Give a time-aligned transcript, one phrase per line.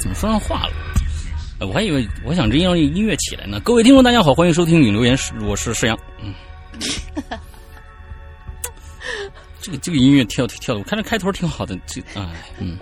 [0.00, 0.72] 怎么说上话了？
[1.66, 3.60] 我还以为我想这让音乐起来呢。
[3.60, 5.98] 各位听众，大家好，欢迎收听影留言，我是石阳。
[6.22, 6.32] 嗯，
[9.60, 11.78] 这个这个音乐跳跳的，我看这开头挺好的。
[11.86, 12.26] 这哎，
[12.58, 12.78] 嗯，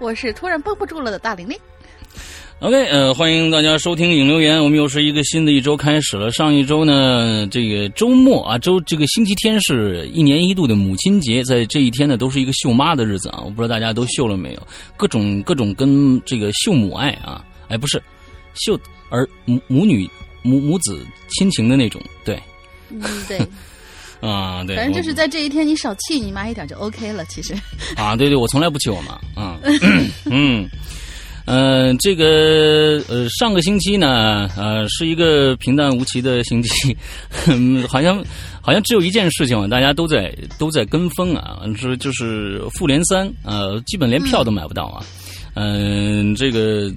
[0.00, 1.56] 我是突然绷不住了的大玲玲。
[2.60, 4.60] OK，呃，欢迎大家收听影留言。
[4.60, 6.28] 我们又是一个新的一周开始了。
[6.32, 13.40] 上一周呢，这个周末啊，周这个星期天是一年一度的母亲节，在这一天呢，都是一个秀妈的日子啊。
[13.44, 18.02] 我不知道大家都秀了没有，各种各种跟这个秀母爱啊，哎，不是
[18.54, 18.76] 秀
[19.08, 20.10] 儿母母女
[20.42, 22.42] 母母子亲情的那种，对，
[22.90, 23.38] 嗯，对，
[24.20, 27.24] 啊，对，反正就是在这一天，你少气你妈一点就 OK 了。
[27.26, 27.54] 其实
[27.94, 29.60] 啊，对对，我从来不气我妈，啊，
[30.26, 30.68] 嗯。
[31.48, 36.94] 呃，这个呃，上个星期呢，呃，是一个平淡无奇的星期，
[37.88, 38.22] 好像
[38.60, 45.02] 好像只有一件事情，大家都在都在跟风啊，说就是复联三，呃，基本连票都买不到啊，
[45.54, 46.92] 嗯，这个。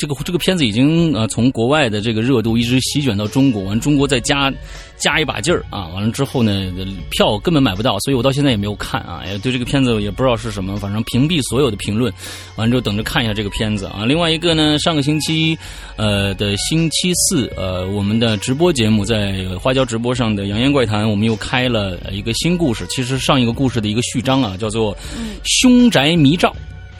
[0.00, 4.50] 这个这个片子已经呃从国外的这个热度一直席卷到中国，完中国再加
[4.96, 6.72] 加一把劲儿啊，完了之后呢
[7.10, 12.10] 票根本买不到，所以我到现在也没有看啊，也对这个片子也不知道是什么，反正屏蔽所有的评论，
[12.56, 14.06] 完了之后等着看一下这个片子啊。
[14.06, 15.54] 另外一个呢，上个星期
[15.96, 24.96] 呃的星期四呃我们的直播节目在花椒直播上的《扬言怪谈》，我们又开了一个新故事，其实上一个故事的一个序章啊，叫做
[25.44, 26.48] 《凶宅迷照》。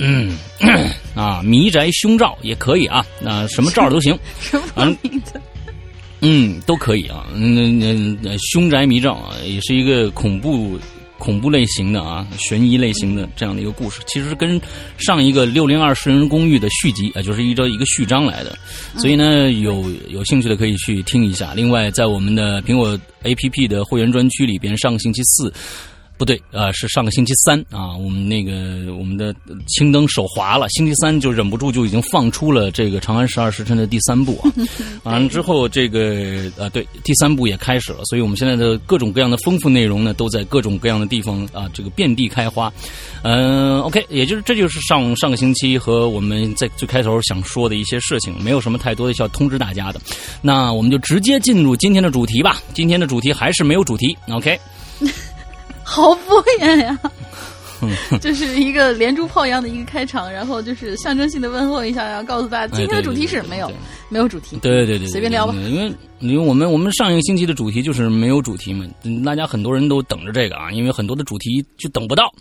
[0.00, 0.36] 嗯，
[1.14, 5.40] 啊，迷宅凶兆也可以啊，那什么兆都行， 什么名字？
[6.22, 7.26] 嗯，都可以啊。
[7.34, 10.78] 嗯嗯，凶宅迷兆啊，也是一个恐怖
[11.18, 14.00] 恐怖类型的啊，悬疑类型的这样的一个故事。
[14.06, 14.58] 其实跟
[14.96, 18.56] 上一个六零二私人公寓的续集啊，就是依照一个序章来的。
[18.96, 21.52] 所以呢，有有兴趣的可以去听一下。
[21.54, 25.52] 另外，在我们的苹果 APP 的会员专区里边，上个星期四。
[26.20, 29.34] 不对，呃，是上个星期三啊，我们那个我们的
[29.66, 34.52] 青灯手滑了，星期三就忍不住就已经放出了这个《长安十二时辰》的第三部啊。
[35.04, 42.70] 完了之后，这个呃，对，第三部也开始了，所以我们现在的各种各样的丰富内容呢，都在各种各样的地方啊，这个遍地开花。
[43.22, 49.98] 嗯，OK，也就是这就是上上个星期和我们在最开头想说的一些事情，没有什么太多的需要通知大家的。
[50.42, 52.60] 那我们就直接进入今天的主题吧。
[52.74, 54.60] 今天的主题还是没有主题，OK。
[55.90, 56.96] 好敷衍呀，
[58.20, 63.70] 就是一个连珠炮一样的一个开场，然后就是象征性的问候一下，然后告诉大家今天的主题是没有
[64.08, 65.52] 没有主题，对对对，随便聊吧。
[65.54, 68.86] 因为因为我们我们上一个星期的主题就是没有主题嘛，
[69.24, 72.32] 大家很多人都等着这个啊，因为很多的主题就等不到。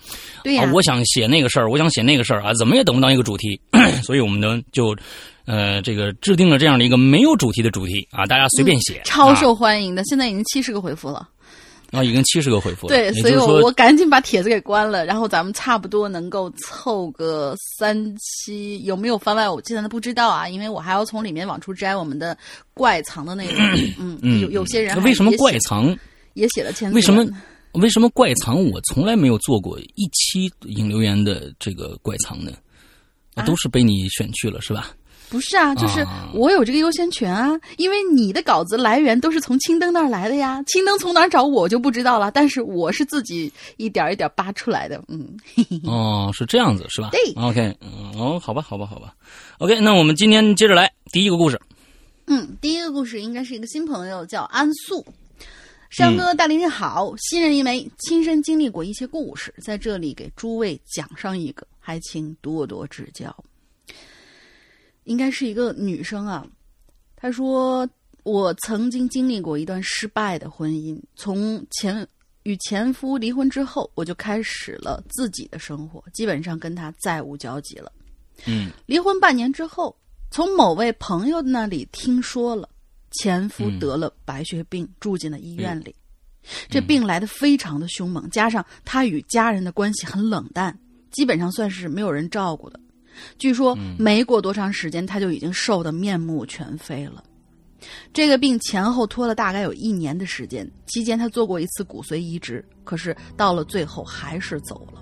[0.43, 3.59] 对呀，我想写那个事儿，我想写那个事儿啊，怎么也等不到一个主题，
[4.05, 4.95] 所以我们呢就
[5.45, 11.27] 呃这个制定了这样的一个没有主题的主题啊，大家随便写，超受欢迎的，现在已经七十个回复了。
[11.91, 12.95] 啊，已经七十个回复了。
[12.95, 19.49] 对，所以我我赶紧把帖子给关了，然后咱们差不多能够凑个三期，有没有番外？
[19.49, 22.37] 我现在都不知道啊，因为我还要从里面往出摘我们的
[22.73, 23.61] 怪藏的内容。
[23.99, 25.97] 嗯嗯，有有些人为什么怪藏
[26.33, 26.95] 也写了签字？
[26.95, 27.25] 为什么
[27.73, 32.51] 为什么怪藏我从来没有做过一期引流言的这个怪藏呢？
[33.45, 34.91] 都是被你选去了，是吧？
[35.29, 45.37] 不是啊，就是我有这个优先权啊，因为你的稿子来源都是从青灯那儿来的呀，青灯从哪儿找我就不知道了，但是我是自己一点一点扒出来的，嗯。
[45.85, 47.09] 哦，是这样子是吧？
[47.11, 47.77] 对，OK，
[48.17, 49.13] 哦，好吧，好吧，好吧
[49.59, 51.59] ，OK，那我们今天接着来第一个故事。
[52.25, 55.05] 嗯，第一个故事应该是一个新朋友叫安素，
[55.89, 63.35] 山哥大林你好，新人一枚，亲身经历过一些故事，在这里给诸位讲上一个，还请多多指教。
[65.09, 66.45] 应该是一个女生啊，
[67.15, 67.89] 她说
[68.21, 72.07] ：“我曾经经历过一段失败的婚姻，从前
[72.43, 77.91] 与前夫离婚之后，我就开始了自己的生活，基本上跟他再无交集了。”
[78.45, 79.97] 嗯，离婚半年之后，
[80.29, 82.69] 从某位朋友那里听说了
[83.13, 85.95] 前夫得了白血病，住进了医院里。
[86.69, 90.79] 这病来的非常的凶猛，加上他与家人的关系很冷淡，
[91.11, 92.79] 基本上算是没有人照顾的。
[93.37, 97.23] 据说没过多长时间，他就已经瘦得面目全非了。
[98.13, 105.01] 这个病前后拖了大概有一年的时间，期间他做过一次骨髓移植，可是到了最后还是走了。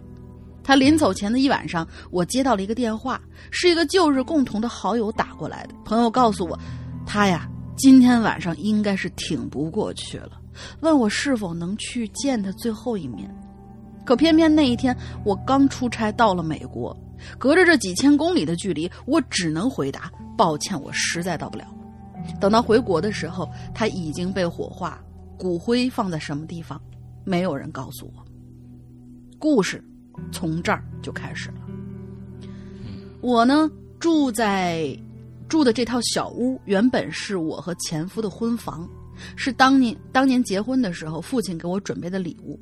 [0.63, 3.19] 他临走前的一晚上，我接到了一个电话，
[3.51, 5.73] 是一个旧日共同的好友打过来的。
[5.85, 6.59] 朋友告诉我，
[7.05, 10.33] 他呀今天晚上应该是挺不过去了，
[10.81, 13.33] 问我是否能去见他最后一面。
[14.05, 16.95] 可偏偏那一天我刚出差到了美国。
[17.37, 21.65] 隔着这几千公里的距离，我只能回答：“抱歉，我实在到不了。”
[22.41, 25.01] 等到回国的时候，他已经被火化，
[25.37, 26.81] 骨灰放在什么地方，
[27.23, 28.25] 没有人告诉我。
[29.39, 29.83] 故事
[30.31, 31.55] 从这儿就开始了。
[33.21, 33.69] 我呢，
[33.99, 34.97] 住在
[35.47, 38.87] 住的这套小屋原本是我和前夫的婚房，
[39.35, 42.59] 是当年当年结婚的时候父亲给我准备的礼物。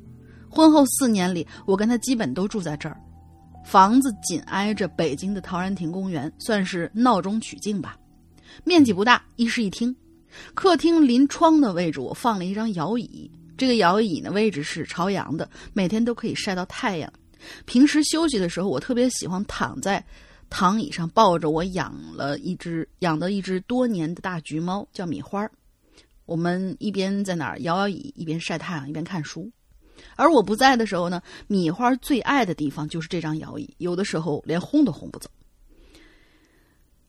[0.48, 3.00] 婚后四年里，我跟他基本都住在这儿。
[3.66, 7.98] 房子紧挨着北京的陶然亭公园，算是闹中取静吧。
[8.62, 9.94] 面积不大，一室一厅。
[10.54, 13.28] 客厅临窗的位置，我放了一张摇椅。
[13.58, 17.12] 这个摇椅呢，位置是朝阳的，每天都可以晒到太阳。
[17.64, 20.02] 平时休息的时候，我特别喜欢躺在
[20.48, 25.44] 躺椅上，抱着我养了一只养的一只多年的大橘猫，叫米花。
[26.24, 29.50] 我们一边在那儿摇摇椅，一边晒太阳，一边看书。
[30.14, 35.28] 而我不在的时候呢，米花最爱的地方就是这张摇椅，有的时候连轰都轰不走。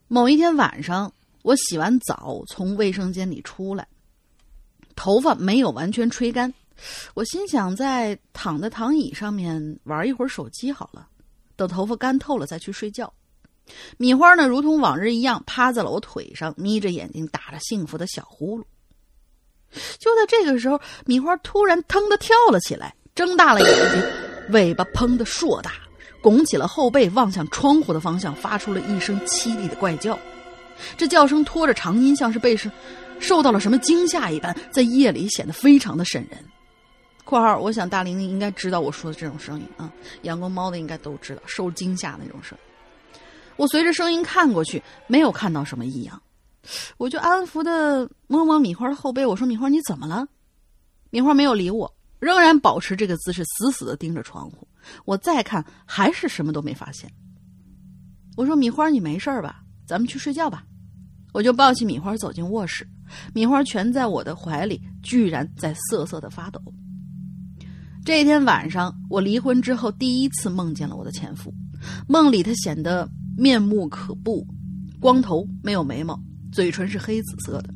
[0.08, 1.12] 某一天晚上，
[1.42, 3.88] 我洗完澡从卫生间里出来，
[4.96, 6.54] 头发没有完全吹干，
[7.14, 11.08] 我心想在躺在躺椅上面玩一会儿手机好了，
[11.56, 13.14] 等头发干透了再去睡觉。
[13.98, 18.64] 米花呢，如同往日一样趴在了我腿上，眯着眼睛打着幸福的小呼噜。
[20.00, 24.04] 就在这个时候，米花突然腾的跳了起来，睁大了眼睛，
[24.50, 25.72] 尾巴砰的硕大，
[26.22, 30.18] 拱起了后背，望向窗户的方向，发出了一声凄厉的怪叫。
[30.96, 32.70] 这叫声拖着长音，像是被受
[33.20, 36.38] 受到了什么惊吓一般，在夜里显得非常的瘆人。
[37.26, 39.92] （括号）我想大玲玲应该知道我说的这种声音啊，
[40.22, 42.58] 养过猫的应该都知道受惊吓那种声。
[43.58, 46.22] 我随着声音看过去，没有看到什么异样。
[46.98, 50.28] 我就安抚的摸摸米花的后背，我说：“米花，你怎么了？”
[51.10, 54.68] 米花没有理我，仍然保持这个姿势，死死的盯着窗户。
[55.06, 57.12] 我再看，还是什么都没发现。
[58.36, 59.64] 我说：“米花，你没事吧？
[59.86, 60.64] 咱们去睡觉吧。”
[61.34, 62.88] 我就抱起米花走进卧室，
[63.34, 66.60] 米花蜷在我的怀里，居然在瑟瑟的发抖。
[68.04, 71.54] 这一天晚上，我离婚之后第一次梦见了我的前夫，
[72.08, 74.48] 梦里他显得面目可怖，
[75.00, 76.20] 光头，没有眉毛。
[76.52, 77.70] 嘴唇是黑紫色的，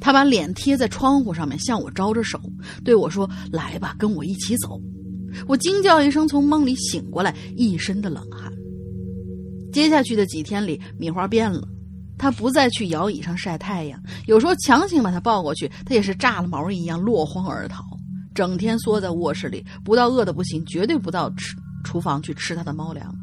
[0.00, 2.40] 他把脸贴在窗户上面，向我招着手，
[2.84, 4.80] 对我说：“来吧，跟我一起走。”
[5.46, 8.52] 我惊叫一声，从梦里醒过来，一身的冷汗。
[9.72, 11.62] 接下去的几天里，米花变了，
[12.18, 17.84] 他不再去摇椅上晒太阳，有时候强行把他抱过去，他也是炸了毛一样落荒而逃，
[18.34, 23.14] 整天缩在卧室里，不到饿的不行，绝对不到吃厨房去吃他的猫粮。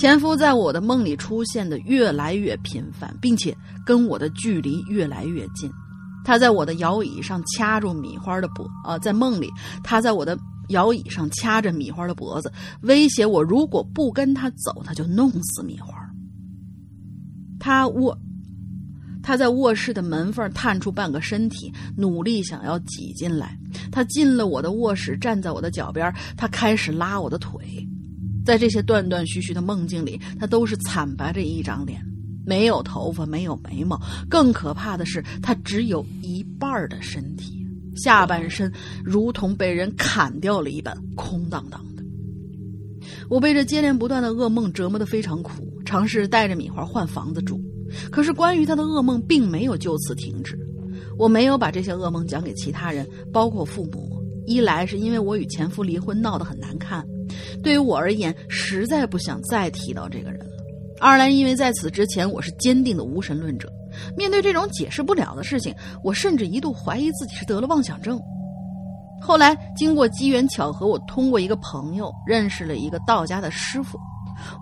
[0.00, 3.54] 前夫在我的梦里出现的越来越频繁，并且
[3.84, 5.70] 跟我的距离越来越近。
[6.24, 9.50] 他在我的摇椅上掐住米花的脖，啊，在梦里
[9.84, 10.38] 他在我的
[10.70, 12.50] 摇椅上掐着米花的脖子，
[12.80, 15.94] 威胁我如果不跟他走，他就弄死米花。
[17.58, 18.18] 他卧，
[19.22, 23.54] 他在卧室的门缝探出半个身体，努力想要挤进来。
[23.92, 27.86] 他进了我的卧室，站在我的脚边，他开始拉我的腿。
[28.44, 32.00] 在这些断断续续的梦境里，他都是惨白着一张脸，
[32.44, 34.00] 没有头发，没有眉毛。
[34.28, 37.66] 更可怕的是，他只有一半的身体，
[37.96, 38.72] 下半身
[39.04, 42.02] 如同被人砍掉了一般，空荡荡的。
[43.28, 45.52] 我被这接连不断的噩梦折磨得非常苦，
[45.84, 47.60] 尝试带着米花换房子住，
[48.10, 50.58] 可是关于他的噩梦并没有就此停止。
[51.18, 54.08] 我没有把这些噩梦讲给其他人，包括父母。
[54.46, 57.04] 一来是因为我与前夫离婚闹得很难看。
[57.62, 60.46] 对于我而言，实在不想再提到这个人了。
[61.00, 63.72] 二来，因为在此之前我是坚定的无神论者，
[64.16, 68.20] 面对这种解释不了的事情，我甚至一度怀疑自己是得了妄想症。
[69.22, 73.98] 后来，经过机缘巧合，我通过一个朋友认识了一个道家的师傅。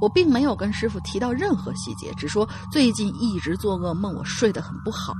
[0.01, 5.13] 我并没有跟师傅提到任何细节，只说最近一直做噩梦，我睡得很不好。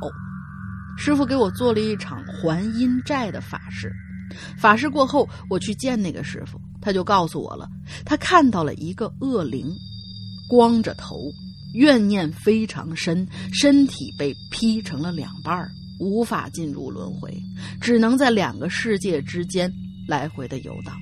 [0.97, 3.93] 师傅给我做了一场还阴债的法事。
[4.59, 6.61] 法事过后，我去见那个师傅。
[6.81, 7.69] 他就告诉我了，
[8.05, 9.75] 他看到了一个恶灵，
[10.49, 11.31] 光着头，
[11.75, 15.69] 怨念非常深，身体被劈成了两半
[16.01, 17.37] 无法进入轮回，
[17.81, 19.73] 只能在两个世界之间
[20.07, 20.97] 来回的游荡。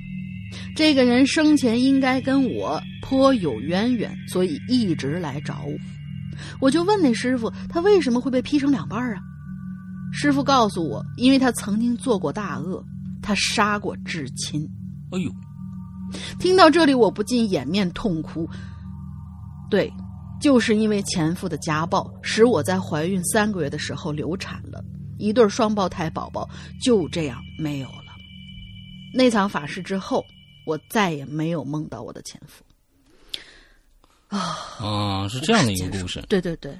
[0.74, 5.72] 这个人生前应该跟我颇有渊源，所以一直来找我。
[6.60, 9.20] 我就问那师傅，他为什么会被劈成两半啊？
[10.12, 12.82] 师傅告诉我，因为他曾经做过大恶，
[13.22, 14.62] 他杀过至亲。
[15.10, 15.30] 哎呦！
[16.38, 18.48] 听到这里，我不禁掩面痛哭。
[19.70, 19.92] 对，
[20.40, 24.84] 就是因为前夫的家暴，使我在怀孕三个月的时候流产了，
[25.18, 26.48] 一对双胞胎宝宝
[26.80, 28.14] 就这样没有了。
[29.14, 30.24] 那场法事之后，
[30.66, 32.62] 我再也没有梦到我的前夫。
[34.28, 34.38] 啊
[34.78, 36.22] 啊，是这样的一个故事。
[36.28, 36.72] 对对对。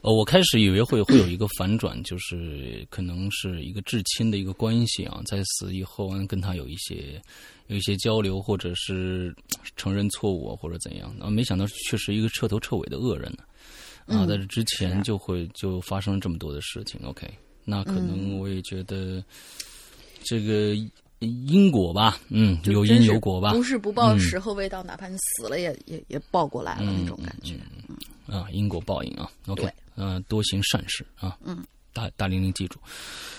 [0.00, 7.20] 呃，我开始以为会会有一个反转，就是可能是一个至亲的一个关系啊，在死以后跟他有一些
[7.68, 9.34] 有一些交流，或者是
[9.76, 13.44] 承认错误或者怎样啊，没想到却是一个彻头彻尾的恶人呢。
[14.06, 16.98] 啊，在这之前就会就发生了这么多的事情。
[17.04, 17.28] OK，
[17.64, 19.22] 那可能我也觉得
[20.24, 20.74] 这个
[21.18, 27.54] 因果吧，嗯，有因有果吧，不是不报时候未到，哪怕你死了也也也报过来了那种感觉。
[28.26, 29.30] 啊，因果报应啊。
[29.46, 31.38] OK，嗯，多行善事啊。
[31.44, 31.62] 嗯，
[31.98, 32.78] 大大玲玲记住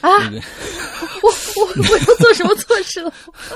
[0.02, 0.10] 啊，
[1.24, 3.14] 我我我要做什么错事了？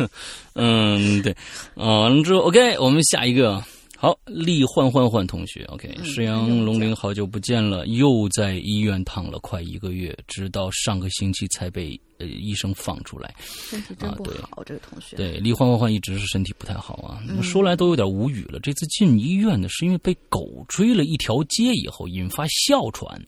[0.56, 1.36] 嗯，对，
[1.76, 3.62] 啊，完了之后 OK，我们下一个。
[3.96, 13.34] 好，厉焕焕焕同学，OK，石阳龙鳞，好久不见了，又在医院躺了快一个月，直到上个星期才被呃医生放出来。
[13.40, 15.16] 身体真不好，这个同学。
[15.16, 18.60] 对，厉焕焕焕一直是身体不太好啊，说来都有点无语了。
[18.60, 23.26] 这次进医院呢，是因为被狗追了一条街以后引发哮喘，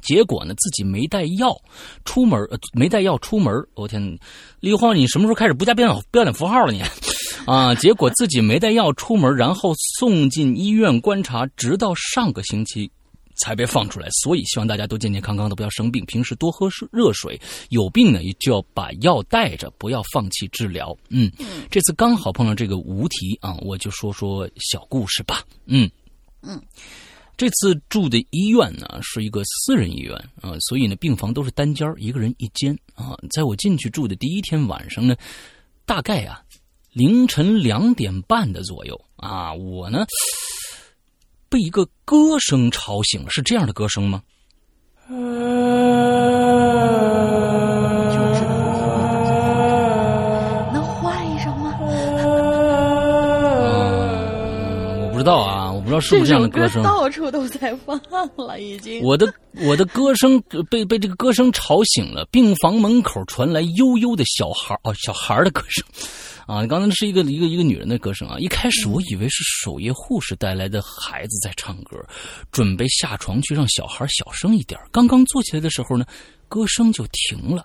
[0.00, 1.54] 结果呢自己没带药
[2.04, 3.52] 出门呃，没带药出门。
[3.74, 4.18] 我天，
[4.60, 6.82] 厉焕，你什么时候开始不加标点标点符号了你？
[7.44, 7.74] 啊！
[7.74, 12.88] 结果自己没带药出门，然后送进医院观察，直到上个星期
[13.34, 14.08] 才被放出来。
[14.22, 16.04] 所以希望大家都健健康康的，不要生病。
[16.06, 20.96] 平时多喝热水，有病呢就要把药带着，不要放弃治疗。
[21.08, 21.32] 嗯，
[21.68, 25.42] 这次刚好碰到这个无题啊，我就说说小故事吧。
[25.66, 25.90] 嗯
[26.42, 26.60] 嗯，
[27.42, 33.16] 这次住的医院呢是一个私人医院啊，所以呢病房都是单间一个人一间啊。
[33.32, 35.16] 在我进去住的第一天晚上呢，
[35.84, 36.40] 大概啊。
[36.92, 40.06] 凌晨两点半的左右啊，我呢
[41.48, 44.22] 被一个歌声吵醒了，是这样的歌声吗？
[50.72, 51.76] 能换一首吗？
[51.80, 51.90] 嗯
[55.02, 56.82] 我不知道啊，我不知道是不是这样的歌声。
[56.82, 58.00] 到处都在放
[58.36, 59.02] 了，已经。
[59.02, 65.84] 我的我的歌声被被这个歌声吵醒了，病房门口传来悠悠的小孩哦小孩的歌声。
[66.46, 68.36] 啊，刚才是一个一个一个女人的歌声啊！
[68.38, 71.96] 一开始我以为是守夜护士带来的孩子在唱歌，
[72.50, 74.78] 准备下床去让小孩小声一点。
[74.90, 76.04] 刚刚坐起来的时候呢，
[76.48, 77.64] 歌声就停了，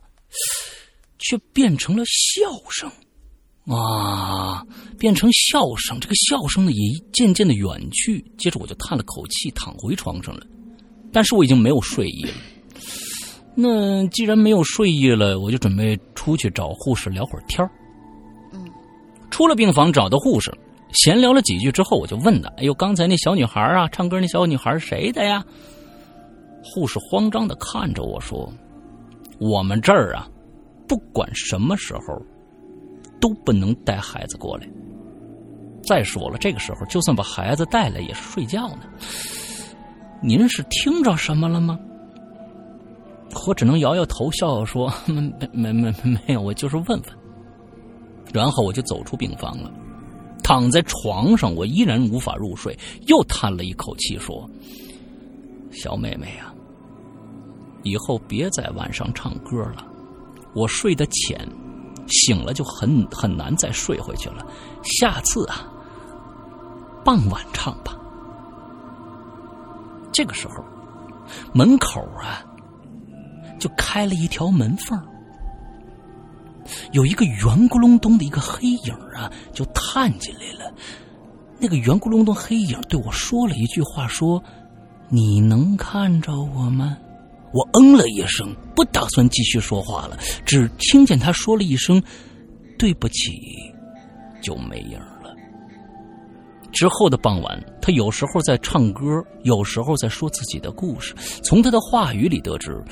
[1.18, 2.90] 却变成了笑声，
[3.68, 4.64] 啊，
[4.98, 6.00] 变成笑声。
[6.00, 8.24] 这个笑声呢也渐渐的远去。
[8.38, 10.42] 接着我就叹了口气，躺回床上了。
[11.12, 12.32] 但是我已经没有睡意了。
[13.56, 17.72] 那既然没有睡意了，我就准备出去找护士聊会儿天儿。
[19.30, 20.52] 出了病房，找到护士，
[20.94, 25.44] 闲聊了几句之后，我就问他：“哎呦，刚才那小女孩啊，唱歌那小女孩谁的呀？”
[26.64, 28.52] 护士慌张的看着我说
[29.40, 30.28] ：“我们这儿啊，
[30.88, 32.22] 不管什么时候，
[33.20, 34.68] 都不能带孩子过来。
[35.84, 38.82] 再说了，这个时候就算把孩子带来，也是睡觉呢。
[40.22, 41.80] 您是听着什么了吗？”
[43.48, 44.92] 我只能摇摇头，笑笑说
[45.54, 47.02] ：“没没没没有，我就是问问。”
[48.34, 49.72] 然后我就走出病房了，
[50.44, 54.50] 躺在床上，我依然无法入睡，又叹了一口气说
[55.72, 56.54] ：“小妹妹呀，
[57.84, 59.86] 以后别在晚上唱歌了，
[60.54, 61.48] 我睡得浅，
[62.08, 64.46] 醒了就很很难再睡回去了。
[64.84, 65.68] 下次啊，
[67.04, 67.94] 傍晚唱吧。”
[70.14, 70.64] 这个时候，
[71.54, 72.44] 门口啊，
[73.60, 75.00] 就开了一条门缝
[76.92, 80.74] 有一个圆咕隆咚的一个黑影啊，就探进来了。
[81.60, 84.44] 那个圆咕隆咚黑影对我说了一句话，说
[85.10, 86.98] ：“你能看着我吗？”
[87.54, 92.02] 我嗯了一声，不打算继续说话了，只听见他说了一声
[92.78, 93.32] “对不起”，
[94.42, 95.34] 就没影了。
[96.74, 99.02] 之后的傍晚，他有时候在唱歌，
[99.44, 101.16] 有时候在说自己的故事。
[101.44, 102.84] 从他的话语里得知，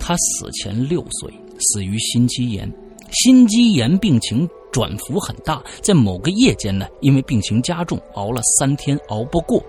[0.00, 2.68] 他死前六岁，死于心肌炎。
[3.10, 9.62] 心肌炎病情转幅很大，在某个夜间呢，因为病情加重，熬了三天，熬不过，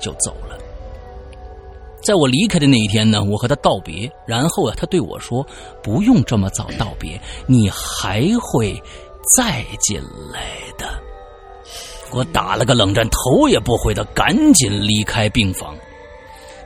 [0.00, 0.58] 就走了。
[2.04, 5.44] 在我离开的那一天呢，我和他道别，然后啊，他对我说
[5.82, 8.80] ：“不用这么早道别，你还会
[9.36, 9.98] 再进
[10.30, 10.86] 来的。”
[12.12, 15.74] 我打了个冷战，头也不回的赶紧离开病房。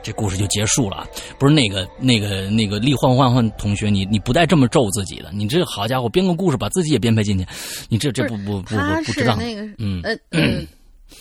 [0.03, 7.45] 这故事就结束了，不是那个那个那个厉焕焕焕同学，你你不带这么咒自己的，你这好家伙编个故事把自己也编排进去，
[7.89, 10.65] 你这这不不不不不知道那个嗯呃 呃，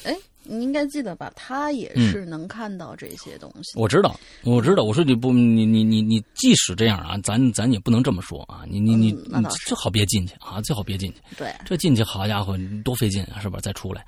[0.04, 0.16] 哎
[0.48, 1.30] 你应该记得吧？
[1.36, 3.78] 他也是能看到这些东西。
[3.78, 4.84] 我知道，我知道。
[4.84, 8.62] 我说你不，你你你你，即使这样啊，咱咱也不能这么说啊。
[8.68, 9.12] 你你你，
[9.66, 11.16] 最好别进去啊，最好别进去。
[11.36, 13.58] 对，这进去好家伙，多费劲啊，是吧？
[13.60, 14.04] 再出来，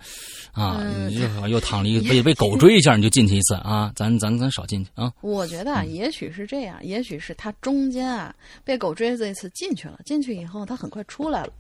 [0.53, 3.93] 啊，你又又躺了一个被被 狗追一下，你就进去一次啊。
[3.95, 5.13] 咱咱咱少进去啊。
[5.21, 11.53] 我觉得啊，也许是这样，也许是他中间啊被狗追这一次进去了，进去以后他很快出来了。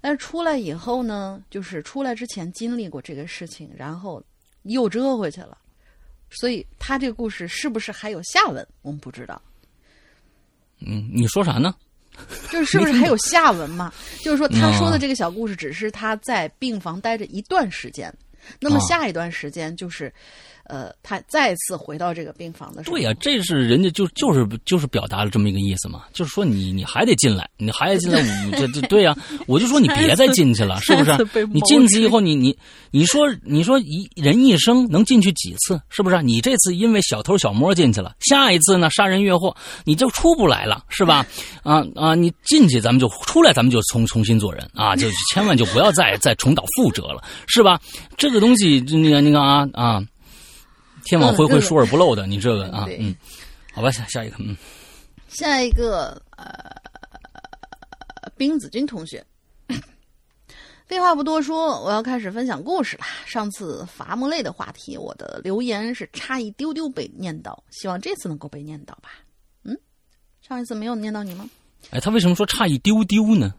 [0.00, 4.22] 但是出来以后呢，就是出来之前经历过这个事情，然后
[4.62, 5.58] 又折回去了，
[6.30, 9.40] 所以他这个故事是不是还有下文，我们不知道。
[10.80, 11.74] 嗯，你说啥呢？
[12.50, 13.92] 就是 是不是还有下文嘛？
[14.22, 18.12] 就是说他说的这个小故事只是他在病房待着一段时间，
[18.60, 20.12] 那么下一段时间就是。
[20.68, 28.22] 呃，他再次回到这个病房的时候，对呀，这是人家就就是就是表达了这么一个意思嘛，就是说你你还得进来，你还得进来，
[28.52, 31.46] 这这对呀，我就说你别再进去了， 是不是？
[31.52, 32.56] 你进去以后，你你
[32.90, 36.22] 你说你说一人一生能进去几次，是不是？
[36.22, 41.24] 你这次因为小偷小摸进去了，下一次呢杀人越货你就出不来了，是吧？
[41.64, 47.80] 啊啊，你进去咱们就出来，咱们就重重新做人啊，就千万就不要再再重蹈覆辙了，是吧？
[48.18, 50.02] 这个东西，那个那个啊啊。
[51.08, 53.16] 天网恢恢，疏而不漏的，你这个啊，嗯，
[53.72, 54.54] 好吧，下下一个，嗯，
[55.26, 59.24] 下一个，呃，冰子君同学，
[60.86, 63.04] 废话不多说，我要开始分享故事了。
[63.24, 69.08] 上次伐木类的话题，我的留言是差一丢丢被念到，希望这次能够被念到吧。
[69.64, 69.74] 嗯，
[70.46, 71.48] 上一次没有念到你吗？
[71.90, 73.54] 哎，他为什么说差一丢丢呢？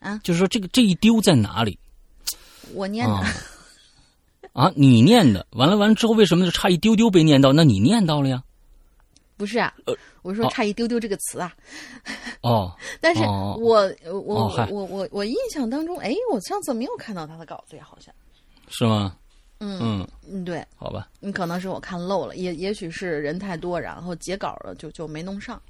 [0.00, 1.78] 啊，就是说这个这一丢在哪里？
[2.72, 3.14] 我念的。
[3.14, 3.24] 啊，
[4.76, 7.52] 你念的完了完了之后，为什么就差一丢丢被念到？
[7.52, 8.42] 那你念到了呀？
[9.36, 9.74] 不是啊，
[10.22, 11.52] 我说差一丢丢这个词啊。
[12.40, 18.14] 哦，但是我我我我我我印象当中，哎，我上次没有看到他的稿子呀，好像
[18.68, 19.16] 是吗？
[19.58, 25.60] 嗯嗯，对，好吧，你可能是我看漏了，也也许是人太多，然后截稿了，就就没弄上。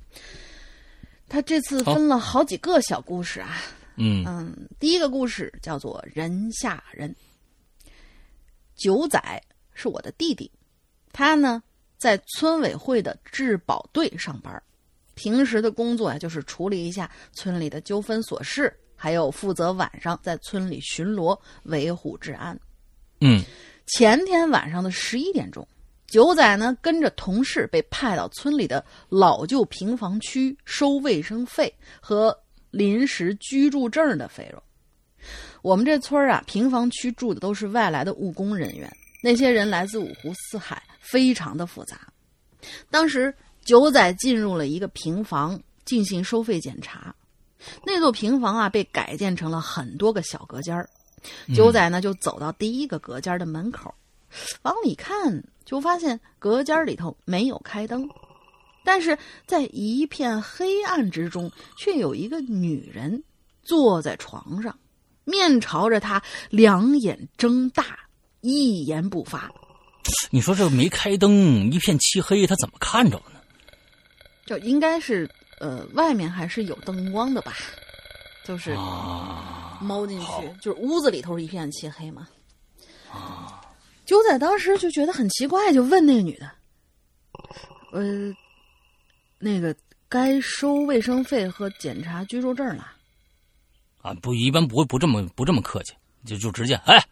[1.29, 3.57] 他这次分了好几个小故事啊。
[3.97, 7.15] 嗯嗯，第一个故事叫做人吓人。
[8.75, 10.51] 九仔是我的弟弟，
[11.13, 11.63] 他呢
[11.97, 14.63] 在村委会的治保队上班，
[15.15, 22.59] 平时的工作呀就是处理一下村里的纠纷琐事，还有负责晚上在村里巡逻维护治安。
[23.21, 23.43] 嗯，
[23.87, 25.67] 前天晚上的十一点钟，
[26.07, 32.37] 九仔呢跟着同事被派到村里的老旧平房区收卫生费和
[32.71, 34.63] 临时居住证的费用。
[35.65, 41.99] 我们这村儿啊，平房区住的都是外来的务工人员，那些人来自五湖四海，非常的复杂。
[42.91, 47.17] 当时九仔进入了一个平房进行收费检查，
[47.83, 50.87] 那座平房啊被改建成了很多个小隔间儿。
[51.55, 53.95] 九仔呢就走到第一个隔间的门口，
[54.65, 58.07] 往里看，就发现隔间里头没有开灯，
[58.85, 63.25] 但是在一片黑暗之中，却有一个女人
[63.63, 64.79] 坐在床上。
[65.25, 67.99] 面朝着他，两眼睁大，
[68.41, 69.51] 一言不发。
[70.31, 73.41] 你说这没开灯，一片漆黑，他怎么看着呢？
[74.47, 77.55] 就应该是呃，外面还是有灯光的吧？
[78.45, 78.75] 就是
[79.81, 80.27] 猫进去，
[80.61, 82.29] 就是屋子里头是一片漆黑嘛。
[83.11, 83.63] 啊！
[84.05, 86.51] 九仔当时就觉得很奇怪，就问那个女的
[87.93, 88.35] ：“呃，
[89.39, 89.75] 那个
[90.11, 92.93] 该收卫生费和检查居住证了？”
[94.05, 95.95] 啊，不，一般不会不这么不这么客气，
[96.27, 97.03] 就就直接哎，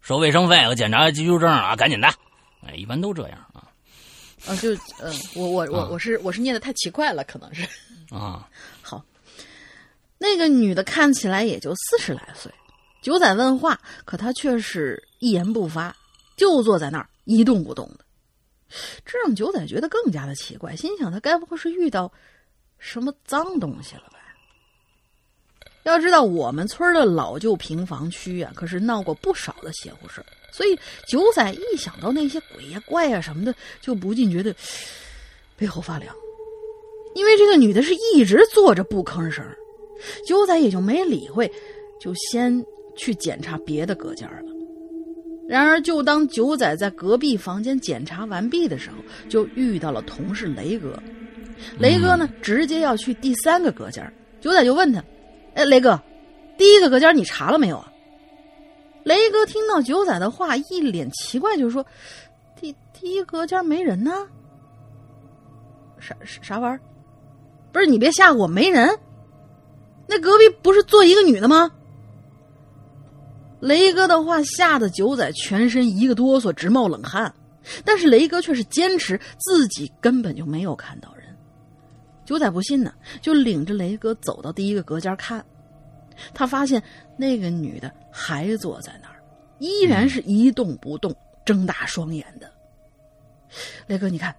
[0.00, 2.08] 收卫生费和检查居住证啊，赶紧的，
[2.66, 3.68] 哎，一般都这样啊。
[4.46, 7.68] 啊，就嗯，我我我我是我是念的太奇怪了，可能是
[8.08, 8.48] 啊。
[8.80, 9.04] 好，
[10.16, 12.50] 那个女的看起来也就四十来岁，
[13.02, 15.94] 九仔问话，可她却是一言不发，
[16.34, 18.04] 就坐在那儿一动不动的，
[19.04, 22.10] 这让九仔觉得更加的奇怪，心想他该不会是遇到
[22.78, 24.17] 什么脏东西了吧？
[25.88, 30.22] 要知道，我们村的老旧平房区啊，可是闹过不少的邪乎事
[30.52, 34.54] 所以九仔一想到那些鬼呀、怪呀什么的，就不禁觉得
[35.56, 36.14] 背后发凉。
[37.14, 39.44] 因为这个女的是一直坐着不吭声，
[40.26, 41.50] 九仔也就没理会，
[42.00, 42.64] 就先
[42.96, 44.42] 去检查别的隔间了。
[45.48, 48.96] 然而，就当九仔在隔壁房间检查完毕的时候，
[49.28, 51.00] 就遇到了同事雷哥。
[51.78, 55.02] 雷哥呢，直接要去第三个隔间，九仔就问他。
[55.58, 56.00] 哎，雷哥，
[56.56, 57.92] 第一个隔间你查了没有啊？
[59.02, 61.84] 雷哥听到九仔的话，一脸奇怪，就说
[62.54, 64.28] ：“第第一隔间没人呢。”
[65.98, 66.80] 啥啥玩意儿？
[67.72, 69.00] 不是你别吓唬我，没人。
[70.06, 71.72] 那隔壁不是坐一个女的吗？
[73.58, 77.34] 雷哥的话吓得九仔全身一个哆嗦，直冒冷汗。
[77.84, 81.17] 但是雷哥却是坚持自己根本就没有看到人。
[82.28, 85.42] 九仔不信呢，就领着雷哥走到第一个隔间看，
[86.34, 86.82] 他发现
[87.16, 89.16] 那个女的还坐在那儿，
[89.58, 92.52] 依然是一动不动，睁大双眼的。
[93.86, 94.36] 雷哥，你看，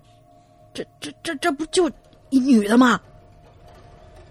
[0.71, 1.89] 这这这这不就
[2.29, 3.01] 一女的吗？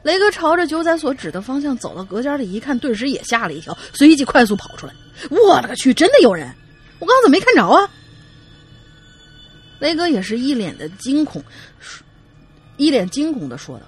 [0.05, 4.94] 雷哥朝着九仔所指的方向走到隔间里，一看，顿时也吓了一跳，随即快速跑出来。
[5.31, 6.49] 我勒个去，真的有人！
[7.01, 7.90] 我刚刚怎么没看着啊？
[9.81, 11.42] 雷哥也是一脸的惊恐，
[12.79, 13.85] 一脸惊恐的说道：“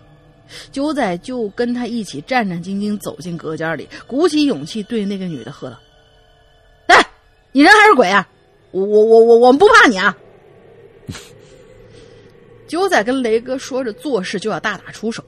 [0.71, 5.79] 九仔就跟他一起战战兢兢走进隔间里，鼓起勇气对那个女的喝道
[6.89, 7.07] ：‘哎，
[7.53, 8.29] 你人还是鬼啊？
[8.73, 10.17] 我我我我我们不怕你啊！’
[12.69, 15.25] 九仔跟雷哥说着，做事就要大打出手。”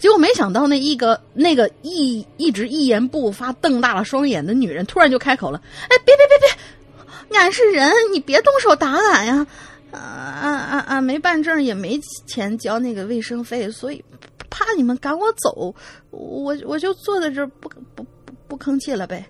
[0.00, 9.46] 结果没想到，那一个那个一一直一言不发、瞪大了双眼的女人，突然就开口了：“哎，别别别别，俺是人，你别动手打俺呀！
[9.92, 11.00] 啊啊啊！
[11.00, 14.04] 没办证，也没钱交那个卫生费，所以
[14.50, 15.74] 怕你们赶我走，
[16.10, 19.26] 我我就坐在这不不不不吭气了呗。”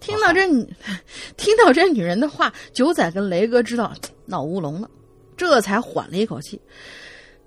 [0.00, 0.46] 听到这，
[1.38, 3.92] 听到这女人的话，九仔跟雷哥知道
[4.26, 4.90] 闹乌龙了，
[5.36, 6.60] 这才缓了一口气。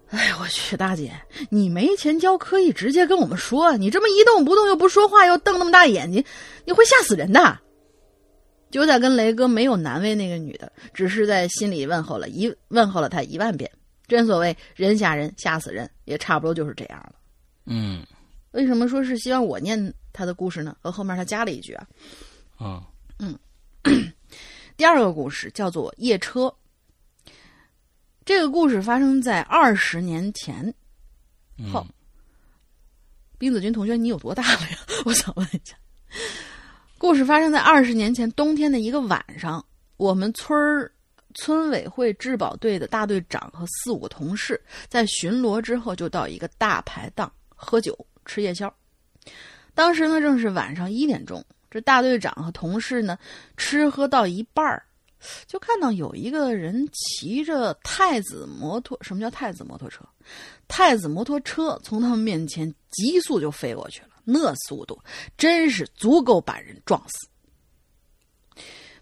[0.10, 1.12] 哎我去，大姐，
[1.50, 6.24] 你没钱交可以直接跟我们说，你这么一动不动又不说话又瞪那么大眼睛，
[6.64, 7.60] 你会吓死人的。
[8.76, 13.72] 九仔跟雷哥没有难为那个女的，只是在心里问候了一问候了她一万遍。
[14.06, 17.16] 真所谓人吓人吓死人，也差不多就是这样了。
[17.68, 18.06] 嗯，
[18.52, 20.76] 为什么说是希望我念他的故事呢？
[20.82, 21.88] 和后面他加了一句啊，
[22.58, 22.84] 啊，
[23.20, 23.40] 嗯，
[24.76, 26.54] 第二个故事叫做夜车。
[28.26, 30.74] 这个故事发生在二十年前。
[31.72, 31.88] 好，
[33.38, 34.78] 冰子君同学，你有多大了呀？
[35.08, 35.78] 我想问一下。
[36.98, 39.64] 故事发生在二十年前冬天的一个晚上，
[39.98, 40.92] 我们村儿
[41.34, 48.74] 村委会质保队的大队长和四五个同事在巡逻之后，就到一个大排档喝酒吃夜宵。
[49.74, 53.18] 当时呢，正是晚上一点钟，这大队长和同事呢
[53.58, 54.82] 吃喝到一半儿。
[55.48, 60.04] 就看到有一个人骑着太子摩托，什么叫太子摩托车？
[60.68, 65.00] 太子摩托车从他们面前急速就飞过去了，那速度
[65.38, 67.28] 真是足够把人撞死。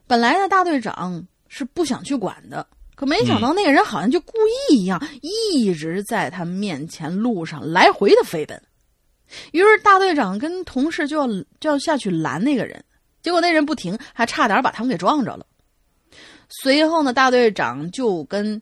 [0.05, 4.33] 本来呢，大队长是不想去管的，可没想到那个人好像就故
[4.69, 8.61] 意一样，一直在他面前路上来回的飞奔。
[9.51, 11.27] 于是大队长跟同事就要
[11.59, 12.83] 就要下去拦那个人，
[13.21, 15.45] 结果那人不停，还差点把他们给撞着了。
[16.49, 18.61] 随后呢，大队长就跟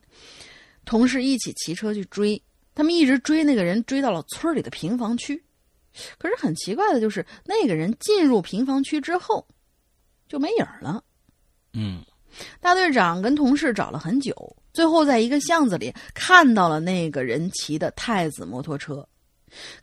[0.85, 2.41] 同事一起骑车去追，
[2.73, 5.43] 他们一直追那个人，追到了村里的平房区。
[6.17, 9.45] 可是很奇怪的就是，那个人进入平房区之后
[10.27, 11.03] 就没影儿了。
[11.73, 12.01] 嗯，
[12.59, 14.33] 大队长跟同事找了很久，
[14.73, 19.07] 最后在一个巷子里看到了那个人骑的太子摩托车，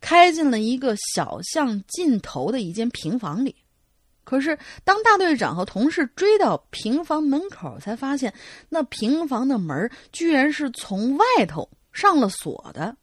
[0.01, 3.55] 开进了一个小巷尽头的一间平房里。
[4.25, 8.31] 可是，当大队长和同事追到平房门口，才发现
[8.69, 12.95] 那平房的门居然是从外头上了锁的，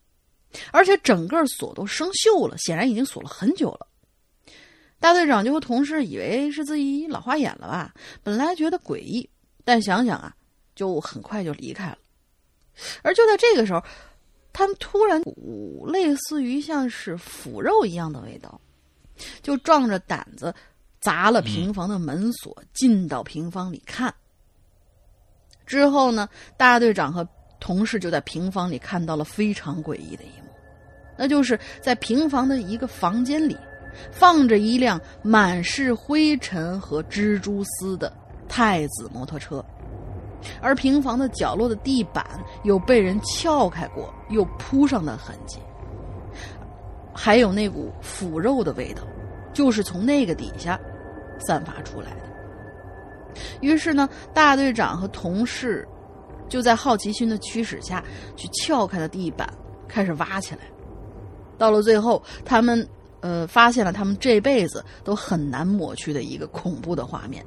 [0.71, 3.87] 而且整个锁都生锈了，显然已经锁了很久了。
[4.99, 9.29] 大队长就和同事以为是自己老花眼了吧，本来觉得诡异，
[9.63, 10.35] 但想想啊，
[10.75, 11.97] 就很快就离开了。
[13.01, 13.83] 而就在这个时候，
[14.53, 18.59] 他们突然股类似于像是腐肉一样的味道，
[19.41, 20.53] 就壮着胆子。
[21.01, 24.11] 砸了平房的门锁，进到平房里看。
[25.67, 27.27] 之后呢，大队长和
[27.59, 30.44] 同事就在平房里看到了非常诡异的一幕，
[31.17, 33.57] 那就是在平房的一个房间里，
[34.11, 38.11] 放着一辆满是灰尘和蜘蛛丝的
[38.47, 39.63] 太子摩托车，
[40.61, 42.25] 而平房的角落的地板
[42.63, 45.59] 有被人撬开过又铺上的痕迹，
[47.13, 49.03] 还有那股腐肉的味道，
[49.53, 50.79] 就是从那个底下。
[51.45, 53.35] 散发出来的。
[53.59, 55.85] 于是呢，大队长和同事
[56.47, 58.01] 就在好奇心的驱使下
[58.37, 59.45] 去撬开了地板，
[59.85, 60.61] 开始挖起来。
[61.57, 62.87] 到了最后，他们
[63.21, 67.45] 呃发现了他们这辈子都很难抹去的一个恐怖的画面：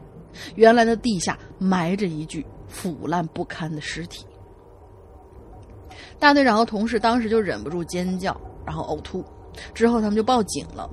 [0.55, 4.25] 原来的地下埋着一具腐烂不堪的尸体。
[6.19, 9.25] 大队长和同事当时就忍不住尖叫，然后呕吐。
[9.75, 10.89] 之后他们就报警了，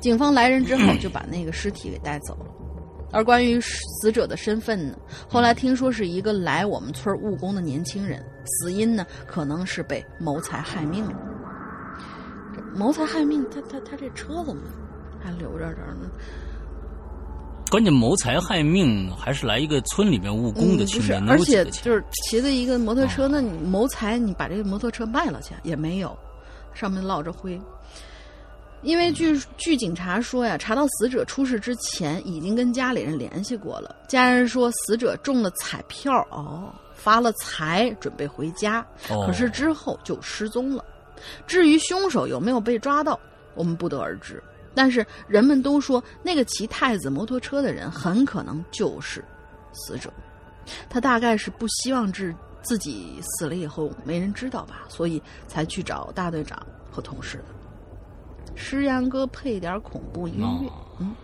[0.00, 2.46] 警方来人之后就把那个尸体给带走了。
[3.10, 4.96] 而关于死者的身份呢，
[5.28, 11.33] 后来听说是一个来我们村务工的年轻人，死因呢可能是被谋财害命了。
[12.74, 14.62] 谋财害命，他他他这车怎么
[15.22, 16.10] 还留着这儿呢？
[17.70, 21.64] 关键谋财害命，还是来一个村里面务工的青年，能而且？
[21.66, 26.16] 就是骑着一个摩托车，哦那你谋财，你把这个摩托车卖了去也没有，
[26.72, 27.60] 上面落着灰。
[28.82, 40.84] 因为据据警察说呀，查到死者出事之前已经跟家里人联系过了，家人说死者中了彩票哦，发了财，准备回家，哦可是之后就失踪了。
[41.46, 43.18] 至于凶手有没有被抓到，
[43.54, 44.42] 我们不得而知。
[44.74, 49.24] 但是人们都说，那个骑太子摩托车的人很可能就是
[49.72, 50.12] 死者。
[50.88, 56.60] 他大概是不希望自自己死了以后没人知道吧，所以才去找大队长
[56.90, 57.44] 和同事的。
[58.56, 61.14] 诗阳哥配点恐怖音乐，嗯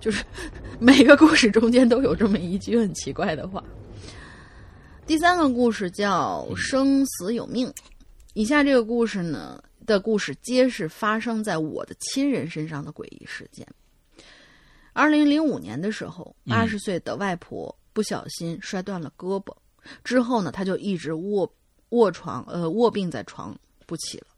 [0.00, 0.24] 就是
[0.78, 3.62] 每个故事中间都有这么一句很奇怪的话。
[5.06, 7.66] 第三个故事叫《生死有命》，
[8.38, 13.66] 以下这个故事呢的故事皆是发生在我的亲人身上的诡异事件。
[14.92, 19.52] 二零零五年的时候，八十岁的外婆不小心摔断了胳膊，
[20.04, 21.52] 之后呢，她就一直卧
[21.88, 24.28] 卧床，呃，卧病在床不起了。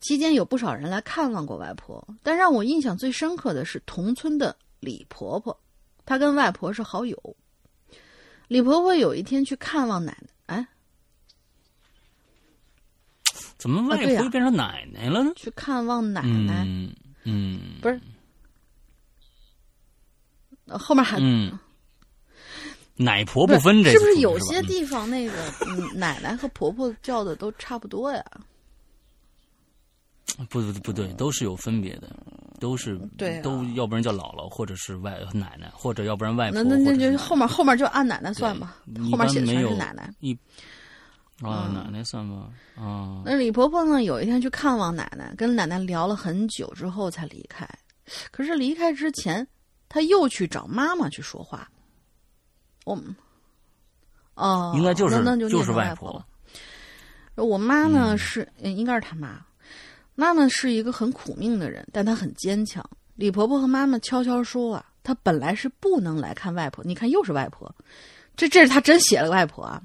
[0.00, 5.58] 期间有不少人来看望过外婆，但让我印象最深刻的是同村的李婆婆，
[6.04, 7.36] 她跟外婆是好友。
[8.48, 10.68] 李婆婆有一天去看望奶奶，哎，
[13.62, 15.30] 怎么外婆又变成奶奶了呢？
[15.36, 18.00] 去看望奶奶，嗯嗯不是，
[20.66, 21.56] 呃后面还、嗯，
[22.96, 25.32] 奶婆不分这是不是是有些地方那个、
[25.68, 28.24] 嗯、奶奶和婆婆叫的都差不多呀？
[30.38, 32.10] 嗯不不不对，都是有分别的，
[32.58, 40.12] 都是对啊都要不然叫姥姥，或者是外奶奶，或者要不然外婆，那那那就后面后面就按奶奶算吧，后面写的全是奶奶。
[40.20, 40.36] 一
[41.42, 42.50] 啊嗯奶奶算吗？
[42.76, 44.02] 啊那李婆婆呢？
[44.02, 47.68] 有一天去看望奶奶，跟奶奶聊了很久之后才离开。
[48.30, 49.46] 可是离开之前，
[49.88, 51.68] 她又去找妈妈去说话。
[52.84, 53.14] 我们
[54.34, 56.26] 哦，应该就是那那就念是外婆了。
[57.36, 59.44] 我妈呢嗯是，嗯应该是她妈。
[60.14, 62.84] 妈妈是一个很苦命的人，但她很坚强。
[63.14, 66.84] 李婆婆和妈妈悄悄说啊，她本来是不能来看外婆。
[66.84, 67.74] 你看，又是外婆，
[68.36, 69.82] 这这是她真写了个外婆啊。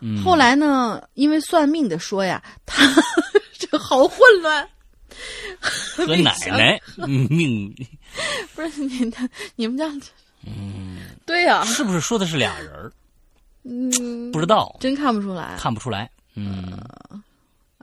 [0.00, 0.22] 嗯。
[0.22, 2.84] 后来呢，因为算命的说呀， 他
[3.58, 4.68] 这好混乱。
[5.96, 7.72] 和奶奶嗯 命，
[8.56, 9.18] 不是你的，
[9.54, 9.86] 你们家，
[10.44, 12.92] 嗯，对呀、是不是说的是俩人儿？
[13.62, 15.54] 嗯，不知道，真看不出来。
[15.56, 16.10] 看不出来。
[16.34, 16.76] 嗯。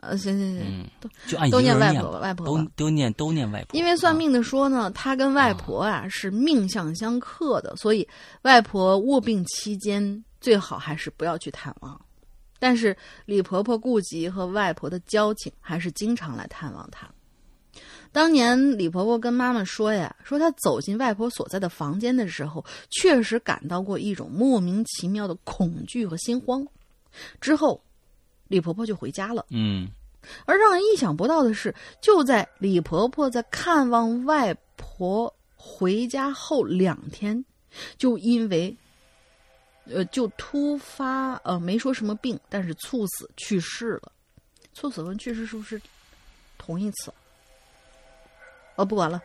[0.02, 2.18] 呃，行行行，嗯，就按都念外婆吧。
[2.18, 6.04] 外婆都都念都念外婆，因为算啊命的说呢，他跟外婆啊。
[6.10, 8.06] 是命相相克的，所以
[8.42, 11.98] 外婆卧病期间最好还是不要去探望。
[12.58, 17.08] 但是李婆婆顾及和外婆的交情，还是经常来探望她。
[18.12, 26.66] 当年李婆婆跟妈妈说呀，说她走进外婆所在的房间的时候，确实感到过一种莫名其妙的恐惧和心慌。
[27.40, 27.82] 之后，
[28.48, 29.46] 李婆婆就回家了。
[29.50, 29.88] 嗯
[30.44, 37.44] 而让人意想不到的是，就在李婆婆在看望外婆回家后两天，
[37.96, 38.76] 就因为，
[39.86, 44.12] 呃，就突发呃没说什么病，但是猝死去世了。
[44.72, 45.80] 猝死跟去世是不是
[46.56, 47.12] 同义词？
[48.76, 49.20] 哦，不管了。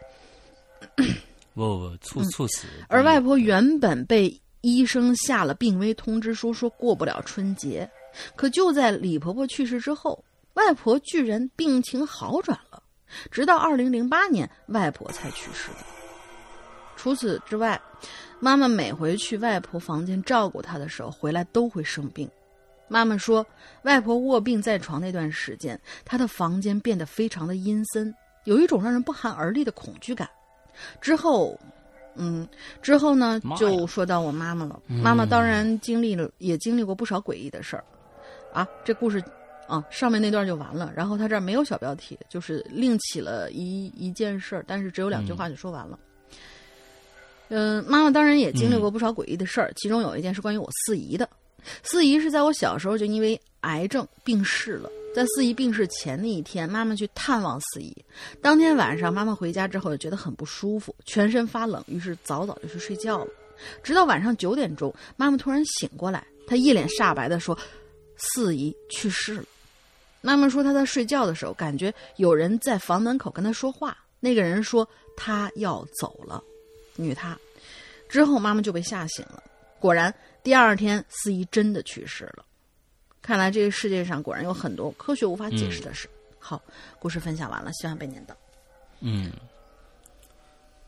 [1.53, 7.89] 不不猝猝死，嗯而外婆原本被医生下了病危通知书，说过不了春节。
[8.35, 12.81] 可就在李婆婆去世之后，外婆居然病情好转了，
[13.31, 15.85] 直到二零零八年，外婆才去世的。
[16.95, 17.79] 除此之外，
[18.39, 22.29] 妈妈每回去外婆房间照顾她的时候，回来都会生病。
[22.87, 23.45] 妈妈说，
[23.83, 28.13] 外婆卧病在床那段时间，她的房间变得非常的阴森，
[28.45, 30.29] 有一种让人不寒而栗的恐惧感。
[31.01, 31.59] 之后，
[32.15, 32.47] 嗯，
[32.81, 34.79] 之后呢就说到我妈妈了。
[34.87, 37.83] 嗯妈妈当然经历了，也经历过不少诡异的事儿。
[38.53, 39.21] 啊，这故事
[39.67, 40.93] 啊，上面那段就完了。
[40.95, 45.99] 然后他这儿没有小标题，就是另起了一一件事儿，但是只有两句话就说完了。
[46.01, 46.06] 嗯、
[47.49, 51.27] 妈妈当然也经历过不少诡异的事儿，其中有一件是关于我四姨的。
[51.83, 54.89] 四姨是在我小时候就因为癌症病逝了。
[55.15, 57.91] 在四姨病逝前的一天，妈妈去探望四姨。
[58.41, 63.31] 当天晚上，妈妈回家之后就觉得很不舒服，全身发冷，于是早早就去睡觉了。
[63.81, 67.57] 直到晚上九点钟，妈妈突然醒过来，她一脸煞白的说
[68.15, 69.45] ：“四姨去世了。”
[70.21, 73.97] 妈妈说她在睡觉的时候，感觉有人在房门口跟她说话。
[74.19, 76.43] 那个人说她要走了，
[76.97, 77.37] 女她。
[78.09, 79.43] 之后妈妈就被吓醒了。
[79.79, 82.45] 果然，第二天四姨真的去世了。
[83.21, 86.09] 看来这个世界上果然有很多科学无法解释的事。
[86.39, 86.61] 好，
[86.99, 88.35] 故事分享完了，希望被念到。
[89.01, 89.31] 嗯，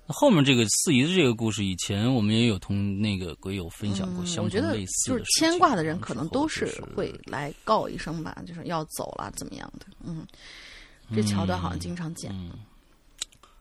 [0.08, 5.24] 后面这个四姨的这个故事，以前我们也有同那个鬼友分享过相我觉得同类似就是。
[5.38, 9.86] 牵挂的人可能都是是会来告一声吧，就是要走了怎么样的。
[10.06, 10.26] 嗯，
[11.14, 12.34] 这桥段好像经常见。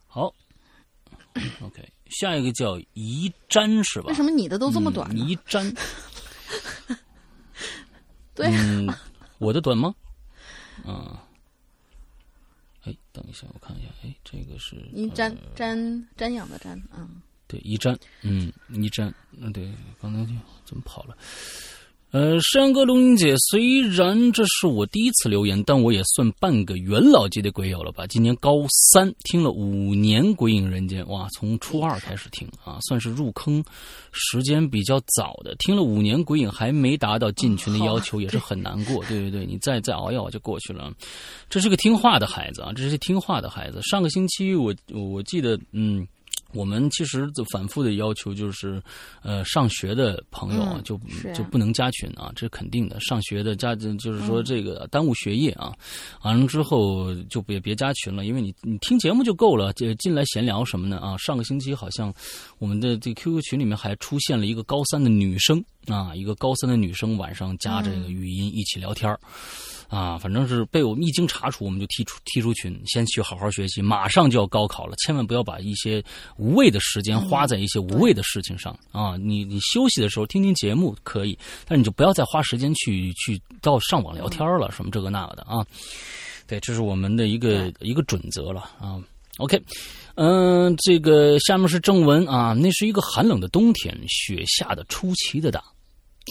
[0.07, 0.33] 好。
[1.63, 4.09] OK，下一个叫宜瞻是吧？
[4.09, 5.25] 为什么你的都这么短呢？
[5.25, 5.77] 宜瞻，
[8.35, 8.89] 对，嗯，
[9.39, 9.95] 我的短吗？
[10.85, 11.17] 嗯。
[12.85, 13.89] 哎，等一下，我看一下。
[14.03, 15.77] 哎，这个是宜瞻瞻
[16.17, 20.33] 瞻仰的瞻，嗯，对，宜瞻，嗯，宜瞻，嗯，对，刚才就
[20.65, 21.17] 怎么跑了？
[22.11, 28.07] 呃，山哥龙英姐，虽然这是我第一次留言，但我也算半个元老级的鬼友了吧？
[28.07, 33.63] 今年高三，听了五年《鬼影人间》，哇，从初二开始听啊，算是入坑
[34.11, 35.55] 时间比较早的。
[35.59, 39.05] 听了五年《鬼影》，还没达到进群的要求，也是很难过。
[39.05, 40.91] 对对对，你再再熬一熬就过去了。
[41.51, 43.83] 这是个听话的孩子啊，这是个听话的孩子。
[43.83, 46.09] 上个星期我我记得，嗯。
[46.55, 48.83] 我们其实就反复的要求就是，
[49.23, 50.99] 呃，上学的朋友啊，就
[51.35, 52.99] 就不能加群啊，这是肯定的。
[53.01, 55.75] 上学的加就是说这个耽误学业啊，
[56.23, 61.17] 完了之后就别别加群了，因为你你听节目就够了，这进来闲聊什么呢啊。
[61.19, 62.13] 上个星期好像
[62.59, 69.15] 我们的这 QQ 群里面还出现了一个高三的女生啊，一个高三的女生晚上加这个语音一起聊天
[69.89, 73.81] 啊，反正是被我们一经查处，我们就踢出踢出群，先去好好学习。
[73.81, 76.05] 马上就要高考了，千万不要把一些
[76.37, 79.17] 无谓的时间花在一些无谓的事情上啊！
[79.17, 85.65] 你你休息的时候听听节目可以，但你就不要再花时间去去到上网聊天了，什么这个那个的啊！
[86.47, 89.01] 对，这是我们的一个一个准则了啊。
[89.39, 89.59] OK，
[90.17, 92.53] 嗯，这个下面是正文啊。
[92.53, 95.63] 那是一个寒冷的冬天，雪下的出奇的大，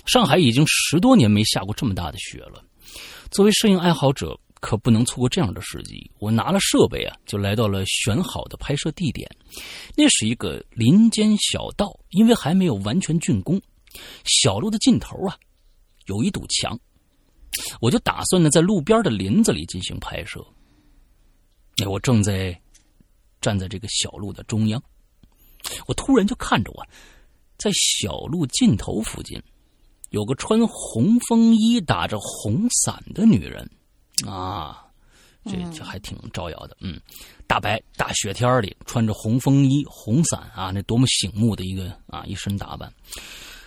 [0.05, 2.61] 上海已经十多年没下过这么大的雪了。
[3.31, 6.09] 作为摄影爱好者，可不能错过这样的时机。
[6.19, 9.29] 我拿了设备啊，就来到了选好的拍摄地点。
[9.95, 13.61] 那是一个林间小道，因为还没有完全竣工，
[14.25, 15.37] 小路的尽头啊，
[16.05, 16.79] 有一堵墙。
[17.81, 20.45] 我就打算呢，在路边的林子里进行拍摄。
[21.83, 22.59] 哎，我正在
[23.41, 24.81] 站在这个小路的中央，
[25.87, 26.85] 我突然就看着我，
[27.57, 29.41] 在小路尽头附近。
[30.09, 33.69] 有个穿红风衣、打着红伞的女人，
[34.25, 34.85] 啊，
[35.45, 36.77] 这这还挺招摇的。
[36.79, 36.99] 嗯，
[37.45, 42.91] 大白大雪天里穿着红风衣、红伞啊，那多么醒目的一个啊一身打扮。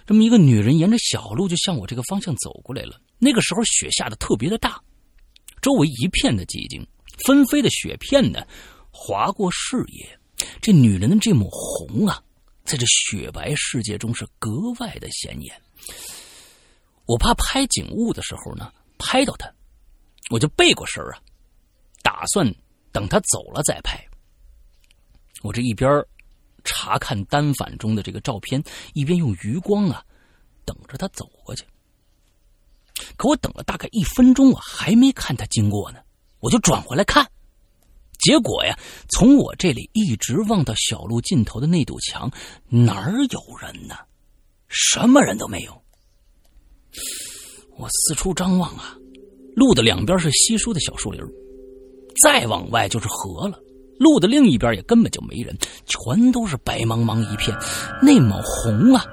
[0.07, 3.00] 这么一个女人沿着小路就向我这个方向走过来了。
[3.18, 4.81] 那个时候雪下的特别的大，
[5.62, 6.85] 周围一片的寂静，
[7.26, 8.44] 纷飞的雪片呢
[8.90, 10.18] 划过视野。
[10.61, 12.20] 这女人的这抹红啊，
[12.64, 14.50] 在这雪白世界中是格
[14.81, 15.55] 外的显眼。
[17.06, 19.52] 我怕拍景物的时候呢，拍到他，
[20.30, 21.18] 我就背过身啊，
[22.02, 22.46] 打算
[22.92, 23.98] 等他走了再拍。
[25.42, 26.04] 我这一边
[26.62, 30.04] 查看单反中的这个照片，一边用余光啊，
[30.64, 31.64] 等着他走过去。
[33.16, 36.00] 可我等了大概一分钟啊，还没看他经过呢，
[36.38, 37.26] 我就转回来看，
[38.18, 42.30] 结果呀，从我这里一直望到小路尽头的那堵墙，
[42.68, 43.96] 哪儿有人呢？
[44.68, 45.79] 什么人都没有。
[47.76, 48.96] 我四处张望啊，
[49.57, 51.20] 路的两边是稀疏的小树林，
[52.22, 53.59] 再往外就是河了。
[53.98, 57.57] 路的另一边也根本就没人，全都是白茫茫一片。
[58.00, 59.05] 那抹红啊，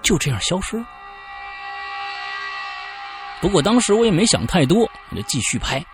[0.00, 0.84] 就这样消失了。
[3.40, 5.84] 不过当时我也没想太多，我就继续拍，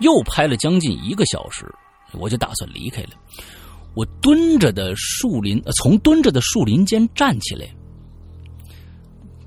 [0.00, 1.64] 又拍了将近一个小时，
[2.12, 3.10] 我就打算离开了。
[3.94, 7.66] 我蹲着的树林，从蹲着的树林间站起来。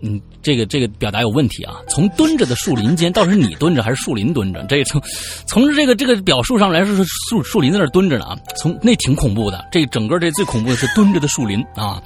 [0.02, 1.78] 嗯，这个这个表达有问题啊！
[1.88, 4.62] 从蹲着的树林间，到底是你蹲着还是树林蹲着？
[4.66, 5.02] 这从
[5.48, 8.38] 从这个这个表述上来说，是树树林在那蹲着呢啊！
[8.58, 12.04] 从那挺恐怖的，这整个这最恐怖的是蹲着的树林啊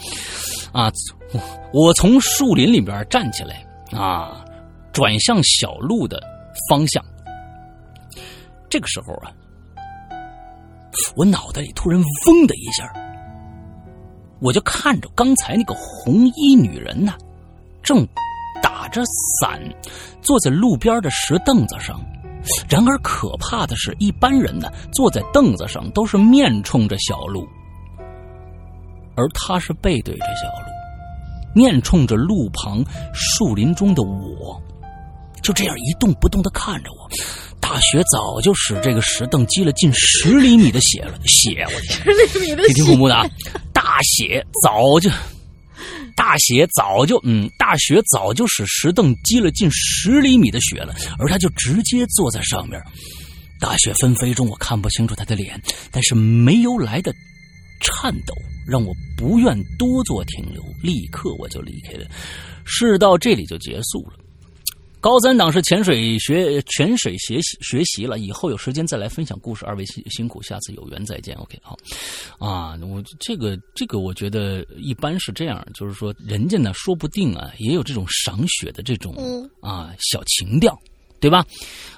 [0.72, 0.91] 啊！
[1.74, 4.45] 我从树林里边站起来啊，
[4.93, 6.22] 转向小路的
[6.70, 7.03] 方向。
[8.70, 9.34] 这个时候啊，
[11.16, 12.88] 我脑袋里突然嗡的一下，
[14.39, 17.16] 我就看着刚才那个红衣女人呢。
[17.84, 18.05] 正
[18.88, 19.03] 打着
[19.38, 19.59] 伞
[20.21, 21.99] 坐在路边的石凳子上，
[22.69, 27.45] 然而可怕的是，一般人呢坐在凳子上都是面冲着小路，
[29.13, 30.71] 而他是背对着小路，
[31.53, 32.81] 面冲着路旁
[33.13, 34.57] 树林中的我，
[35.43, 37.09] 就这样一动不动的看着我。
[37.59, 43.27] 大雪早就使这个石凳积了近十厘米的血了，血，我天，十厘米的血，挺恐怖的啊！
[43.73, 45.09] 大雪早就。
[46.18, 52.82] 大雪早就，嗯，大雪早就使石凳积了近十厘米的雪了，而他就直接坐在上面。
[53.59, 55.61] 大雪纷飞中，我看不清楚他的脸，
[55.91, 57.13] 但是没由来的
[57.80, 58.34] 颤抖，
[58.68, 62.05] 让我不愿多做停留，立刻我就离开了。
[62.65, 64.18] 事到这里就结束了。
[65.08, 69.66] 高三党是潜水学潜水学习学习了，以后有时间再来分享故事。
[69.66, 71.34] 二位辛辛苦，下次有缘再见。
[71.38, 71.78] OK，好，
[72.45, 80.78] 啊，我这个这个我觉得一般是这样，就是说人家呢说不定啊也有这种赏雪的这种啊小情调，
[81.22, 81.45] 对吧？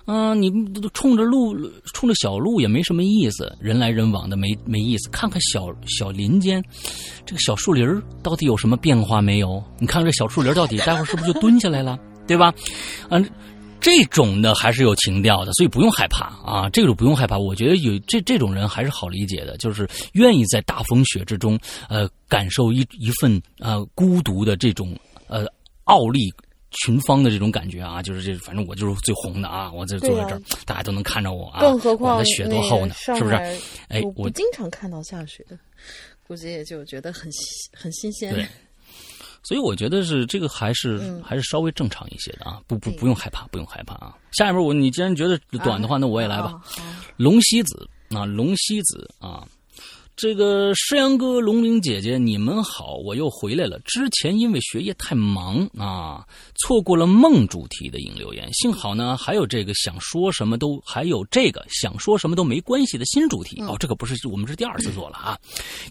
[0.05, 0.51] 嗯，你
[0.93, 1.55] 冲着路
[1.95, 5.09] 冲着小路也没什么意思，人来人往的没没意思。
[5.09, 6.63] 看看小小林间
[7.25, 7.83] 这个小树林
[8.21, 9.63] 到底有什么变化没有？
[9.79, 11.97] 你看这小树林到底待会儿是不是就蹲下来了？
[12.29, 12.53] 对吧？
[13.09, 13.27] 嗯，
[13.81, 16.69] 这种的还是有情调的，所以不用害怕啊。
[16.69, 21.57] 这种不用害怕，我觉得有这这种人还是好理解的，就是愿意在大风雪之中，
[21.89, 24.95] 呃，感受一一份呃孤独的这种
[25.27, 25.45] 呃
[25.85, 26.31] 傲立
[26.71, 28.03] 群芳的这种感觉啊。
[28.03, 31.61] 就是这，反正我就是最红的啊，我这坐在这儿，大家都能看着我啊。
[31.61, 32.93] 更何况我的雪多厚呢？
[32.95, 33.33] 是不是？
[33.87, 35.43] 哎，我经常看到下雪，
[36.27, 37.31] 估计也就觉得很
[37.73, 38.31] 很新鲜。
[38.33, 38.45] 对。
[39.43, 44.15] 所以我觉得是这个还是还是稍微正常一些的啊，不不不用害怕，不用害怕啊。
[44.31, 46.61] 下一步我你既然觉得短的话，那我也来吧。
[47.17, 49.47] 龙西子啊，龙西子啊，
[50.15, 53.79] 这个诗阳哥、龙玲姐姐，你们好，我又回来了。
[53.85, 58.47] 之前因为学业太忙啊，错过了梦主题的引留言。
[58.53, 65.39] 幸好呢，还有这个想说什么都还有这个想说什么都没关系的新主题哦，这可不是我们是第二次做了啊，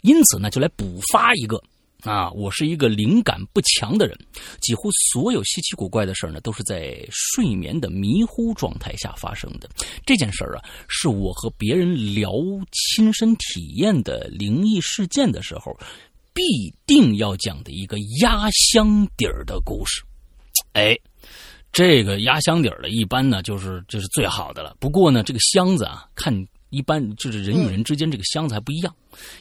[0.02, 1.60] 因此呢，就来补发一个。
[2.04, 4.16] 啊，我是一个灵感不强的人，
[4.60, 9.68] 几乎所有稀奇古怪的事呢，都是在睡眠的迷糊状态下发生的。
[10.06, 12.30] 这件事儿啊，是我和别人聊
[12.70, 15.76] 亲身体验的灵异事件的时候，
[16.32, 20.00] 必定要讲的一个压箱底儿的故事。
[20.74, 20.96] 哎，
[21.72, 24.76] 这个压箱底儿的，一般呢就是就是最好的了。
[24.78, 26.46] 不过呢，这个箱子啊，看。
[26.70, 28.94] 一般就是人与人之间这个箱子还不一样，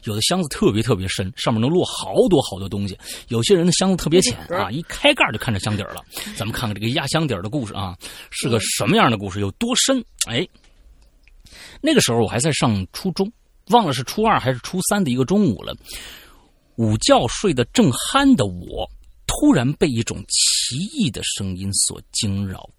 [0.04, 2.96] 有的箱子特别特别深，上面能落好多好多东西；
[3.28, 6.04] 有些人的箱子特别浅啊，一开盖就看着箱底了。
[6.38, 7.98] 咱们看看这个压箱底的故事啊，
[8.32, 10.04] 是个什么样的故事，有多深？
[10.28, 10.48] 哎，
[11.82, 13.32] 那个时候我还在上初中，
[13.72, 15.76] 忘了是初二还是初三的一个中午了。
[16.78, 18.90] 午觉睡得正酣的我，
[19.26, 22.70] 突然被一种奇异的声音所惊扰。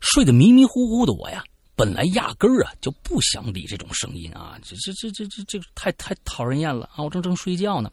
[0.00, 1.42] 睡得迷迷糊糊的我呀。
[1.76, 7.02] 本来压根儿啊就不想理这种声音啊，这这这这这这太太讨人厌了啊！
[7.02, 7.90] 我正正睡觉呢，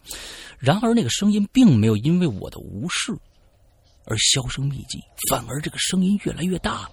[0.60, 3.12] 然而那个声音并没有因为我的无视
[4.06, 6.92] 而销声匿迹，反而这个声音越来越大了。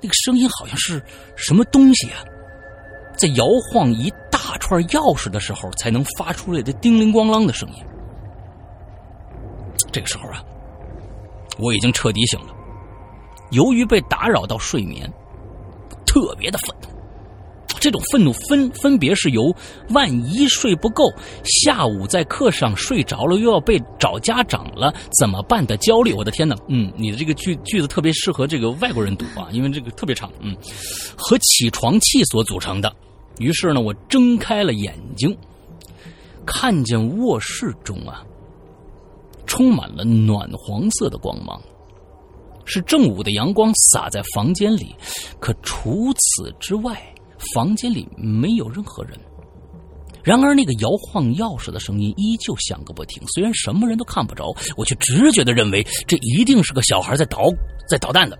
[0.00, 1.00] 那个声音好像是
[1.36, 2.24] 什么东西啊，
[3.16, 7.84] 在摇晃一大串钥匙的时候才能发出来的叮铃咣啷的声音。
[9.92, 10.42] 这个时候啊，
[11.58, 12.54] 我已经彻底醒了。
[13.52, 15.10] 由于被打扰到睡眠，
[16.04, 16.88] 特别的愤怒。
[17.80, 19.52] 这种愤怒分分别是由
[19.88, 21.04] 万一睡不够，
[21.42, 26.12] 下午在课上睡着了又要被找家长了怎么办的焦虑。
[26.12, 30.56] 我的天哪，嗯，你的这个句句子特别适合这个外国人读啊，因为这个特别长，嗯，
[31.16, 32.94] 和起床气所组成的。
[33.38, 35.36] 于是呢，我睁开了眼睛，
[36.46, 38.22] 看见卧室中啊，
[39.44, 41.60] 充满了暖黄色的光芒。
[42.72, 44.96] 是正午的阳光洒在房间里，
[45.38, 46.98] 可除此之外，
[47.54, 49.20] 房间里没有任何人。
[50.24, 53.22] 然而，那个摇晃钥匙的声音依旧响个不停。
[53.26, 57.42] 虽然什么人都看不着，我却直觉的认为这一定是个小孩在捣
[57.90, 58.38] 在捣蛋的，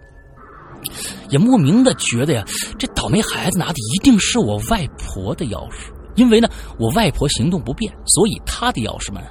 [1.28, 2.44] 也莫名的觉得呀，
[2.78, 9.22] 这倒霉孩子拿的一定是我外婆的钥匙，因为呢，我外婆行动不便，所以她的钥匙们，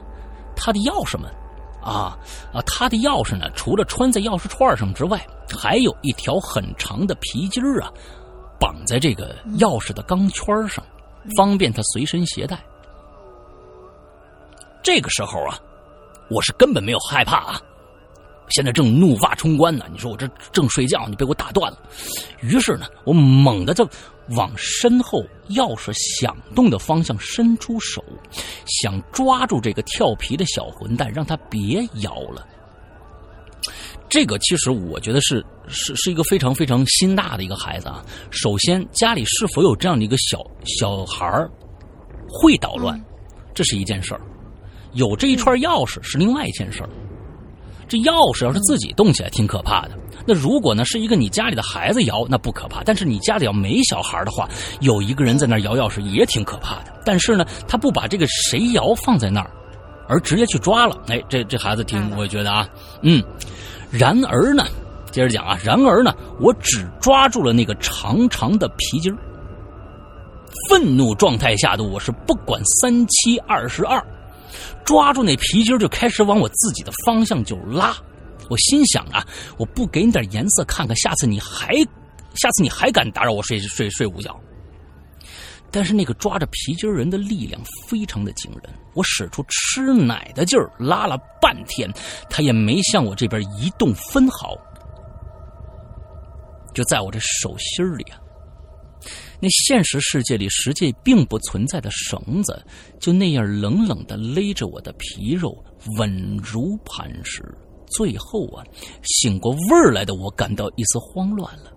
[0.56, 1.32] 她的钥匙们。
[1.82, 2.18] 啊
[2.54, 2.62] 啊！
[2.66, 3.50] 他的钥匙呢？
[3.56, 7.92] 除了穿在钥匙串上之外，还有一条很长的皮筋儿啊，
[8.60, 10.84] 绑在这个钥匙的钢圈上，
[11.36, 12.60] 方便他随身携带。
[14.84, 15.60] 这个时候啊，
[16.30, 17.62] 我是根本没有害怕啊。
[18.52, 21.78] 现在正怒发冲冠呢，你说我这正睡觉，你被我打断了。
[22.42, 23.88] 于是呢，我猛地就
[24.38, 28.04] 往身后钥匙响动的方向伸出手，
[28.66, 32.46] 想抓住这个调皮的小混蛋，让他别摇了。
[34.10, 38.04] 这个其实我觉得是是是一个非常非常心大的一个孩子啊。
[38.30, 41.26] 首先，家里是否有这样的一个小小孩
[42.28, 43.02] 会捣乱，
[43.54, 44.20] 这是一件事儿；
[44.94, 46.90] 有这一串钥匙是另外一件事儿。
[47.92, 49.92] 这钥匙要是自己动起来，挺可怕的。
[50.26, 52.82] 那如果呢是一个你家里的孩子摇，那不可怕。
[52.86, 54.48] 但是你家里要没小孩的话，
[54.80, 56.94] 有一个人在那摇钥匙也挺可怕的。
[57.04, 59.52] 但是呢，他不把这个谁摇放在那儿，
[60.08, 60.96] 而直接去抓了。
[61.10, 62.66] 哎，这这孩子挺，我觉得啊，
[63.02, 63.22] 嗯。
[63.92, 64.64] 然而呢，
[65.12, 69.14] 接着讲啊，然而呢，我只抓住了那个长长的皮筋
[70.70, 74.02] 愤怒状态下的我是不管三七二十二，
[74.86, 77.96] 抓住那皮筋就开始往我自己的方向就拉。
[78.50, 79.26] 我心想啊，
[79.58, 81.74] 我不给你点颜色看看，下次你还，
[82.36, 84.38] 下次你还敢打扰我睡 睡睡午觉？
[85.74, 88.64] 但是那个抓着皮筋人的力量非常的惊人，
[88.94, 91.90] 我使出吃奶的劲儿拉了半天，
[92.30, 94.54] 他也没向我这边移动分毫。
[96.74, 98.20] 就在我这手心里啊，
[99.42, 102.64] 那现实世界里实际并不存在的绳子，
[103.00, 105.52] 就那样冷冷的勒着我的皮肉，
[105.98, 107.44] 稳如磐石。
[107.88, 108.64] 最后啊，
[109.04, 111.74] 醒过味儿来的我感到一丝慌乱了。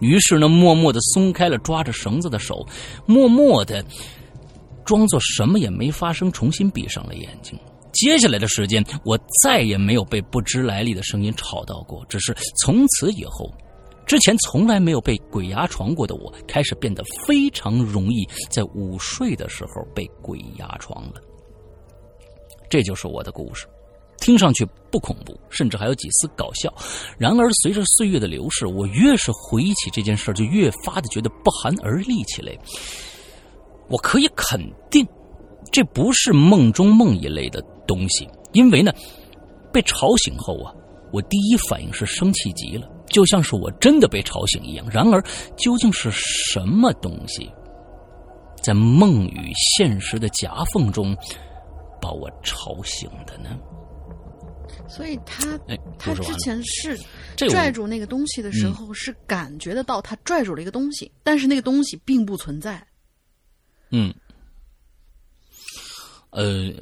[0.00, 2.66] 于是呢，默默的松开了抓着绳子的手，
[3.06, 3.84] 默默的
[4.84, 7.58] 装作什么也没发生，重新闭上了眼睛。
[7.92, 12.04] 接下来的时间，我再也没有被不知来历的声音吵到过。
[12.06, 13.52] 只是从此以后，
[14.06, 21.14] 之前从来没有被鬼压床过的我，开始变得非常容易在午睡的时候被鬼压床了。
[22.68, 23.66] 这就是我的故事。
[24.18, 26.70] 听上去不恐怖，甚至还有几丝搞笑。
[27.16, 32.52] 然而，随着岁月的流逝，我越是回忆起这件事就越发的觉得不寒而栗起来。
[33.88, 35.06] 我可以肯定，
[35.72, 38.92] 这不是梦中梦一类的东西，因为呢，
[39.72, 40.70] 被吵醒后啊，
[41.14, 44.88] 我第一反应是生气极了，就像是我真的被吵醒一样。
[44.90, 45.20] 然而，
[45.56, 47.50] 究竟是什么东西，
[48.62, 51.14] 在梦与现实的夹缝中
[52.00, 53.58] 把我吵醒的呢？
[54.88, 56.98] 所以他，哎，他之前是
[57.36, 62.84] 拽住那个东西的时候，是感觉得到他拽住了一个东西，但是那个东西并不存在。
[63.90, 64.12] 嗯，
[66.30, 66.72] 呃，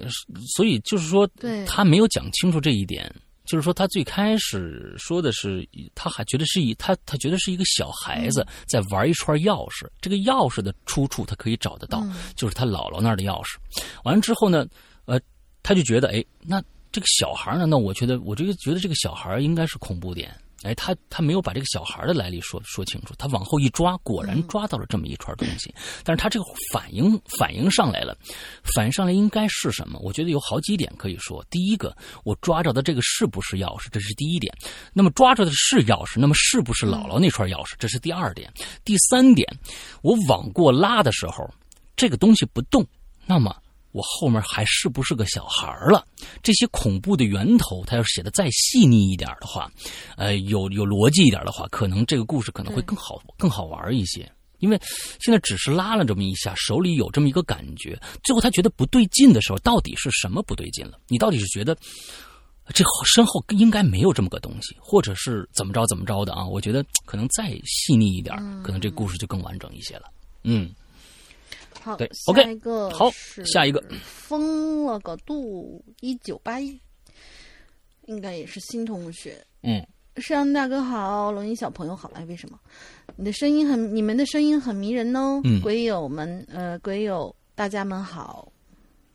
[0.57, 3.11] 所以就是说，对他没有讲清楚这一点。
[3.49, 13.57] 就是说，他最开始说的是，他还觉得是一他他觉得是一个小孩子在玩一串钥匙，这个钥匙的出处他可以找得到，就是他姥姥那儿的钥匙。
[14.05, 14.67] 完了之后呢，
[15.07, 15.19] 呃，
[15.63, 20.31] 他就觉得，哎，那这个小孩呢，那我觉得我这个觉得这个小孩应该是恐怖点。
[20.63, 25.73] 哎，他他没有把这个小孩的来历说说清楚，他往后一抓，果然抓到了这么一串东西。
[26.03, 28.17] 但是他这个反应反应上来了，
[28.75, 29.99] 反应上来应该是什么？
[30.01, 31.45] 我觉得有好几点可以说。
[31.49, 33.87] 第一个，我抓着的这个是不是钥匙？
[33.93, 34.53] 这是第一点。
[34.93, 37.75] 那么抓着的是钥匙，那么是不是姥姥那串钥匙？
[37.79, 38.53] 这是第二点。
[38.85, 39.47] 第三点，
[40.03, 41.49] 我往过拉的时候，
[41.95, 42.85] 这个东西不动，
[43.27, 43.55] 那么。
[43.99, 46.07] 我后面还是不是个小孩了？
[46.41, 49.69] 这些恐怖的源头，他要写的再细腻一点的话，
[50.17, 54.31] 呃，有有逻辑一点的话，可能这个故事可能会更好更好玩一些。
[54.61, 54.81] 因为
[55.21, 60.97] 现在只是拉了这么一下，手里有这么一个感觉，最后他觉得不对劲的时候，到底是什么不对劲了？
[61.09, 61.77] 你到底是觉得
[62.73, 66.47] 这身后应该没有这么个东西，或者是怎么着怎么着的啊？
[66.47, 70.05] 我觉得可能再细腻一点，可能这故事就更完整一些了。
[70.45, 70.73] 嗯。
[71.89, 73.11] 好，对下 OK，一个好
[73.47, 76.79] 下一个疯了个度一九八一，
[78.05, 79.43] 应该也是新同学。
[79.63, 79.83] 嗯，
[80.17, 82.11] 山羊大哥好，龙吟小朋友好。
[82.15, 82.59] 哎，为什么？
[83.17, 85.41] 你的声音很，你们的声音很迷人哦。
[85.45, 88.53] 嗯鬼友们，呃，鬼友大家们好。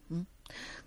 [0.10, 0.26] 嗯，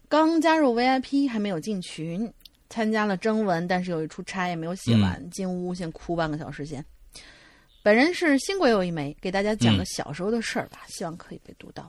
[0.09, 2.28] 刚加入 VIP，还没有进群，
[2.68, 6.84] 参加了征文，但是由于出差也没有写完，嗯进屋先哭半个小时先。
[7.87, 11.89] 本人是新鬼友一枚，给大家讲个嗯小时候的事儿吧，希望可以被读到。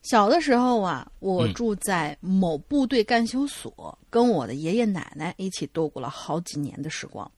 [0.00, 7.30] 小的时候啊，我嗯住在某部队干休所，跟我的爷爷奶奶一起度过了好几年的时光。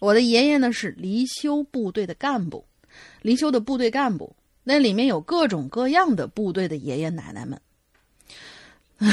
[0.00, 2.66] 我的爷爷呢是离休部队的干部，
[3.22, 7.60] 离休的部队干部，那里面有各种各样的部队的爷爷奶奶们，
[8.98, 9.06] 各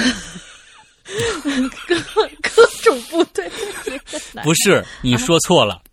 [2.41, 4.01] 各种部队的爷爷
[4.34, 4.43] 奶奶。
[4.43, 5.84] 不是，你说错了。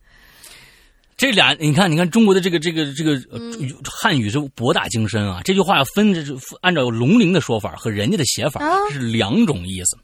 [1.20, 3.20] 这俩，你看，你看中国的这个这个这个、
[3.84, 5.42] 汉语是博大精深啊。
[5.44, 9.98] 这句话要分，着按照龙陵的说法和人家的写法，是两种意思。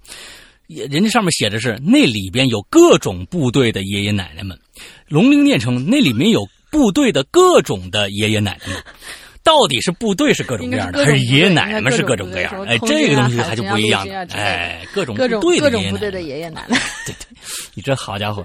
[0.67, 4.59] 也人家上面写的是那里边有各种部队的爷爷奶奶们，
[5.09, 8.83] 龙陵念成那里面有部队的各种的爷爷奶奶们。
[9.43, 12.67] 到底是部队是各种各样的，还是爷爷奶奶们是各种各样的？
[12.67, 14.13] 哎，这个东西还是不一样的。
[14.13, 17.39] 空军啊海军啊哎，各种部队的爷爷奶奶， 对对，
[17.73, 18.45] 你这好家伙，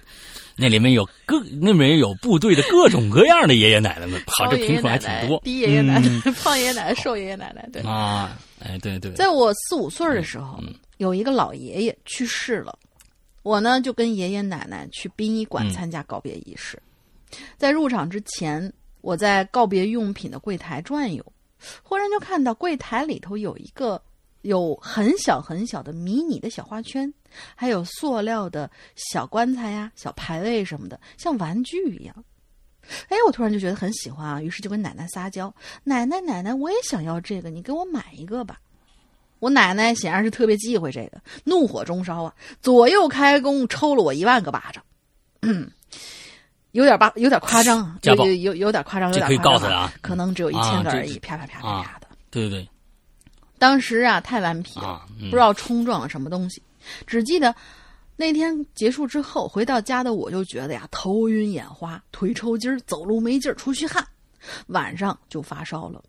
[0.55, 5.39] 那里面有各那里面有部队的各种各样的爷爷奶奶们，好，这评出爷奶奶还挺多。
[5.41, 7.81] 低爷爷奶奶、嗯 胖爷爷奶奶、瘦爷爷奶奶，对。
[7.83, 12.77] 啊，哎，对对，在我四五岁的时候，嗯有一个老爷爷去世了，
[13.41, 16.79] 我呢就跟爷爷奶奶去殡仪馆嗯参加告别仪式。
[17.57, 18.71] 在入场之前，
[19.01, 21.25] 我在告别用品的柜台转悠，
[21.81, 23.99] 忽然就看到柜台里头有一个
[24.43, 27.11] 有很小很小的迷你的小花圈，
[27.55, 32.15] 还有塑料的小棺材呀、小牌位什么的，像玩具一样。
[33.09, 35.53] 哎，我突然就觉得很喜欢啊，于是就跟奶奶撒娇
[35.83, 38.59] ：“奶奶，奶奶，我也想要这个，你给我买一个吧。”
[39.39, 44.83] 我奶奶显然是特别忌讳这个，怒火中烧啊，左右开弓，抽了我一万个巴掌。
[46.71, 52.07] 有点巴，有点夸张啊，有有有有点夸张，有点可以告诉他啊，可能只有一千个而已，啪啪啪啪啪的。
[52.29, 52.69] 对对对，
[53.57, 56.61] 当时啊太顽皮了，不知道冲撞了什么东西，
[57.05, 57.55] 只记得
[58.15, 64.05] 那天结束之后回到家的我就觉得呀头晕眼花，腿抽筋儿，走路没劲儿，出虚汗，
[64.67, 66.03] 晚上就发烧了。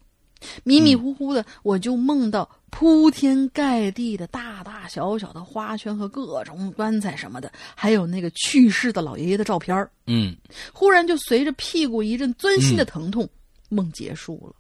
[0.65, 10.37] 迷迷糊糊的，我就梦到铺天盖地的大大小小的花圈和各种棺材什么的，还有那个去世的老爷爷的照片嗯，
[10.73, 13.29] 忽然就随着屁股一阵钻心的疼痛，
[13.69, 14.57] 梦结束了。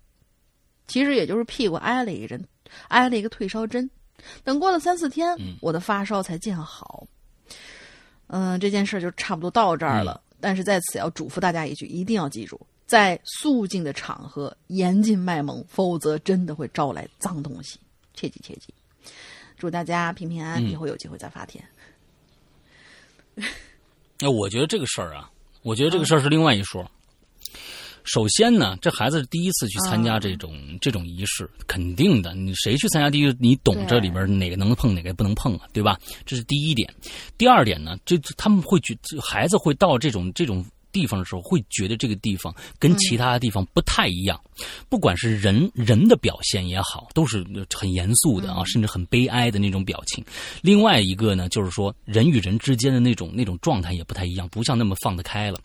[0.87, 2.43] 其实也就是屁股挨了一针，
[2.87, 3.91] 挨了一个退烧针。
[4.45, 7.07] 等过了三四天，我的发烧才见好。
[8.29, 10.21] 嗯，这件事就差不多到这儿了。
[10.41, 12.61] 但是在此要嘱咐大家一句，一定要记住。
[12.85, 17.79] 在肃静的场合严禁卖萌，否则真的会招来脏东西，
[18.13, 18.75] 切记切记。
[19.57, 21.63] 祝大家平平安安，以后有机会再发帖。
[24.19, 25.31] 那我觉得这个事儿啊，
[25.63, 26.91] 我觉得这个事儿是另外一说。
[28.05, 35.99] 首先呢，这孩子是第一次去参加这种这种仪式，肯定的，你谁去参加第一，你懂这里边哪个能碰，哪个不能碰啊，对吧？
[36.27, 36.93] 这是第一点。
[37.37, 40.65] 第二点呢，这他们会觉，孩子会到这种这种。
[40.93, 44.41] 地方的时候，会觉得这个地方跟其他的地方不太一样，
[44.89, 50.25] 不管是人人的表现也好，都是很严肃的啊，甚至很悲哀的那种表情。
[50.61, 55.59] 另外一个呢，就是说人与人之间的那种那种状态也不太一样，不像那么放得开了。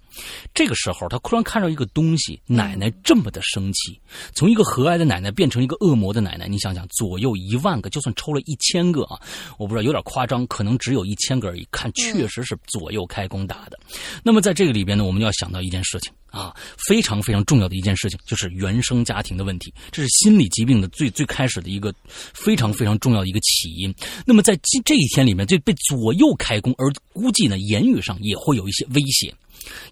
[0.54, 4.00] 这个时候，他突然看到一个东西，奶奶这么的生气，
[4.34, 6.48] 从一个和蔼的奶奶变成一个恶魔的奶奶。
[6.48, 9.20] 你想想，左右一万个，就算抽了一千个啊，
[9.60, 11.68] 我不知道有点夸张，可能只有一千个而已。
[11.70, 13.78] 看，确实是左右开弓打的。
[14.24, 16.56] 那么在这个里边呢，我们要想到一件事情啊，
[16.88, 19.74] 非常非常重要的一件事情，就是原生家庭的问题。
[19.92, 21.94] 这是心理疾病的最最开始的一个
[22.34, 23.94] 非常非常重要的一个起因。
[24.26, 29.34] 那么在这这一天里面，就被左右开弓，而估计呢，言语上也会有一些威胁。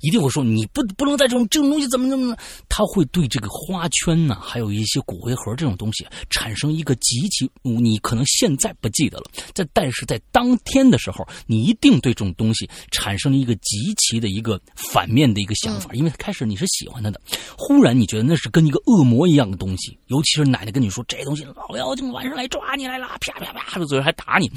[0.01, 2.35] 一定会说你不不能在这种这种东西怎么怎么，
[2.69, 17.19] 他会对这个花圈呢，还有一些骨灰盒这种东西产生一个极其你可能现在不记得了，在但是在当天的时候，你一定对这种东西产生了一个极其的一个反面的一个想法，因为开始你是喜欢他的，
[17.57, 24.49] 忽然你觉得那是跟一个恶魔一样的东西，尤其是奶奶跟你说这东西老妖精晚上来抓你来了，啪啪啪，嘴还打你，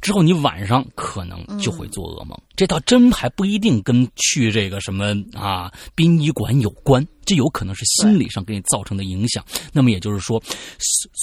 [0.00, 4.61] 之后你晚上可能就会做噩梦，这倒真还不一定跟去这。
[4.62, 9.44] 这个什么啊，殡仪馆有关，这有可能是心理上给你造成的影响。
[9.72, 10.40] 那么也就是说，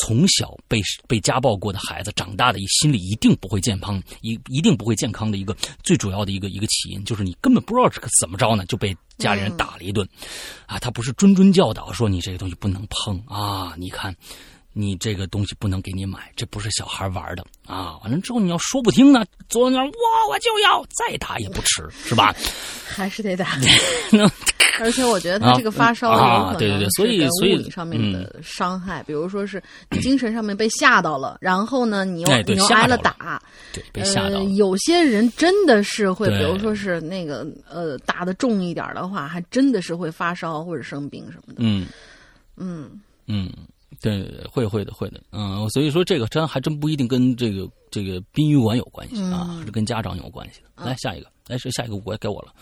[0.02, 10.06] 从小被被家暴过的孩子，长大的心理一定不会健康，一一定不会健康的一个最主要的一个一个起因，就是你根本不知道这个怎么着呢，就被家里人打了一顿。
[10.66, 14.14] 啊，他不是谆谆教导说你这个东西不能碰啊，你看。
[14.74, 17.98] 你这个东西不能给你买，这不是小孩玩的啊！
[18.04, 22.34] 完了之后你要说不听呢，坐在那儿，我我就要再打也不迟，是吧？
[22.88, 23.58] 还是得打。
[24.80, 33.42] 而且我觉得他这个发烧有可能所以物理上面的伤害，比如说是你精神上面被吓到了，然后呢，你又你又挨了打，
[33.74, 34.42] 对，被吓到。
[34.44, 41.56] 有些人真的是会，比如说是那个呃打的重一点的话，还真的是会发烧或者生病什么的。
[41.58, 41.86] 嗯
[42.56, 42.90] 嗯
[43.28, 43.52] 嗯。
[44.02, 50.86] 对，会会的，会的，嗯，所以说这个真还真不一定跟这个这个殡仪馆有关系啊，是跟家长有关系的。
[50.86, 52.54] 来下一个，来是下一个，我给我了。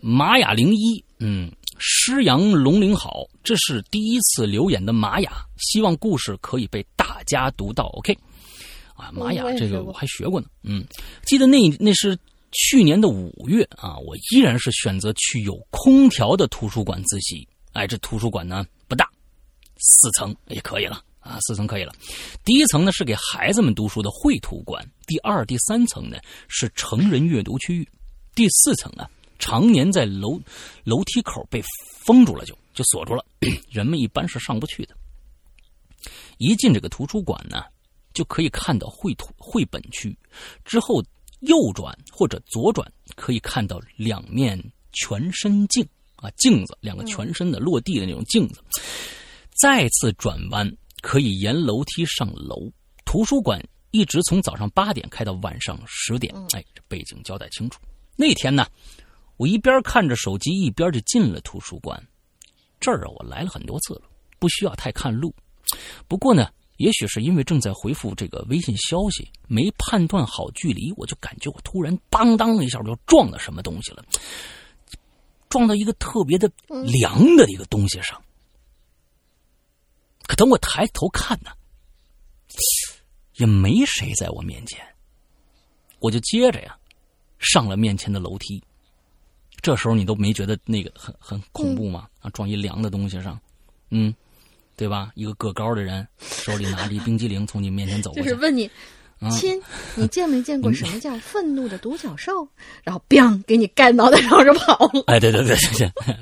[0.00, 7.84] 玛雅零一，嗯，诗阳龙鳞好，这是第一次留言的玛雅，希望故事可以被大家读到。
[7.88, 8.16] OK，
[8.94, 10.82] 啊，玛雅这个我还学过呢，嗯，
[11.26, 12.18] 记得那那是
[12.52, 17.46] 去年的五月啊，我依然是选择去有空调的图书馆自习。
[17.74, 18.64] 哎，这图书馆呢。
[19.78, 21.92] 四层也可以了啊，四层可以了。
[22.44, 26.18] 第一层呢是给孩子们读书的绘图馆，第二、第三层呢
[26.48, 27.88] 是成人阅读区域，
[28.34, 29.08] 第四层呢
[29.38, 30.40] 常年在楼
[30.84, 31.62] 楼梯口被
[32.04, 33.24] 封住了，就就锁住了，
[33.70, 34.96] 人们一般是上不去的。
[36.38, 37.64] 一进这个图书馆呢，
[38.14, 40.16] 就可以看到绘图绘本区，
[40.64, 41.02] 之后
[41.40, 44.60] 右转或者左转可以看到两面
[44.92, 48.62] 全身镜啊，镜子，两个全身的落地的那种镜子。
[49.60, 50.70] 再次转弯
[51.02, 52.70] 可以沿楼梯上楼。
[53.04, 56.34] 图书馆一直从早上八点开到晚上十点。
[56.52, 57.80] 哎，这背景交代清楚。
[58.16, 58.66] 那天呢，
[59.36, 62.00] 我一边看着手机，一边就进了图书馆。
[62.78, 64.02] 这儿啊，我来了很多次了，
[64.38, 65.34] 不需要太看路。
[66.06, 74.04] 不过呢，也许是因为正在回复这个微信消息，没判断好距离，我就感觉我突然当当一下就撞到什么东西了。
[75.48, 78.22] 撞到一个特别的凉的一个东西上。
[80.28, 81.50] 可等我抬头看呢，
[83.38, 84.78] 也没谁在我面前，
[85.98, 86.76] 我就接着呀
[87.40, 88.62] 上了面前的楼梯。
[89.60, 92.08] 这时候你都没觉得那个很很恐怖吗？
[92.20, 93.40] 啊，撞一凉的东西上，
[93.90, 94.14] 嗯，
[94.76, 95.10] 对吧？
[95.16, 98.70] 一个个高的人手里拿着一冰激凌从你面前走过去，就是问你，
[99.32, 99.60] 亲，
[99.96, 102.46] 你见没见过什么叫愤怒的独角兽？
[102.84, 105.02] 然后 biang 给你盖脑袋上就跑了。
[105.08, 106.16] 哎，对对对对对。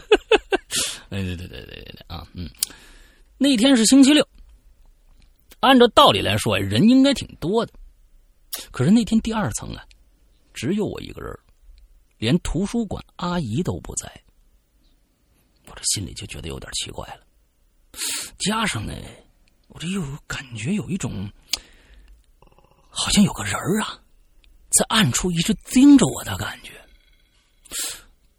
[1.14, 2.50] 哎，对对对对对对啊，嗯，
[3.38, 4.26] 那天是星期六，
[5.60, 7.72] 按照道理来说人应该挺多的，
[8.72, 9.86] 可是那天第二层啊，
[10.52, 11.32] 只有我一个人，
[12.18, 14.10] 连图书馆阿姨都不在，
[15.66, 17.20] 我这心里就觉得有点奇怪了。
[18.38, 18.92] 加上呢，
[19.68, 21.30] 我这又感觉有一种，
[22.90, 24.00] 好像有个人啊，
[24.70, 26.72] 在暗处一直盯着我的感觉。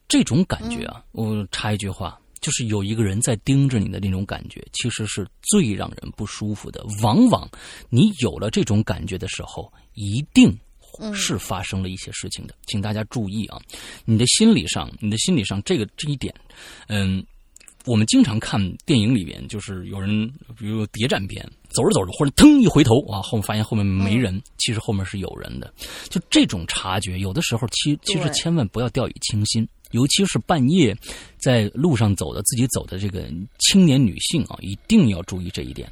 [0.09, 2.19] 这种感觉啊，我插一句话。
[2.45, 6.85] 就是有一个人在盯着你的那种感觉，其实是最让人不舒服的。
[7.01, 7.49] 往往
[7.89, 10.55] 你有了这种感觉的时候，一定
[11.11, 12.53] 是发生了一些事情的。
[12.67, 13.59] 请大家注意啊，
[14.05, 16.31] 你的心理上，你的心理上这个这一点，
[16.87, 17.25] 嗯，
[17.83, 25.73] 我们经常看电影里边，就是有人比如谍战片，走着走着，忽然腾一回头啊，后面发现后面没人，其实后面是有人的。
[26.09, 29.67] 就这种察觉，有的时候其其实千万不要掉以轻心。
[29.95, 30.95] 尤其是半夜
[31.37, 33.27] 在路上走的、自己走的这个
[33.59, 35.89] 青年女性啊，一定要注意这一点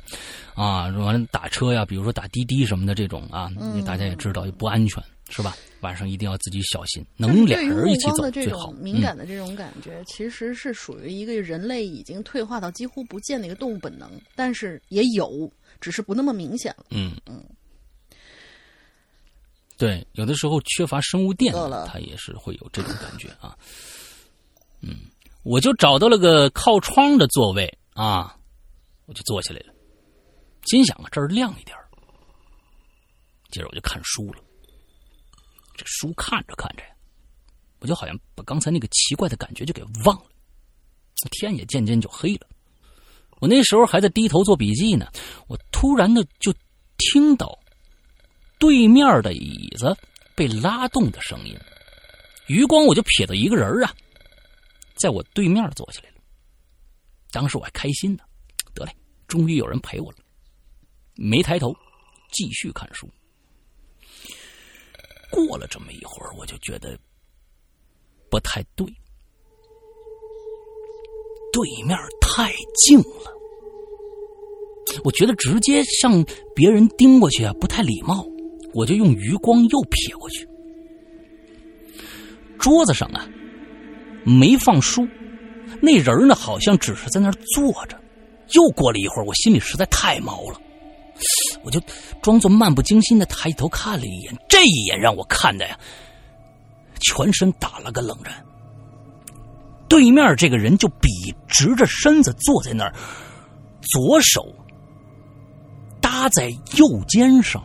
[0.54, 0.88] 啊！
[0.89, 3.49] 完了打车呀，比如说打滴滴什么的这种啊，
[3.86, 5.56] 大家也知道不安全，是吧？
[5.80, 8.72] 晚上一定要自己小心，能俩人一起走最好。
[8.74, 15.49] 敏感的这种感觉，其实是属于一个人类已经退化到几乎不见的一个动物本能，但是也有，
[15.80, 16.86] 只是不那么明显了。
[16.91, 17.41] 嗯嗯。
[19.84, 21.53] 对，有的时候缺乏生物电，
[21.86, 23.53] 它也是会有这种感觉啊。
[24.79, 24.95] 嗯，
[25.43, 28.34] 我就找到了个靠窗的座位啊，
[29.07, 29.73] 我就坐下来了，
[30.67, 31.75] 心想啊，这儿亮一点
[33.51, 34.39] 接着我就看书了，
[35.75, 36.89] 这书看着看着呀，
[37.81, 40.25] 我就好像把刚才那个奇怪的感觉就给忘了。
[41.31, 42.47] 天也渐渐就黑了，
[43.41, 45.07] 我那时候还在低头做笔记呢，
[45.47, 46.53] 我突然的就
[46.97, 47.59] 听到。
[48.60, 49.95] 对面的椅子
[50.36, 51.58] 被拉动的声音，
[52.47, 53.93] 余光我就瞥到一个人啊，
[54.95, 56.16] 在我对面坐下来了。
[57.32, 58.24] 当时我还开心呢，
[58.74, 58.95] 得嘞，
[59.28, 60.18] 终于有人陪我了。
[61.16, 61.76] 没抬头，
[62.32, 63.10] 继续看书。
[65.30, 66.97] 过了这么一会儿，我就觉得
[68.30, 68.86] 不太对，
[71.51, 73.34] 对面太静了，
[75.04, 76.24] 我觉得直接向
[76.56, 78.26] 别人盯过去啊，不太礼貌。
[78.74, 80.47] 我就用余光又瞥过去，
[82.57, 83.28] 桌子上啊
[84.26, 85.07] 没放书，
[85.82, 87.99] 那人呢好像只是在那儿坐着。
[88.53, 90.59] 又过了一会儿，我心里实在太毛了，
[91.63, 91.82] 我就
[92.21, 94.36] 装作漫不经心的抬头看了一眼。
[94.49, 95.78] 这一眼让我看的呀，
[96.99, 98.34] 全身打了个冷战。
[99.88, 101.09] 对面这个人就笔
[101.47, 102.93] 直着身子坐在那儿，
[103.82, 104.53] 左手
[106.01, 107.63] 搭在右肩上。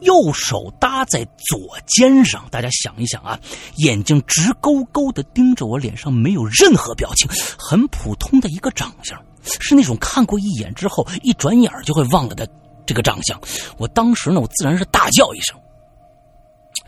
[0.00, 3.38] 右手搭在左肩上，大家想一想啊，
[3.76, 7.28] 眼睛直勾勾的盯着我，脸上没有任何表情，
[7.58, 12.48] 很普通的一个长相，是那种看过一眼之后一转眼就会忘了的
[12.86, 13.40] 这个长相。
[13.76, 15.58] 我当时呢，我自然是大叫一声，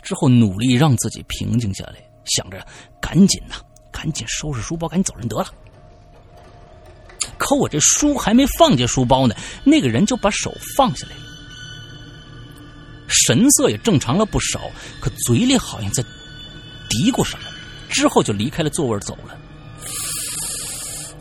[0.02, 2.64] 之后努力让自己平静下来，想着
[3.00, 3.56] 赶紧呐，
[3.90, 5.46] 赶紧收拾书包，赶紧走人得了。
[7.36, 9.34] 可我这书还没放进书包呢，
[9.64, 11.16] 那个人就把手放下来。
[13.10, 14.60] 神色也正常了不少，
[15.00, 16.02] 可嘴里好像在
[16.88, 17.44] 嘀咕什么，
[17.88, 19.36] 之后就离开了座位走了。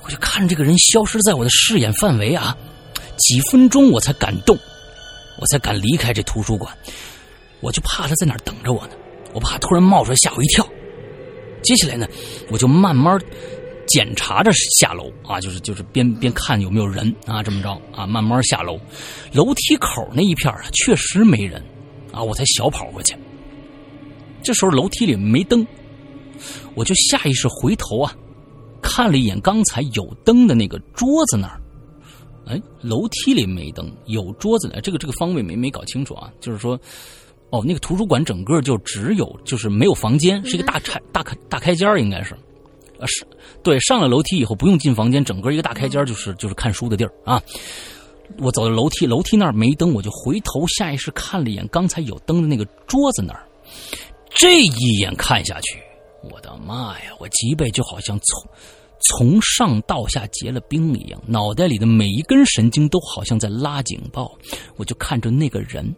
[0.04, 2.56] 我就看着这个人消失在我的视野范围啊，
[3.18, 4.58] 几分钟我才敢动，
[5.40, 6.76] 我才敢离开这图书馆。
[7.62, 8.94] 我就怕他在哪儿等着我呢，
[9.34, 10.68] 我怕突然冒出来吓我一跳。
[11.62, 12.08] 接下来呢，
[12.50, 13.20] 我就慢慢
[13.88, 18.80] 检查着下楼啊，就是就是边边看有没有人啊，这么着啊，慢慢下楼。
[19.34, 21.62] 楼梯口那一片啊，确实没人。
[22.12, 22.24] 啊！
[22.24, 23.16] 我才小跑过去，
[24.42, 25.66] 这时候楼梯里没灯，
[26.76, 28.16] 我就下意识回头啊，
[28.82, 31.62] 看了一眼刚才有灯的那个桌子那儿。
[32.48, 34.82] 哎，楼梯里没灯，有桌子呢。
[34.82, 36.32] 这个这个方位没没搞清楚啊。
[36.40, 36.80] 就是说，
[37.52, 42.34] 哦，那个图书馆整个就只有就是没有房间，是一个大开大开大开间应该是。
[43.00, 43.24] 啊，是
[43.62, 47.40] 对，上了楼梯以后不用进房间，整个一个大开间就是就是看书的地儿啊。
[48.38, 53.46] 我走到楼梯，楼梯那儿没灯，我就回头下意识看了一眼刚才有灯的那个桌子那儿。
[54.30, 55.80] 这一眼看下去，
[56.32, 57.12] 我的妈呀！
[57.20, 58.52] 我脊背就好像从
[59.08, 64.32] 从上到下结了冰一样，脑袋里的每一根神经都好像在拉警报。
[64.78, 65.94] 我就看着那个人，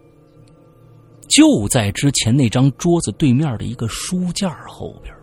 [1.28, 5.14] 就在之前那张桌子对面的一个书架后边。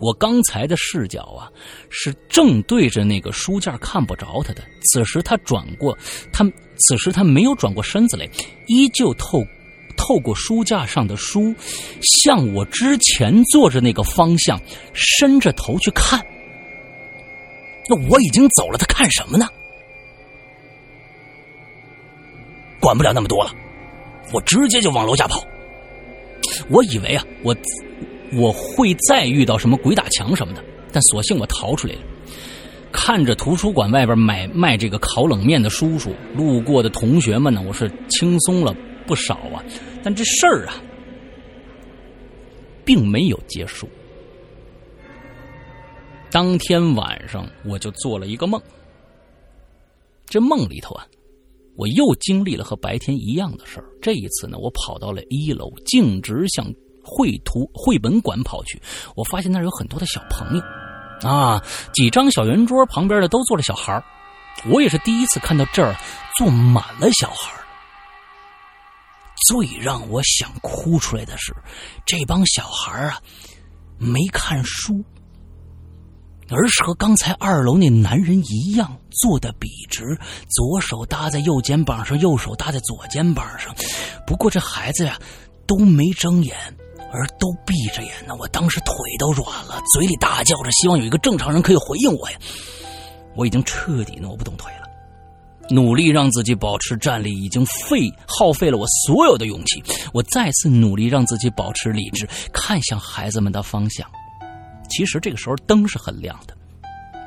[0.00, 1.50] 我刚才的视角啊，
[1.90, 4.62] 是正对着那个书架，看不着他的。
[4.92, 5.96] 此时他转过，
[6.32, 6.44] 他
[6.76, 8.28] 此时他没有转过身子来，
[8.66, 9.42] 依旧透。
[9.96, 11.52] 透过书架上的书，
[12.00, 14.56] 向我之前坐着那个方向
[14.94, 16.24] 伸着头去看。
[17.88, 19.48] 那我已经走了，他看什么呢？
[22.78, 23.52] 管不了那么多了，
[24.32, 25.44] 我直接就往楼下跑。
[26.70, 27.52] 我以为啊，我
[28.32, 32.00] 我会再遇到什么鬼打墙什么的，但所幸我逃出来了。
[32.90, 38.74] 看着图书馆外边买卖这个烤冷面的叔叔，路过的同学们呢，我是轻松了
[39.06, 39.62] 不少啊。
[40.02, 40.74] 但这事儿啊，
[42.84, 43.88] 并没有结束。
[46.30, 48.60] 当天晚上，我就做了一个梦。
[50.26, 51.06] 这梦里头啊，
[51.76, 53.84] 我又经历了和白天一样的事儿。
[54.00, 56.70] 这一次呢，我跑到了一楼，径直向
[57.02, 58.80] 绘图绘本馆跑去。
[59.14, 64.02] 我发现那儿有很多的小朋友，啊，几张小圆桌旁边的都坐着小孩
[64.66, 65.94] 我也是第一次看到这儿
[66.36, 67.52] 坐满了小孩
[69.48, 71.54] 最让我想哭出来的是，
[72.04, 73.20] 这帮小孩啊，
[73.96, 75.04] 没看书，
[76.50, 80.18] 而是和刚才二楼那男人一样坐的笔直，
[80.50, 83.72] 左手搭在右肩膀上，右手搭在左肩膀上。
[84.26, 85.16] 不过这孩子呀，
[85.68, 86.56] 都没睁眼，
[87.12, 88.34] 而都闭着眼呢。
[88.38, 92.38] 我当时腿都软了，嘴里大叫着，希望有一个正常人可以回应我呀。
[93.36, 94.88] 我已经彻底挪不动腿了。
[95.70, 99.82] 努力让自己保持站立，已经费耗费了我所有的勇气。
[100.14, 104.08] 我再次努力让自己保持理智，看向孩子们的方向。
[104.88, 106.56] 其实这个时候灯是很亮的，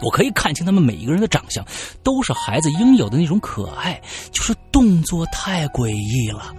[0.03, 1.63] 我可以看清他们每一个人的长相，
[2.01, 4.01] 都是孩子应有的那种可爱，
[4.31, 6.55] 就是动作太诡异了。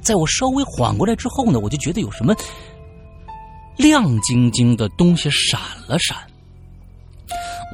[0.00, 2.34] 在我稍微缓过来之后呢，我就觉得有什么
[3.76, 6.16] 亮晶晶的东西闪了闪，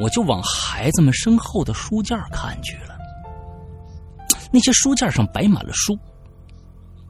[0.00, 2.96] 我就往孩子们身后的书架看去了。
[4.50, 5.98] 那些书架上摆满了书，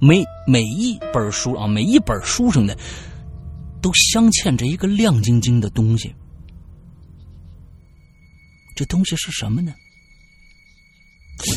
[0.01, 2.77] 每每一本书啊，每一本书上的
[3.81, 6.15] 都镶嵌着一个亮晶晶的东西。
[8.75, 9.73] 这东西是什么呢？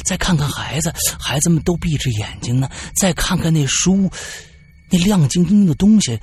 [0.05, 2.69] 再看看孩子，孩子们都闭着眼睛呢。
[2.95, 4.09] 再看看那书，
[4.89, 6.19] 那亮晶晶的东西，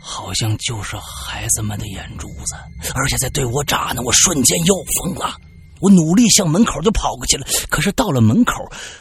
[0.00, 2.56] 好像就是孩子们的眼珠子，
[2.94, 4.02] 而且在对我眨呢。
[4.02, 5.36] 我瞬间又疯了。
[5.80, 8.52] 我努力向门口就跑过去了，可是到了门口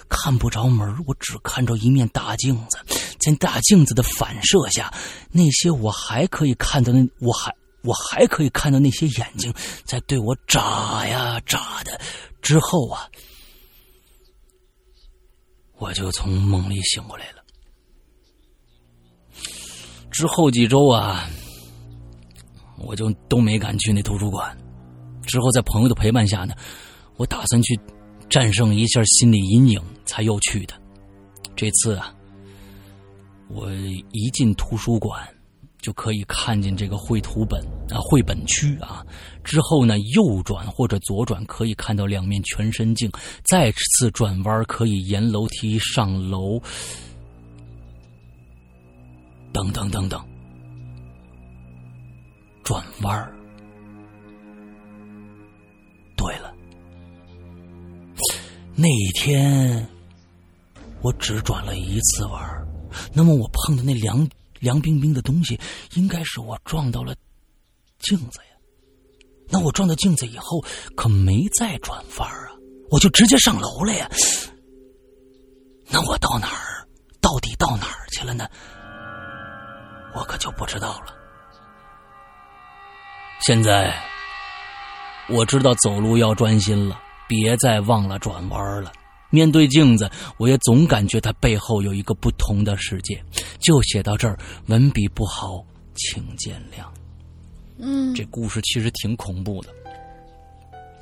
[0.08, 2.78] 看不着门，我只看着一面大镜子，
[3.20, 4.94] 在大镜子的反射下，
[5.32, 7.52] 那些我还可以看到那我还
[7.82, 9.52] 我还可以看到那些眼睛
[9.86, 12.00] 在对我眨呀眨的。
[12.48, 13.12] 之后啊，
[15.80, 17.44] 我就从梦里醒过来了。
[20.10, 21.30] 之后几周啊，
[22.78, 24.58] 我就都没敢去那图书馆。
[25.24, 26.56] 之后，在朋友的陪伴下呢，
[27.18, 27.78] 我打算去
[28.30, 30.74] 战胜一下心理阴影，才又去的。
[31.54, 32.16] 这次啊，
[33.50, 33.70] 我
[34.14, 35.28] 一进图书馆
[35.80, 39.06] 就可以看见这个绘图本啊，绘本区啊。
[39.44, 43.10] 之后呢，右转或者左转可以看到两面全身镜，
[43.44, 46.60] 再次转弯可以沿楼梯上楼，
[49.54, 50.22] 等等等等，
[52.64, 53.34] 转弯
[56.18, 56.54] 对了，
[58.76, 59.88] 那一天
[61.02, 62.68] 我只转了一次弯
[63.14, 64.28] 那么我碰的那两
[64.60, 65.60] 凉冰冰的东西，
[65.94, 67.16] 应该是我撞到了
[68.00, 68.58] 镜子呀。
[69.50, 70.64] 那我撞到镜子以后，
[70.96, 72.52] 可没再转弯啊，
[72.92, 74.10] 我就直接上楼了呀。
[75.90, 76.88] 那我到哪儿？
[77.22, 78.48] 到底到哪儿去了呢？
[80.16, 81.14] 我可就不知道了。
[83.42, 83.96] 现在。
[85.30, 86.98] 我知道走路要专心了，
[87.28, 88.94] 别再忘了转弯了。
[89.30, 93.22] 面对镜子，我也总感觉它背后有一个不同的世界。
[93.60, 95.66] 就写到这儿，文笔不好，
[95.96, 96.86] 请见谅。
[97.78, 99.70] 嗯，这故事其实挺恐怖的。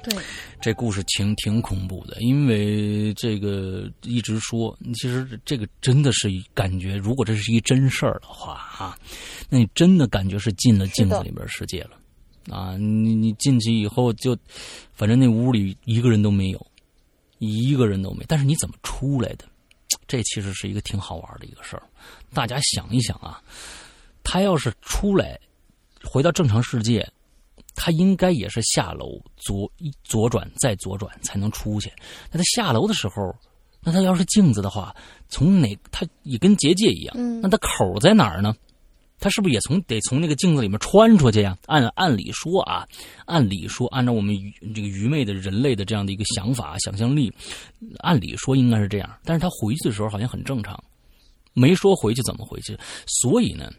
[0.04, 0.24] 对，
[0.62, 8.96] 这故事挺挺恐怖的，因为这个一直说，其实这个真的是感觉，如果这是一真事儿的话啊，
[9.50, 11.92] 那你真的感觉是进了镜子里边世界了。
[12.56, 14.38] 啊，你你进去以后就，
[14.94, 16.68] 反正那屋里一个人都没有，
[17.40, 18.24] 一个人都没。
[18.28, 19.46] 但是你怎么出来的？
[20.08, 21.84] 这其实是一个挺好玩的一个事儿。
[22.34, 23.42] 大家想一想啊，
[24.24, 25.40] 他要是出来
[26.04, 27.08] 回到正常世界，
[27.76, 29.72] 他应该也是下楼左
[30.04, 31.92] 左转再左转才能出去。
[32.32, 33.36] 那他下楼的时候，
[33.82, 34.96] 那他要是镜子的话，
[35.30, 38.56] 从哪他也跟结界一样，嗯那他口在哪儿呢？
[39.26, 41.58] 他是不是也从得从那个镜子里面穿出去呀？
[41.66, 42.88] 按按理说啊，
[43.26, 47.34] 按理说，按照我们愚这个愚昧的人类的这样的一个想法、想象力，
[48.02, 49.20] 按理说应该是这样。
[49.24, 50.80] 但是他回去的时候好像很正常，
[51.54, 52.78] 没说回去怎么回去。
[53.08, 53.74] 所以呢，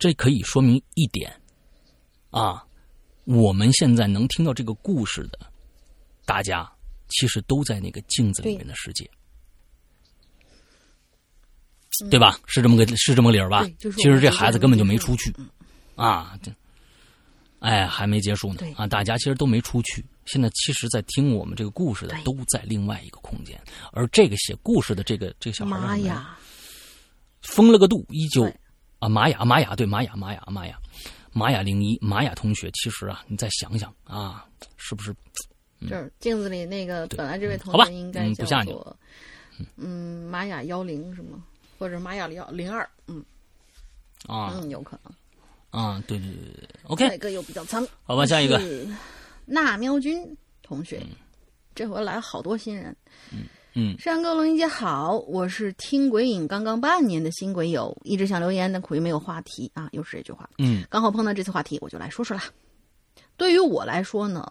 [0.00, 1.32] 这可以说明一点
[2.30, 2.60] 啊，
[3.22, 5.38] 我们现在能听到这个故事的
[6.26, 6.68] 大家，
[7.06, 9.08] 其实都在那个镜子里面的世界。
[12.10, 12.38] 对吧？
[12.46, 13.66] 是这么个是这么个理儿吧？
[13.78, 15.32] 就是其实这孩子根本就没出去，
[15.96, 16.50] 啊，这，
[17.60, 18.86] 哎，还没结束呢啊！
[18.86, 23.60] 大家其实都没出去，现在其实，在听我们这个故事的都在另外一个空间，
[23.92, 26.36] 而这个写故事的这个这个小孩妈呀，
[27.42, 28.44] 封了个度，依旧
[28.98, 30.78] 啊，玛雅，玛雅，对，玛雅，玛雅，玛雅，
[31.32, 34.46] 玛雅零一，玛雅同学，其实啊，你再想想啊，
[34.76, 35.14] 是不是？
[35.88, 38.96] 就是镜子里那个本来这位同好吧学应该不吓你做
[39.76, 41.42] 嗯玛雅幺零是吗？
[41.82, 42.88] 或者玛雅里奥零二？
[43.08, 43.24] 嗯
[44.28, 45.12] 啊嗯，有可能。
[45.70, 47.84] 啊，对对对对对，OK，一个又比较脏。
[48.04, 48.86] 好吧，下一个，是
[49.44, 50.24] 纳喵君
[50.62, 51.04] 同学，
[51.74, 52.96] 这回来了好多新人。
[53.74, 60.48] 嗯山哥龙英姐好，我是听鬼影刚刚半年的新鬼友，一直想留言，但苦于没有话题啊，又是这句话。
[60.58, 62.44] 嗯刚好碰到这次话题，我就来说说啦。
[63.36, 64.46] 对于我来说呢，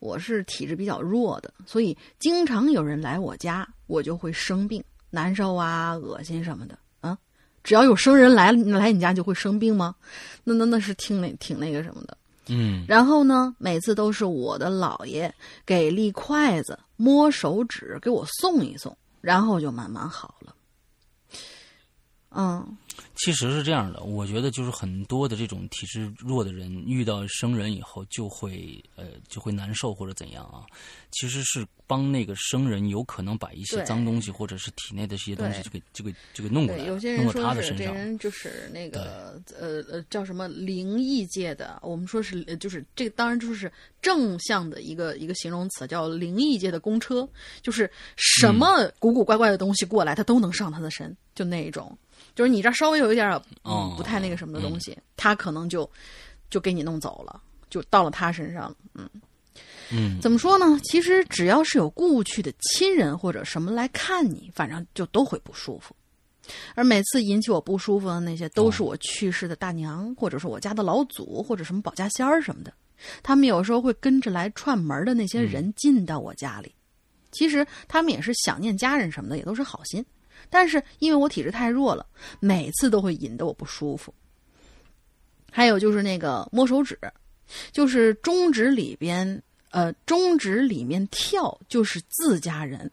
[0.00, 7.16] 我是体质比较弱的，所以经常有人来我家，我就会生病、难受啊、恶心什么的啊。
[7.62, 9.94] 只要有生人来来你家就会生病吗？
[10.44, 12.16] 那那那是挺那挺那个什么的。
[12.50, 15.34] 嗯然后呢，每次都是我的姥爷
[15.66, 20.54] 给立筷子、摸手指给我送一送，然后就慢慢好了。
[22.30, 22.76] 嗯，
[23.14, 30.66] 其实是这样的，我觉得就是很多的这种体质弱的人遇到生人以后就会呃就会难受或者怎样啊，
[31.10, 38.18] 其实是帮那个生人有可能把一些脏东西或者是体内的这些东西对就给就给就给弄过，来，有些弄到人说他的身上。
[38.18, 47.28] 就是那个呃呃叫什么灵异界的，我们说是呃就是这个当然就是正向的一个一个形容词，叫灵异界的公车，
[47.62, 51.96] 就是什么古古怪怪的东西过来，他都能上他的身，就那一种。
[52.38, 53.42] 就是你这稍微有一点
[53.96, 55.90] 不太那个什么的东西，他可能就
[56.50, 58.76] 就给你弄走了，就到了他身上了。
[58.94, 59.10] 嗯，
[59.90, 60.78] 嗯怎么说呢？
[60.84, 65.96] 其实只要是有故去的亲人或者什么来看你，反正就都会不舒服。
[66.76, 72.72] 而每次引起我不舒服的那些，都是我去世的大娘，或者是我家的老祖，或者什么保家仙儿什么的。
[73.20, 76.72] 他们有时候会跟着来串门的那些人进到我家里。
[77.32, 80.06] 其实他们也是想念家人什么的，也都是好心。
[80.50, 82.06] 但是因为我体质太弱了，
[82.40, 84.12] 每次都会引得我不舒服。
[85.50, 86.98] 还有就是那个摸手指，
[87.72, 92.90] 就是中指里边，呃，中指里面跳就是自家人，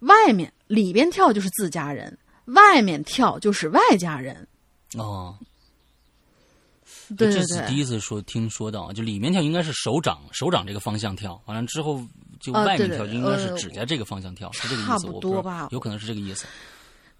[0.00, 4.46] 外面里边跳就是自家人，外面跳就是外家人。
[4.96, 5.36] 哦，
[7.16, 12.00] 对对这是第，一次说听说到，就里面跳应该是手掌手掌这个方向跳，完了之后
[12.40, 16.46] 就啊外面跳就应该是呃指甲这个方向跳，是这个意思，差不多吧有可能是这个意思。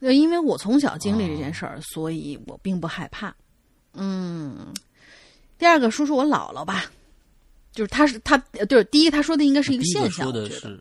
[0.00, 3.34] 对，因为我从小经历这件事儿，所以我并不害怕。
[3.94, 4.74] 嗯，
[5.56, 6.84] 第二个说说我姥姥吧，
[7.72, 10.80] 就是他是他，呃对，第一他说的应该是一个现象，说的是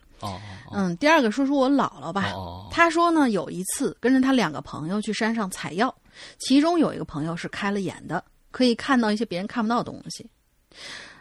[0.72, 2.34] 嗯，第二个说说我姥姥吧。
[2.72, 5.94] 他说呢，有一次跟着他两个朋友去山上采药，
[6.40, 10.28] 其中有一个朋友是开了眼的，可以看到一些别人看不到的东西。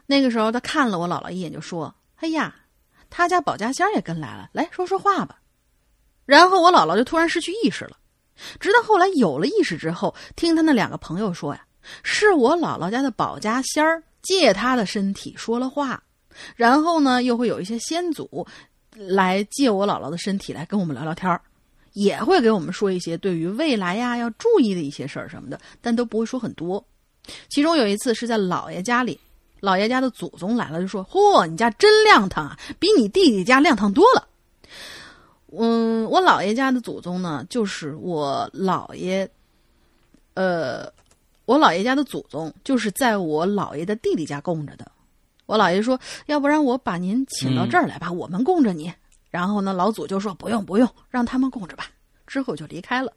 [0.07, 2.55] 那个时候，他看了我姥姥一眼，就说：“哎呀，
[3.15, 5.39] 他家保家仙儿也跟来了，来说说话吧。”
[6.25, 7.99] 然后我姥姥就突然失去意识了。
[8.59, 11.63] 直到后来有了意识之后，听他那两个朋友说呀，
[12.03, 16.03] 是我姥姥家的保家仙儿借他的身体说了话，
[16.57, 18.47] 然后呢，又会有一些先祖
[18.95, 21.41] 来借我姥姥的身体来跟我们聊聊天儿，
[21.93, 26.83] 也会给我们说一些对于未来呀要注意的一些事儿什么的，但都不会说很多。
[27.49, 29.21] 其中有一次是在姥爷家里，
[29.63, 34.27] 姥爷家的祖宗来了，就说：“嚯，你家真亮堂啊，比你弟弟家亮堂多了。”
[35.57, 39.29] 嗯，我姥爷家的祖宗呢，就是我姥爷，
[40.35, 40.93] 呃，
[41.45, 44.91] 我姥爷家的祖宗就是在我姥爷的弟弟家供着的。
[45.47, 48.93] 我姥爷说：“要不然我把您请到这儿来吧，我们供着你。”
[49.31, 51.87] 然后呢，老祖就说：“不用不用，让他们供着吧。”
[52.27, 53.13] 之后就离开了。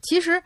[0.00, 0.42] 其实，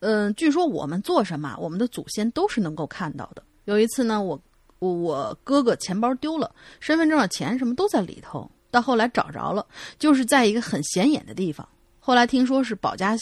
[0.00, 3.42] 嗯、据说我们做什么，我们的祖先都是能够看到的。
[3.66, 4.40] 有一次呢，我
[4.80, 8.50] 我我哥哥钱包丢了，身份证的钱什么都在里头。
[8.72, 9.66] 到后来找着了，
[9.98, 11.68] 就是在一个很显眼的地方。
[11.98, 13.16] 后来听说是保家，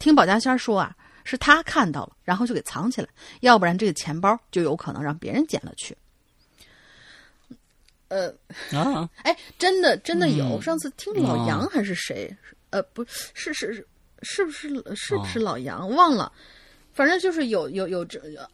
[0.00, 0.92] 听保家仙说啊，
[1.22, 3.08] 是他看到了，然后就给藏起来，
[3.40, 5.96] 要不然这个钱包就有可能让别人捡了去。
[8.08, 8.28] 呃，
[8.72, 12.36] 啊， 哎，真的真的有，嗯上次听老杨哦还是谁，
[12.70, 13.86] 呃，不是是是
[14.22, 16.32] 是不是是不是老杨、忘了，
[16.92, 18.48] 反正就是有有有这，呃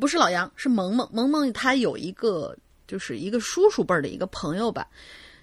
[0.00, 1.08] 不是老杨，是萌萌。
[1.12, 4.86] 萌萌，他有一个就是一个叔叔辈儿的一个朋友吧，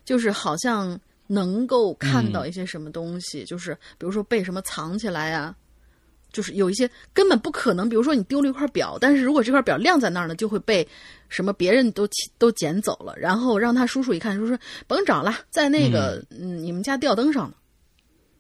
[0.04, 5.56] 就是好像能够看到一些什么东西，就是比如说被什么藏起来呀、
[6.32, 10.88] 就是有一些根本不可能，比如说你丢了一块表，但是如果这块表晾在那儿呢，就会被
[11.30, 16.64] 什么别人都都捡走了，然后让他叔叔一看，叔叔甭找了，在那个嗯。
[16.64, 17.56] 你们家吊灯上呢，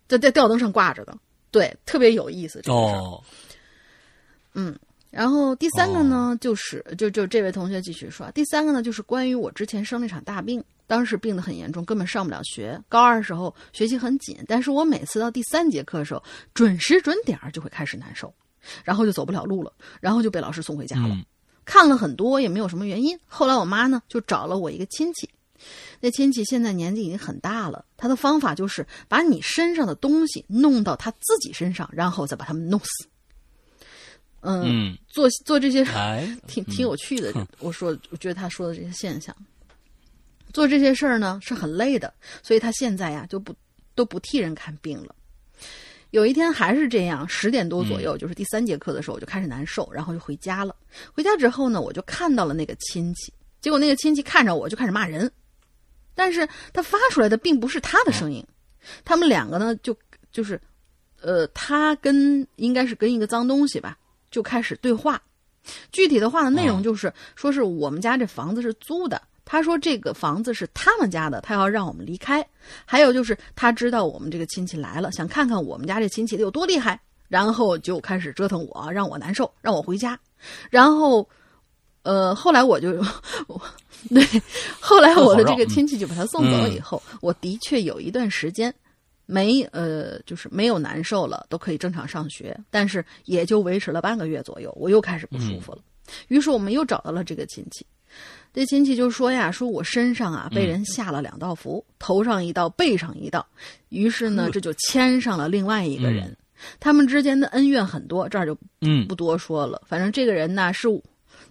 [0.07, 1.17] 在在吊灯上挂着的，
[1.51, 4.81] 对，特别有意思这个事儿。
[5.16, 12.80] 哦，然后第三个呢，就是就就这位同学继续说，第三个呢就是关于我之前生了一场大病，当时病得很严重，根本上不了学。
[12.89, 16.22] 高二的时候学习很紧，但是我每次到第三节课的时候，
[16.53, 18.34] 准时准点儿就会开始难受，
[18.84, 21.16] 然后就走不了路了，然后就被老师送回家了。
[21.16, 21.26] 嗯
[21.68, 23.18] 看了很多也没有什么原因。
[23.26, 25.28] 后来我妈呢就找了我一个亲戚，
[25.99, 33.07] 那亲戚现在年纪已经很大了，他的方法就是把你身上的东西弄到他自己身上，然后再把他们弄死。
[34.45, 37.33] 嗯，嗯，做做这些哎， 挺挺有趣的。
[37.59, 39.35] 我说，我觉得他说的这些现象，
[40.53, 43.53] 做这些事儿呢是很累的，所以他现在呀就不
[43.95, 45.15] 都不替人看病了。
[46.11, 50.73] 有一天还是这样，十点多左右，就是第三节课的时候，我就开始难受，然后就回家了。
[51.11, 55.29] 回家之后呢，我就看到了那个亲戚，结果那个亲戚看着我就开始骂人，
[56.13, 58.45] 但是他发出来的并不是他的声音，
[59.03, 59.97] 他们两个呢就
[60.31, 60.61] 就是，
[61.19, 63.97] 呃，他跟应该是跟一个脏东西吧，
[64.36, 65.21] 就开始对话。
[65.93, 72.45] 具体的话的内容就是，说是我们家这房子是租的，他说这个房子是他们家的，他要让我们离开。
[72.83, 80.19] 还有就是他知道我们这个亲戚来了，想看看我们家这亲戚有多厉害，然后就开始折腾我，让我难受，让我回家。
[80.69, 81.25] 然后，
[82.03, 82.89] 呃，后来我就，
[83.47, 83.61] 我
[84.09, 84.21] 对，
[84.81, 88.71] 后来我的这个亲戚就把他送走了以后，我的确有一段时间。
[89.26, 95.80] 没呃，就是没有难受了，都可以正常上学，但是也就维持了半个月左右，我又开始不舒服了。
[96.28, 97.86] 于是我们又找到了这个亲戚，
[98.53, 103.45] 这亲戚就说呀，说我身上啊被人下了两道符，头上一道，背上一道。
[103.89, 106.38] 于是呢，这就牵上了另外一个人，
[106.80, 109.07] 他们之间的恩怨很多，这儿就嗯。
[109.07, 109.82] 不多说了。
[109.88, 111.01] 反正这个人呢是我，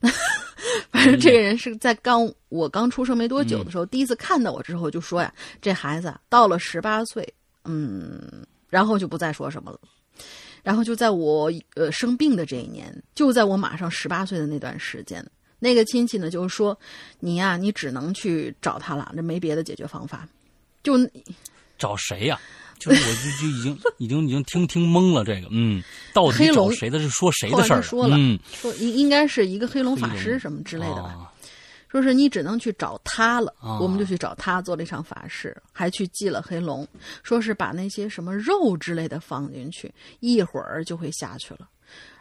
[0.90, 7.34] 反正这个人是在刚我刚出生没多久的时候，第一次看到我之后就说呀，这孩子啊到了十八岁，
[7.64, 9.78] 嗯，然后就不再说什么了。
[10.62, 15.22] 然后就在我呃生病的这一年，就在我马上十八岁的那段时间，
[15.58, 16.78] 那个亲戚呢就说
[17.20, 20.26] ：“你呀、你只能去找他了，这没别的解决方法。”
[20.82, 20.94] 就
[21.76, 22.40] 找谁呀、
[22.78, 25.82] 就是我就就已经 已经已经听听懵了这个，嗯，
[26.14, 27.82] 到底找谁的是说谁的事儿？
[27.82, 31.30] 说了，嗯，说应应该是一个黑龙法师什么之类的吧。
[31.98, 36.86] 啊说是你只能去找他了，啊我们就去找他做了一场法事，还去祭了黑龙，
[37.22, 41.68] 说是把那些什么肉之类的放进去，一会儿就会下去了。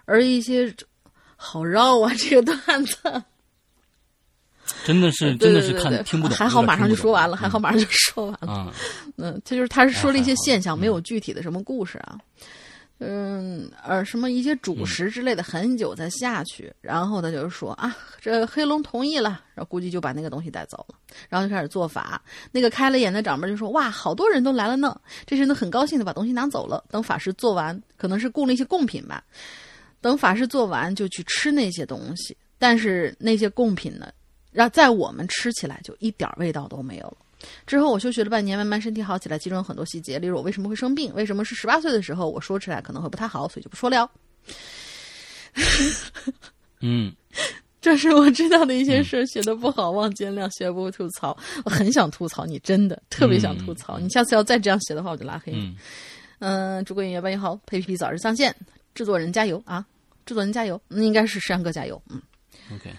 [0.06, 0.72] 而一些
[1.36, 2.96] 好绕啊，这个段子
[4.86, 8.72] 真的是真的是看听不懂，还好马上就说完了，还好马上就说完了。
[9.18, 12.20] 嗯，他就是他是说了一些现象，没有具体的什么故事啊。
[13.00, 20.96] 嗯，呃，什么一些主食之类的，很久才下去，然后他就说啊，这黑龙同意了，然后估计就把那个东西带走了，
[21.28, 22.22] 然后就开始做法。
[22.52, 26.82] 那个开了眼的长辈就说哇，好多人都来了呢，这些人都很高兴的把东西拿走了。
[26.90, 29.22] 等法师做完，可能是供了一些贡品吧，
[30.00, 34.14] 等法师做完就去吃那些东西，但是那些贡品呢，
[34.52, 37.18] 让在我们吃起来就一点味道都没有了。
[37.66, 44.10] 之后我休学了半年，慢慢身体好起来，其中有很多细节，例如我为什么会生病，为什么是十八岁的时候，我说出来可能会不太好，所以就不说了。
[46.82, 47.14] 嗯，
[47.82, 51.38] 这是我知道的一些事，写的不好望见谅，学不吐槽。
[51.66, 54.00] 我很想吐槽你，真的特别想吐槽。
[54.00, 55.60] 你下次要再这样写的话，我就拉黑你。
[55.60, 55.76] 嗯
[56.40, 58.54] 嗯，祝各位音乐班也好，佩皮早日上线，
[58.94, 59.86] 制作人加油啊！
[60.26, 62.02] 制作人加油，嗯，应该是山哥加油。
[62.10, 62.22] 嗯
[62.74, 62.94] ，OK，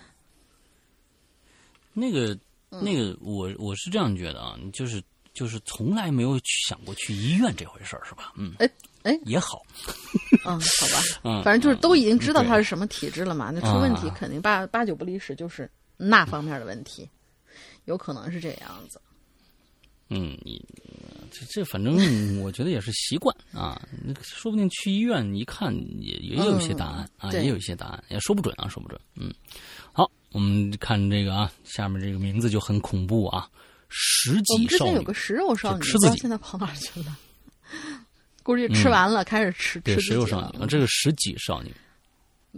[1.93, 2.39] 那个
[2.83, 5.03] 那个，我我是这样觉得啊，就是
[5.33, 8.33] 就是从来没有想过去医院这回事儿，是吧？
[8.37, 8.71] 嗯，哎
[9.03, 9.63] 哎，也好，
[10.47, 17.09] 嗯，好吧， 嗯，反正就是都已经知道他是什么体质了嘛，那出问题啊肯定八八九不离十，就是那方面的问题，
[17.85, 19.01] 有可能是这样子。
[20.11, 20.63] 嗯，你
[21.31, 21.97] 这这反正
[22.43, 29.01] 我觉得也是习惯啊，那个说不定去医院一看也也有一些答案、啊，也有一些答案，也说不准啊，说不准。
[29.17, 29.33] 嗯，
[29.95, 33.49] 好，我们看这个啊，下面这个名字就很恐怖啊，
[33.89, 34.91] 十我们之几少女。
[34.91, 36.11] 前有个食肉少女，就吃自己。
[36.11, 37.16] 不知道现在跑哪儿去了？
[38.43, 41.75] 估计吃完了，开始吃对，吃食肉少女，这个食己少女，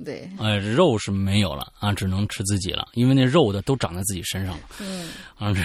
[0.05, 4.65] 对，呃，肉是没有了啊，只能吃自己了，因为那肉的都长在自己身上了。
[4.81, 5.63] 嗯，啊，这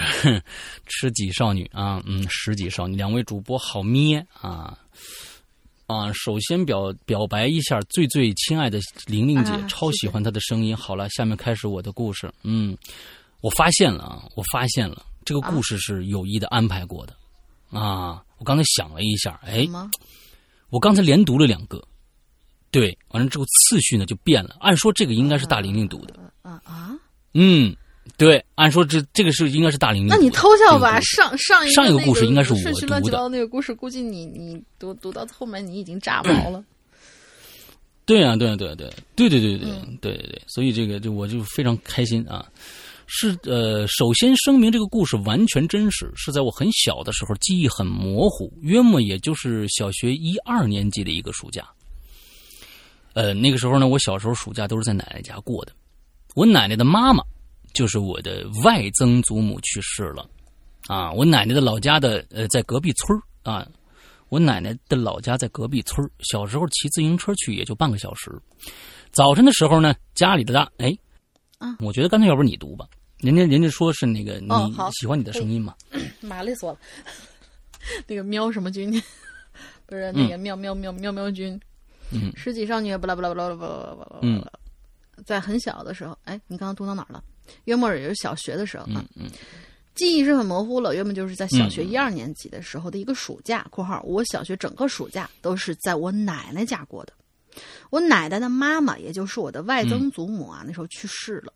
[0.85, 4.77] 吃几少女啊，嗯，十几少女，两位主播好咩啊
[5.91, 6.11] 啊！
[6.13, 10.75] 首先表表白一下，最最亲爱的玲玲姐，超喜欢她的声音。
[10.75, 12.31] 好了，下面开始我的故事。
[12.43, 12.77] 嗯，
[13.41, 17.13] 我发现了啊，我发现了这个故事是有意的安排过的
[17.77, 18.23] 啊。
[18.37, 19.67] 我刚才想了一下，哎？
[20.69, 21.85] 我刚才连读了两个，
[22.71, 24.55] 对，完了之后次序呢就变了。
[24.61, 26.91] 按说这个应该是大玲玲读的，啊啊！
[27.33, 27.75] 嗯，
[28.17, 30.09] 对，按说这这个是应该是大玲玲。
[30.09, 36.63] 那你偷笑吧，上上一上一个故事应该是我顺序乱七读的八糟那个故事，估计你你读读到后面你已经炸毛了。
[38.05, 42.45] 对啊，对啊，对啊，对啊，对对对对嗯对对对，所以这个就我就非常开心啊。
[43.05, 51.67] 是呃，首先声明这个故事完全真实，是在我很小的时候，记忆很模糊，约莫也就是小学一二年级的一个暑假。
[53.13, 55.73] 呃，那个时候呢，我小时候暑假都是在奶奶家过的。
[56.35, 57.21] 我奶奶的妈妈
[57.73, 60.27] 就是我的外曾祖母去世了，
[60.87, 63.21] 啊，我奶奶的老家的呃在隔壁村儿
[63.51, 63.67] 啊，
[64.29, 66.09] 我奶奶的老家在隔壁村儿。
[66.19, 68.31] 小时候骑自行车去也就半个小时。
[69.11, 70.95] 早晨的时候呢，家里的大哎，
[71.57, 72.87] 啊我觉得刚才要不然你读吧，
[73.19, 74.49] 人家人家说是那个你
[74.99, 75.75] 喜欢你的声音嘛，
[76.21, 76.79] 妈累死我了。
[78.07, 78.91] 那个喵什么君，
[79.87, 81.59] 不是那个喵喵喵喵喵君，
[82.11, 82.31] 嗯。
[82.35, 84.51] 十几少女，不啦不啦不啦不啦不啦不啦不啦，
[85.25, 87.23] 在很小的时候，哎，你刚刚读到哪儿了？
[87.65, 89.29] 约莫也就是小学的时候啊，嗯
[89.93, 90.95] 记忆是很模糊了。
[90.95, 97.13] 约莫就是在小学嗯一二年级的时候的一个暑假（括号我小学整个暑假都是在我奶奶家过的）。
[97.91, 101.53] 我奶奶的妈妈，也就是我的外曾祖母啊，那时候去世了。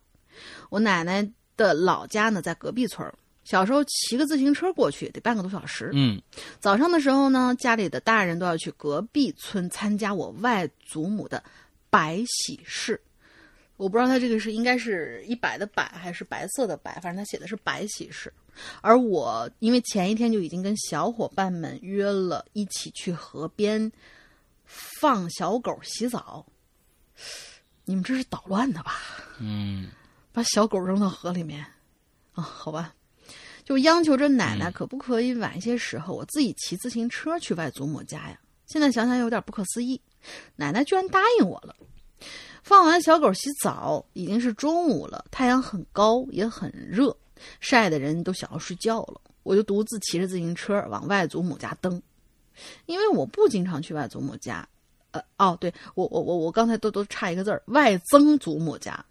[0.70, 3.14] 我奶奶的老家呢在隔壁村儿
[3.46, 5.92] 小时候骑个自行车过去得半个多小时。
[5.94, 6.22] 嗯
[6.60, 11.42] 早上的时候呢，家里的大人都要去隔壁村参加我外祖母的
[11.90, 13.00] 白喜事。
[13.78, 18.32] 我不知道他这个是应该是一百的百还是白色的白，反正他写的是白喜事。
[18.82, 23.92] 而我因为前一天就已经跟小伙伴们约了一起去河边
[24.66, 26.46] 放小狗洗澡。
[27.84, 29.00] 你们这是捣乱的吧？
[29.40, 29.90] 嗯
[30.32, 31.66] 把小狗扔到河里面
[32.34, 32.42] 啊？
[32.42, 32.96] 好吧，
[33.64, 38.40] 就央求着奶奶，可不可以晚些时候我自己骑自行车去外祖母家呀？
[38.66, 40.02] 现在想想有点不可思议，
[40.56, 41.76] 奶奶居然答应我了。
[42.66, 47.16] 放完小狗洗澡，已经是中午了，太阳很高，也很热，
[47.60, 49.22] 晒的人都想要睡觉了。
[49.44, 52.02] 我就独自骑着自行车往外祖母家蹬，
[52.88, 54.68] 因为我不经常去外祖母家。
[55.12, 59.06] 呃，哦，对我我我我刚才都都差一个字儿，外曾祖母家。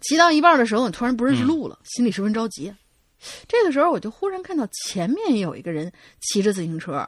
[0.00, 2.74] 骑到一半的时候，我突然不认识路了，心里十分着急。
[3.46, 7.06] 这个时候，我就忽然看到前面有一个人骑着自行车，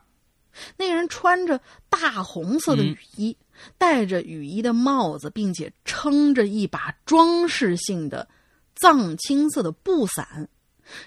[0.77, 3.35] 那个人穿着大红色的雨衣，
[3.79, 8.29] 戴着雨衣的帽子，并且撑着一把装饰性的
[8.75, 10.49] 藏青色的布伞，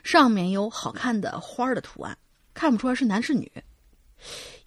[0.03, 2.17] 上面有好看的花儿的图案，
[2.53, 3.51] 看不出来是男是女。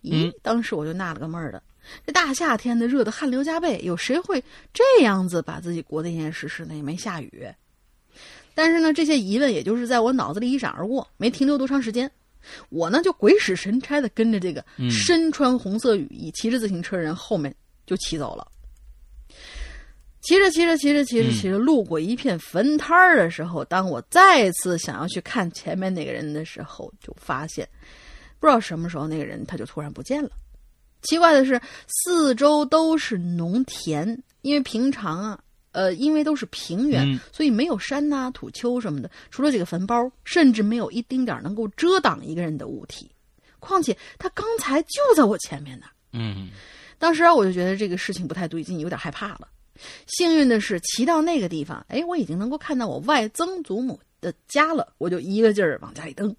[0.02, 1.62] 咦，嗯当时我就纳了个闷儿的，
[2.06, 4.42] 这大夏天的热得汗流浃背，有谁会
[4.72, 6.74] 这样子把自己裹得严严实实的？
[6.74, 7.46] 也没下雨。
[8.54, 12.10] 但是呢，这些疑问也就是在我脑子里一闪而过，没停留多长时间。
[12.70, 17.54] 我呢就鬼使神差的跟着这个身穿红色雨衣、骑着自行车人后面
[17.86, 18.46] 就骑走了。
[20.20, 27.68] 骑着骑着骑着骑着骑着，路过一片坟摊儿的时候，当我再次想要去看前面那个人的时候，就发现
[28.38, 30.30] 不知道什么时候那个人他就突然不见了。
[31.02, 35.40] 奇怪的是，四周都是农田，因为平常啊，
[35.72, 43.10] 呃，因为都是平原，嗯所以没有山呐、土丘什么的，除了几个坟包，甚至没有一丁点儿能够遮挡一个人的物体。
[43.58, 45.86] 况且他刚才就在我前面呢。
[46.12, 46.50] 嗯
[47.02, 49.48] 当时啊，我就觉得这个事情不太对劲，有点害怕了。
[50.06, 56.32] 幸运的是，骑到那个地方，哎，我已经能够看到我外曾祖母的家了，我就一个劲儿往家里蹬。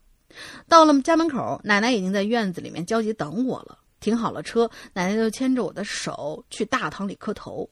[0.69, 3.77] 到了家门口，奶奶已经在院子里面焦急等我了。
[3.99, 7.69] 停好了车，奶奶就牵着我的手去大堂里磕头，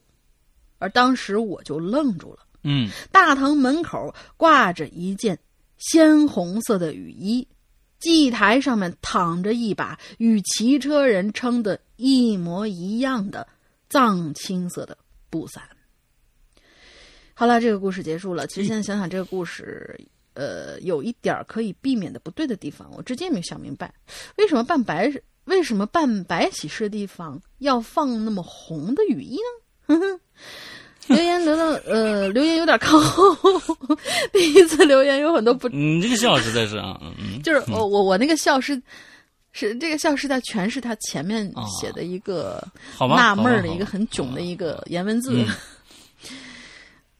[0.76, 2.40] 而当时我就愣住了。
[2.62, 5.38] 嗯大堂门口挂着一件
[5.78, 7.48] 鲜红色的雨衣，
[8.02, 13.46] 祭台上面躺着一把与骑车人撑的一模一样的
[13.88, 14.98] 藏青色的
[15.30, 15.62] 布伞。
[17.32, 18.44] 好了，这个故事结束了。
[18.48, 19.98] 其实现在想想，这个故事，
[20.34, 23.94] 呃，有一点可以避免的不对的地方，我至今也没想明白，
[24.36, 25.10] 为什么办白
[25.44, 29.62] 为什么办白喜事的地方要放那么红的雨衣呢？
[29.86, 30.20] 哼哼。
[31.08, 33.36] 留言留到呃，留言有点靠后。
[34.32, 38.80] 第一次留言有很多不，你这个笑实在是啊，嗯嗯就是我我我那个笑是
[39.52, 42.62] 是这个笑是在全是他前面写的一个，
[42.98, 45.32] 纳闷儿的一个很囧的一个颜文字。
[45.34, 45.46] 嗯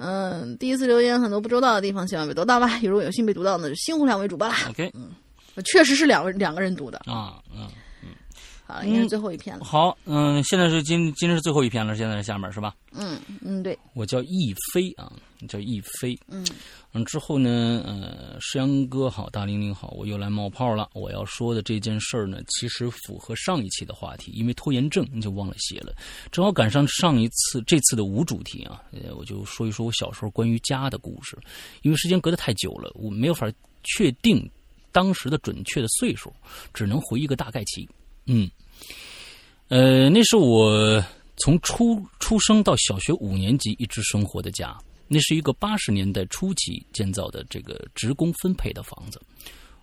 [0.04, 2.80] 嗯，第一次留言很多不周到的地方，希望被读到吧。
[2.82, 4.56] 如果有幸被读到，那就辛苦两位主播啦。
[4.68, 5.10] OK 嗯
[5.66, 6.98] 确实是两位两个人读的。
[7.04, 7.68] 啊，嗯，
[8.72, 9.64] 好了，应该是最后一篇了。
[9.64, 12.74] 好，嗯，现在是今今天是最后一篇了，现在是下面是吧？
[12.92, 15.12] 嗯嗯，对，我叫易飞啊，
[15.48, 16.18] 叫易飞。
[16.28, 16.44] 嗯
[16.92, 20.88] 嗯，之后呢，呃，诗阳哥好，大玲玲好，我又来冒泡了。
[20.94, 25.94] 我要说的这件事儿呢，其实符合上一期的话题，因为拖延症就忘了写了，
[26.30, 31.38] 正好赶上上一次这次的无主题啊，呃，我就说一说我小时候关于家的故事。
[31.82, 33.50] 因为时间隔得太久了，我没有法
[33.82, 34.48] 确定
[34.92, 36.32] 当时的准确的岁数，
[36.74, 37.88] 只能回忆个大概期。
[38.26, 38.50] 嗯，
[39.68, 41.04] 呃，那是我
[41.36, 44.76] 从出出生到小学五年级一直生活的家。
[45.14, 49.20] 那是一个八十年代初期建造的这个职工分配的房子，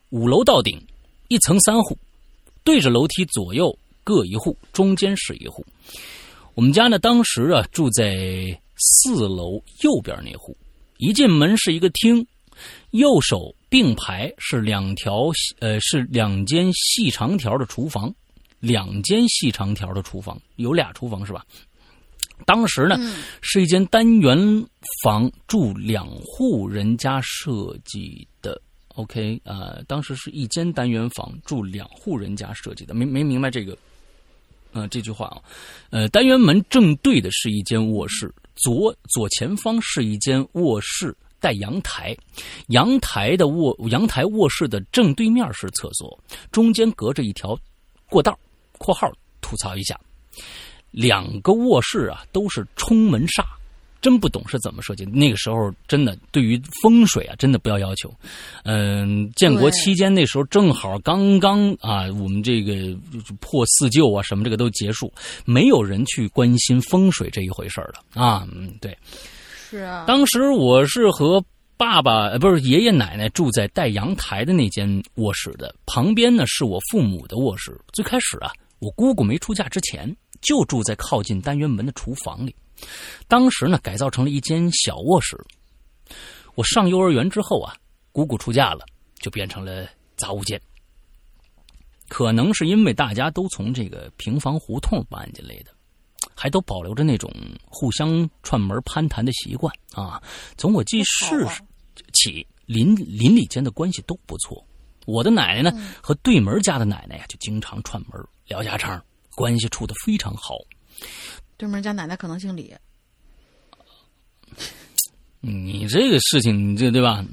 [0.09, 0.81] 五楼到顶，
[1.27, 1.95] 一层三户，
[2.63, 5.63] 对着楼梯左右各一户，中间是一户。
[6.55, 10.57] 我们家呢，当时啊住在四楼右边那户，
[10.97, 12.25] 一进门是一个厅，
[12.89, 15.29] 右手并排是两条
[15.59, 18.11] 呃是两间细长条的厨房，
[18.59, 21.45] 两间细长条的厨房，有俩厨房是吧？
[22.45, 22.97] 当时呢，
[23.41, 24.37] 是一间单元
[25.03, 28.61] 房住两户人家设计的。
[28.95, 33.77] OK，呃，当时是一间单元房住两户人家设计的，没没明白这个，
[34.73, 35.41] 呃，这句话啊，
[35.89, 42.15] 呃，单元门正对的是一间卧室，左左前方是一间卧室带阳台，
[42.67, 46.17] 阳台的卧阳台卧室的正对面是厕所，
[46.51, 47.57] 中间隔着一条
[48.09, 48.37] 过道
[48.79, 49.07] （括号
[49.41, 49.95] 吐槽一下）。
[50.89, 53.43] 两个卧室啊，都是冲门煞，
[54.01, 55.11] 真不懂是怎么设计的。
[55.11, 58.11] 那个时候真的对于风水啊，真的不要要求。
[58.63, 62.73] 嗯，建国期间那时候正好刚刚啊，我们这个
[63.39, 65.13] 破四旧啊什么这个都结束，
[65.45, 68.47] 没有人去关心风水这一回事儿了啊。
[68.51, 68.97] 嗯，对，
[69.69, 70.05] 是啊。
[70.07, 71.39] 当时我是和
[71.77, 77.79] 爸爸呃不是爷爷奶奶住在带阳台的那间卧室的，旁边呢是我父母的卧室。
[77.93, 80.15] 最开始啊，我姑姑没出嫁之前。
[80.41, 82.55] 就住在靠近单元门的厨房里，
[83.27, 85.37] 当时呢改造成了一间小卧室。
[86.55, 87.75] 我上幼儿园之后啊，
[88.13, 88.85] 姑姑出嫁了，
[89.19, 89.85] 就变成了
[90.15, 90.57] 杂物间。
[92.07, 95.73] 可能是因为大家都从这个平房胡同搬进来的，
[96.33, 97.29] 还都保留着那种
[97.65, 100.23] 互相串门攀谈的习惯啊。
[100.55, 101.45] 从我记事
[102.13, 104.65] 起，邻邻里间的关系都不错。
[105.05, 108.11] 我的奶奶呢和对门家的奶奶呀，就经常串门
[108.49, 109.01] 聊家常。
[109.35, 110.55] 关系处的非常好，
[111.55, 112.75] 对门家奶奶可能姓李。
[115.39, 117.23] 你这个事情，你这对吧？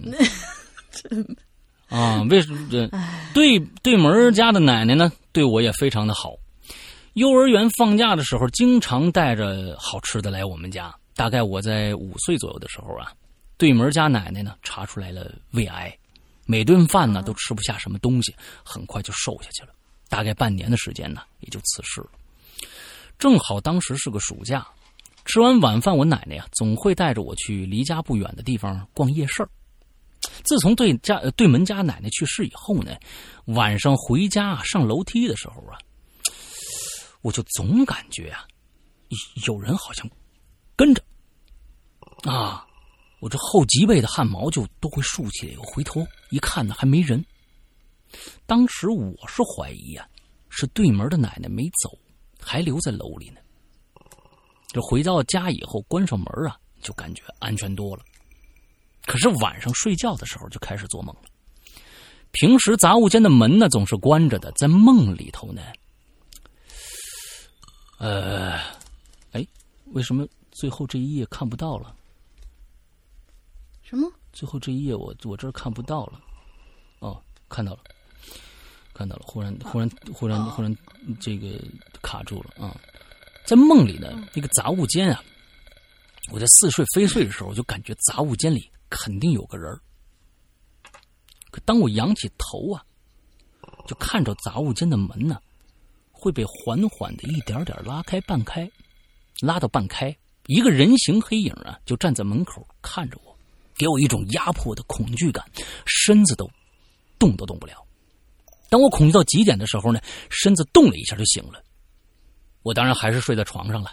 [1.88, 2.88] 啊，为什么这
[3.34, 5.10] 对对门家的奶奶呢？
[5.32, 6.34] 对我也非常的好。
[7.14, 10.94] 幼儿园放假的时候，经常带着好吃的来我们家。
[11.16, 13.12] 大概我在五岁左右的时候啊，
[13.56, 15.92] 对门家奶奶呢查出来了胃癌，
[16.44, 18.32] 每顿饭呢都吃不下什么东西，
[18.62, 19.70] 很快就瘦下去了。
[20.08, 22.10] 大概半年的时间呢，也就辞世了。
[23.18, 24.66] 正好当时是个暑假，
[25.24, 29.46] 吃完晚饭，我奶奶呀总会带着我去离家不远的地方逛夜市。
[30.44, 32.96] 自从对家对门家奶奶去世以后呢，
[33.46, 35.78] 晚上回家上楼梯的时候啊，
[37.22, 38.46] 我就总感觉啊，
[39.46, 40.08] 有人好像
[40.76, 41.02] 跟着
[42.24, 42.66] 啊，
[43.20, 45.58] 我这后脊背的汗毛就都会竖起来。
[45.58, 47.24] 我回头一看呢，还没人。
[48.46, 50.08] 当时我是怀疑啊，
[50.48, 51.98] 是对门的奶奶没走，
[52.40, 53.40] 还留在楼里呢。
[54.68, 58.04] 这回到家以后，关上门啊，就感觉安全多了。
[59.06, 61.22] 可是晚上睡觉的时候就开始做梦了。
[62.32, 65.62] 平时杂物间的门呢总是关着的，在梦里头呢，
[67.98, 68.58] 呃，
[69.32, 69.46] 哎，
[69.86, 71.94] 为什么最后这一页看不到了？
[73.82, 74.10] 什么？
[74.32, 76.20] 最后这一页我我这儿看不到了。
[76.98, 77.80] 哦，看到了。
[78.96, 80.74] 看到了，忽然忽然忽然忽然
[81.20, 81.62] 这个
[82.00, 82.74] 卡住了啊！
[83.44, 85.22] 在梦里呢，那个杂物间啊，
[86.32, 89.78] 我在似睡非睡的时候，我就感觉杂物间里肯定有个人
[91.50, 92.82] 可当我仰起头啊，
[93.86, 95.38] 就看着杂物间的门呢，
[96.10, 98.68] 会被缓缓的一点点拉开半开，
[99.40, 100.16] 拉到半开，
[100.46, 103.36] 一个人形黑影啊，就站在门口看着我，
[103.76, 105.44] 给我一种压迫的恐惧感，
[105.84, 106.50] 身子都
[107.18, 107.85] 动都动不了。
[108.68, 111.62] 当我恐惧到极点的时候呢，身子动了一下就醒了。
[112.62, 113.92] 我当然还是睡在床上了，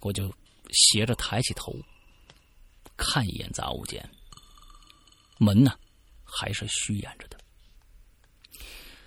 [0.00, 0.32] 我就
[0.70, 1.74] 斜着抬起头，
[2.96, 4.08] 看一眼杂物间，
[5.38, 5.72] 门呢
[6.22, 7.38] 还是虚掩着的。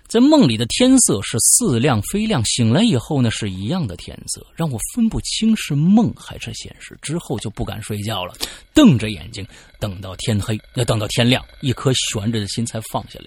[0.08, 6.98] 在梦里的天色是似亮非亮，醒来以后呢是一样的天色，让我分不清是梦还是现实。
[7.02, 8.34] 之后就不敢睡觉了，
[8.72, 9.46] 瞪着眼睛
[9.78, 13.26] 等到天黑，要等到天亮，一颗悬着的心才放下来。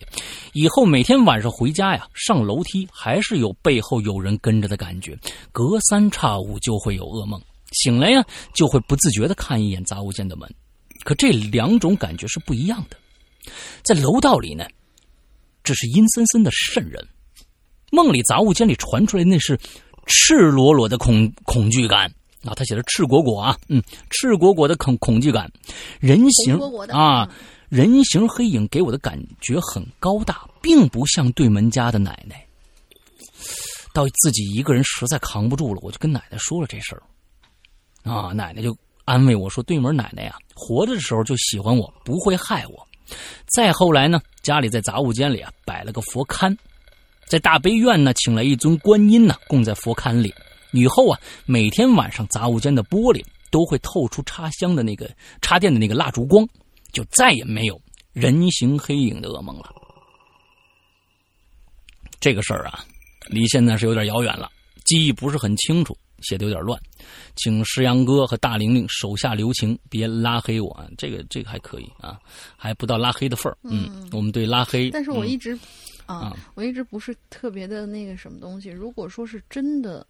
[0.54, 5.16] 以后每天晚上回家呀，上楼梯还是有背后有人跟着的感觉，
[5.52, 7.40] 隔三差五就会有噩梦。
[7.74, 8.26] 醒来呀，
[8.56, 10.52] 就会不自觉的看一眼杂物间的门，
[11.04, 12.98] 可这两种感觉是不一样的。
[13.84, 14.66] 在楼道里呢。
[15.64, 17.08] 这是阴森森的渗人，
[17.92, 19.60] 梦里杂物间里传出来那是
[20.08, 22.12] 赤裸裸的恐恐惧感
[22.44, 22.54] 啊！
[22.56, 25.52] 他写的赤果果啊，嗯，赤果果的恐恐惧感，
[26.00, 26.58] 人形
[26.90, 27.30] 啊，
[27.70, 32.44] 人形黑影给我的感觉很高大，并不像对门家的奶奶。
[33.94, 37.04] 到自己一个人实在扛不住了，我就跟奶奶说了这事儿
[38.12, 38.76] 啊，奶奶就
[39.06, 42.88] 安慰我说：“对门奶奶呀，活着的时候就喜欢我，不会害我。”
[43.48, 46.56] 再后来呢，家里在杂物间里啊摆了个佛龛，
[47.26, 50.34] 在大悲院呢请来一尊观音呢供在佛龛里。
[50.72, 55.10] 以后啊，每天晚上杂物间的玻璃都会透出插香的那个
[55.42, 56.48] 插电的那个蜡烛光，
[56.94, 57.82] 就再也没有
[58.14, 59.70] 人形黑影的噩梦了。
[62.20, 62.86] 这个事儿啊，
[63.28, 64.50] 离现在是有点遥远了，
[64.86, 65.98] 记忆不是很清楚。
[66.22, 66.80] 写的有点乱，
[67.36, 70.86] 请石阳哥和大玲玲手下留情，别拉黑我。
[70.98, 72.20] 这个这个还可以啊，
[72.56, 73.58] 还不到拉黑的份儿。
[73.64, 75.58] 嗯，我们对拉黑，但是我一直
[76.06, 78.70] 啊，我一直不是特别的那个什么东西。
[78.70, 80.06] 如果说是真的，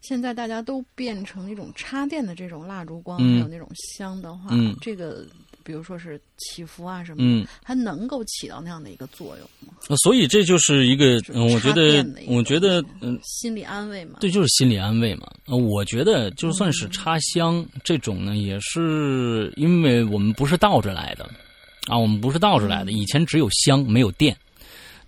[0.00, 4.50] 现在大家都变成那种插电的这种蜡烛光，还有那种香的话，
[4.80, 5.26] 这个。
[5.68, 9.74] 比如说是祈福啊什么，嗯，还能够起到那样的一个作用吗？
[9.98, 15.30] 所以这就是一个，我觉得，我觉得，嗯，心理安慰嘛，对，就是心理安慰嘛。
[15.46, 21.28] 我觉得就算是插香这种呢，也是因为我们不是倒着来的，
[21.86, 24.34] 啊，我们不是倒着来的，以前只有香没有电。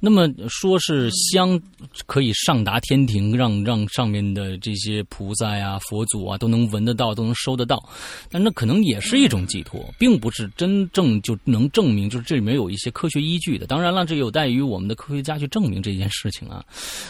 [0.01, 1.61] 那么说是香
[2.07, 7.87] 可以上达天庭，让让上面的这些菩萨呀、佛祖啊都能闻得到，都能收得到，
[8.31, 13.67] 但那可能也是一种寄托，并不是真正就能证明，就是这里面有一些科学依据的。
[13.67, 16.65] 当然了，这有待于我们的科学家去证明这件事情啊。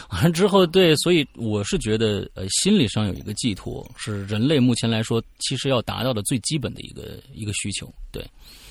[0.09, 8.25] 完了之后，对，所以我是觉得，呃，心理上有一个寄托，是人类目前来说其实要达到的最基本的一个一个需求，对。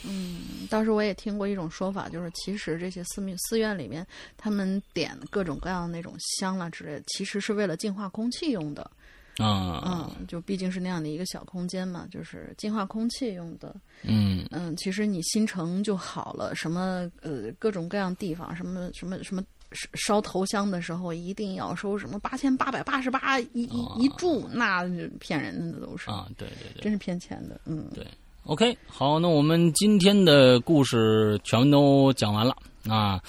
[0.05, 4.07] 嗯，当时我也听过一种说法，就是其实这些寺庙、寺院里面，
[4.37, 8.91] 他们点各种各样的那种香啦之类的，其实是为了净化空气用的。
[9.39, 13.75] 啊，嗯，就毕竟是那样的一个小空间嘛，就是净化空气用的。
[14.03, 16.55] 嗯嗯，其实你心诚就好了。
[16.55, 19.43] 什么呃，各种各样地方，什么什么什么
[19.95, 24.85] 烧头香的时候，一定要收什么八千八百八十八一一一柱，那
[25.21, 27.59] 骗人的都是啊，对对对，真是骗钱的。
[27.65, 28.07] 嗯，对。
[28.51, 32.53] OK，好，那我们今天的故事全都讲完了
[32.89, 33.21] 啊。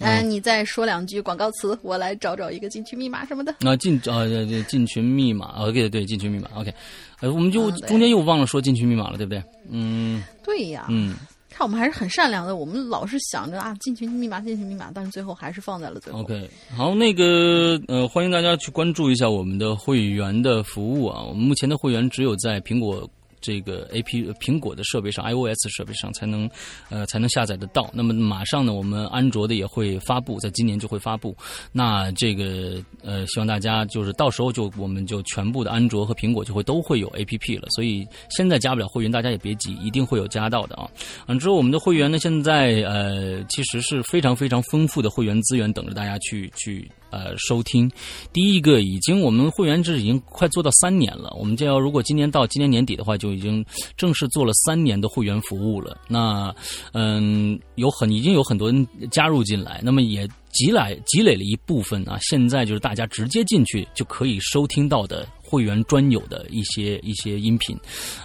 [0.00, 3.54] 嗯，你再说两句广告词，我来找找一个进群密码什么的。
[3.60, 4.24] 那进啊，
[4.68, 6.74] 进群密码，OK，对，进群密码，OK。
[7.20, 9.40] 呃，我们就中间又忘了说进群密码了，对不对？
[9.70, 10.86] 嗯，对呀。
[10.90, 11.14] 嗯，
[11.48, 16.18] 看我们还是很善良的，我们老是想着啊，进群密码，进群密码，但是最后还是放在了最后。
[16.18, 21.22] OK，好，那个呃，欢迎大家去关注一下我们的会员的服务啊。
[21.22, 23.08] 我们目前的会员只有在苹果。
[23.44, 26.48] 这个 A P 苹果的设备上，iOS 设备上才能，
[26.88, 27.90] 呃，才能下载得到。
[27.92, 31.36] 那么马上呢，我们安卓的也会发布，在今年就会发布。
[31.70, 37.68] 那这个呃，希望大家就是到时候就我们就全部的安卓和苹果就会都会有 A P P 了。
[37.68, 40.88] 所以现在加不了会员，大家也别急，一定会有加到的啊。
[41.26, 46.90] 完之后，我们的会员呢，现在呃，其实是非常非常丰富的会员资源等着大家去去。
[47.14, 47.88] 呃，收听，
[48.32, 53.64] 第一个已经我们会员制已经快做到三年了，我们就要如果今年到今年年底的话，就已经
[53.96, 55.96] 正式做了三年的会员服务了。
[56.08, 56.52] 那
[56.92, 62.18] 嗯，有很已经有很多人加入进来，那么也积累积累了一部分啊。
[62.20, 67.78] 现在就是大家直接进去就可以收听到的会员专有的一些一些音频，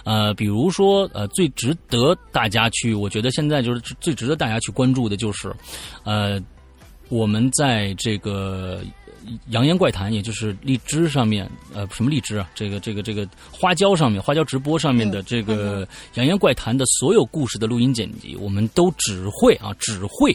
[0.04, 5.54] 呃，比如说呃，最值得大家去，我觉得现在就是最值得大家去关注的就是，
[6.02, 6.42] 呃。
[7.10, 8.80] 我们在这个
[9.50, 12.48] 《扬言怪谈》，也就是荔枝上面，呃，什么荔枝啊？
[12.54, 15.84] 这个、这个、这个花椒上面，花椒直播上面的这个
[16.14, 20.34] 《扬言怪谈》的所有故事的录音剪辑，我们都只会啊，只会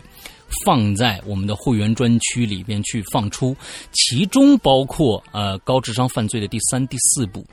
[0.66, 3.56] 放在我们的会员专区里边去放出，
[3.94, 7.44] 其中包括呃高智商犯罪的第三、第四部。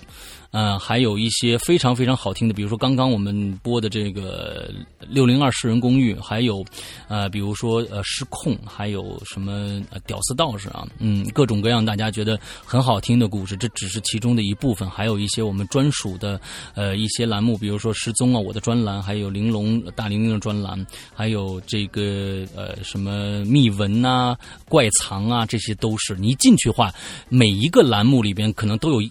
[0.52, 4.70] 呃，还有一些非常非常好听的，比如说刚刚我们播的这个
[5.00, 6.62] 六零二世人公寓，还有，
[7.08, 16.38] 呃，比如说呃失控，还有什么屌丝道士啊，嗯，各种各样大家觉得很好听的故事，这只是其中的一部分，还有一些我们专属的
[16.74, 24.36] 呃一些栏目，比如说失踪啊，我的专栏，还有玲珑大玲玲的专栏，还有这个呃什么秘闻呐、
[24.68, 26.14] 怪藏啊，这些都是。
[26.16, 26.92] 你一进去话，
[27.30, 29.08] 每一个栏目里边可能都有。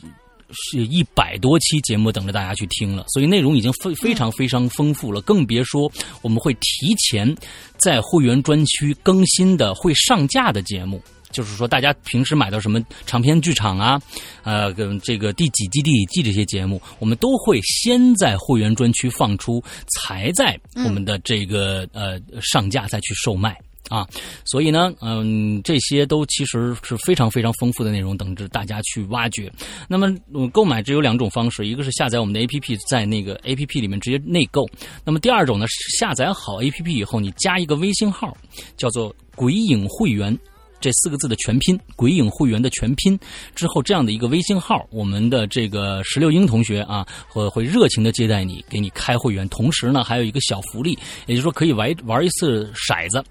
[0.53, 5.21] 是一百多期节目等着大家去听了，所以内容已经非非常非常丰富了。
[5.21, 5.91] 更别说
[6.21, 7.35] 我们会提前
[7.77, 11.01] 在会员专区更新的会上架的节目，
[11.31, 14.01] 就是说大家平时买到什么长篇剧场啊，
[14.43, 19.63] 呃，跟这个第几季第几季这些节目，我们都会先在会员专区放出，
[19.97, 23.57] 才在我们的这个呃上架再去售卖。
[23.91, 24.07] 啊，
[24.45, 29.51] 所以呢，嗯，这些都其实是非常非常丰富的内容，等着大家去挖掘。
[29.89, 30.15] 那么，
[30.53, 34.63] 购买只有两种方式，一个是下载我们的 APP，在那个 APP 里面直接内购；
[35.03, 35.65] 那么第二种呢，
[35.99, 38.33] 下载好 APP 以后，你加一个微信号，
[38.77, 40.37] 叫做“鬼影会员”。
[40.81, 43.17] 这四个字的全拼“鬼影会员”的全拼
[43.55, 49.47] 之后，这样的一个微信号，我们的这个石榴英同学啊，会会热情的接待你，给你开会员。
[49.47, 50.97] 同时呢，还有一个小福利，
[51.27, 53.23] 也就是说可以玩玩一次骰子，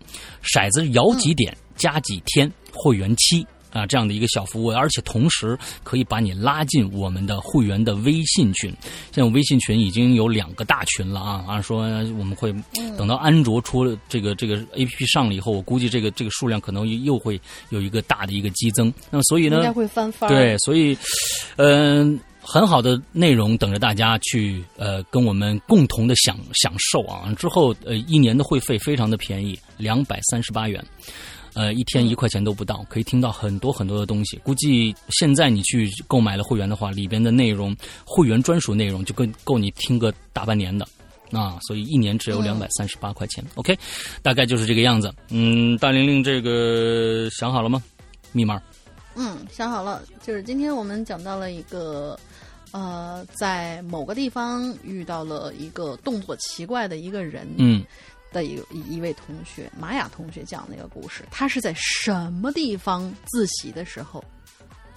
[0.42, 3.44] 骰子摇几点加几天会员期。
[3.72, 8.70] 啊，这样的一个小服务，而且同时可以把你拉进我们的会员的微信群。
[9.12, 11.44] 现在微信群已经有两个大群了啊！
[11.46, 11.82] 啊，说
[12.18, 12.52] 我们会
[12.96, 18.92] 等到安卓出了这个这个 A P P 上了以后，我估计这个这个数量可能又会有一个大的一个激增。
[19.10, 20.28] 那么所以呢，应该会翻番。
[20.28, 20.96] 对，所以
[21.56, 27.32] 嗯，很好的内容等着大家去呃跟我们共同的享享受啊！
[27.38, 30.84] 之后呃一年的会费非常的便宜，两百三十八元。
[31.54, 34.36] 呃，一天一块钱都不到，可以听到很多很多的东西。
[34.44, 40.86] 估计现在你去购买了会员的话，里边的内容，会员专属内容就够够你听个大半年的
[41.32, 41.58] 啊！
[41.62, 43.44] 所以一年只有两百三十八块钱。
[43.56, 43.76] OK，
[44.22, 45.12] 大概就是这个样子。
[45.28, 47.82] 嗯，大玲玲，这个想好了吗？
[48.32, 48.62] 密码？
[49.16, 50.02] 嗯，想好了。
[50.22, 52.16] 就是今天我们讲到了一个，
[52.70, 57.48] 呃，在某个地方遇到了一个动作奇怪的一个人。
[57.58, 57.84] 嗯。
[58.32, 64.22] 的一一一位同学，玛雅同学讲那个故事，他是在什么地方自习的时候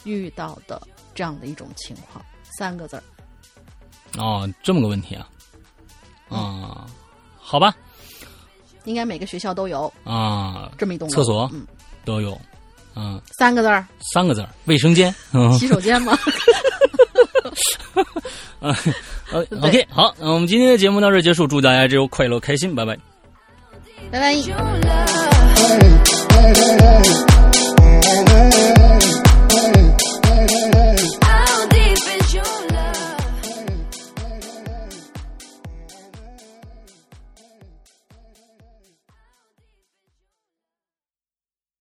[0.04, 0.82] 遇到的
[1.14, 2.24] 这样的一种情况？
[2.58, 3.04] 三个字儿。
[4.18, 5.30] 哦，这么个问题啊？
[6.30, 6.86] 啊，
[7.38, 7.76] 好吧。
[8.86, 11.66] 应该每个学校都有啊，这么一栋厕所，嗯，
[12.04, 12.40] 都有，
[12.96, 15.10] 嗯，三个字儿，三个字儿，卫生间，
[15.58, 16.12] 洗手间吗？
[18.60, 18.76] 啊，
[19.32, 23.13] 呃，OK，好，那我们今天的节目到这结束，祝大家这周快乐开心，拜拜。
[24.14, 24.54] 拜拜。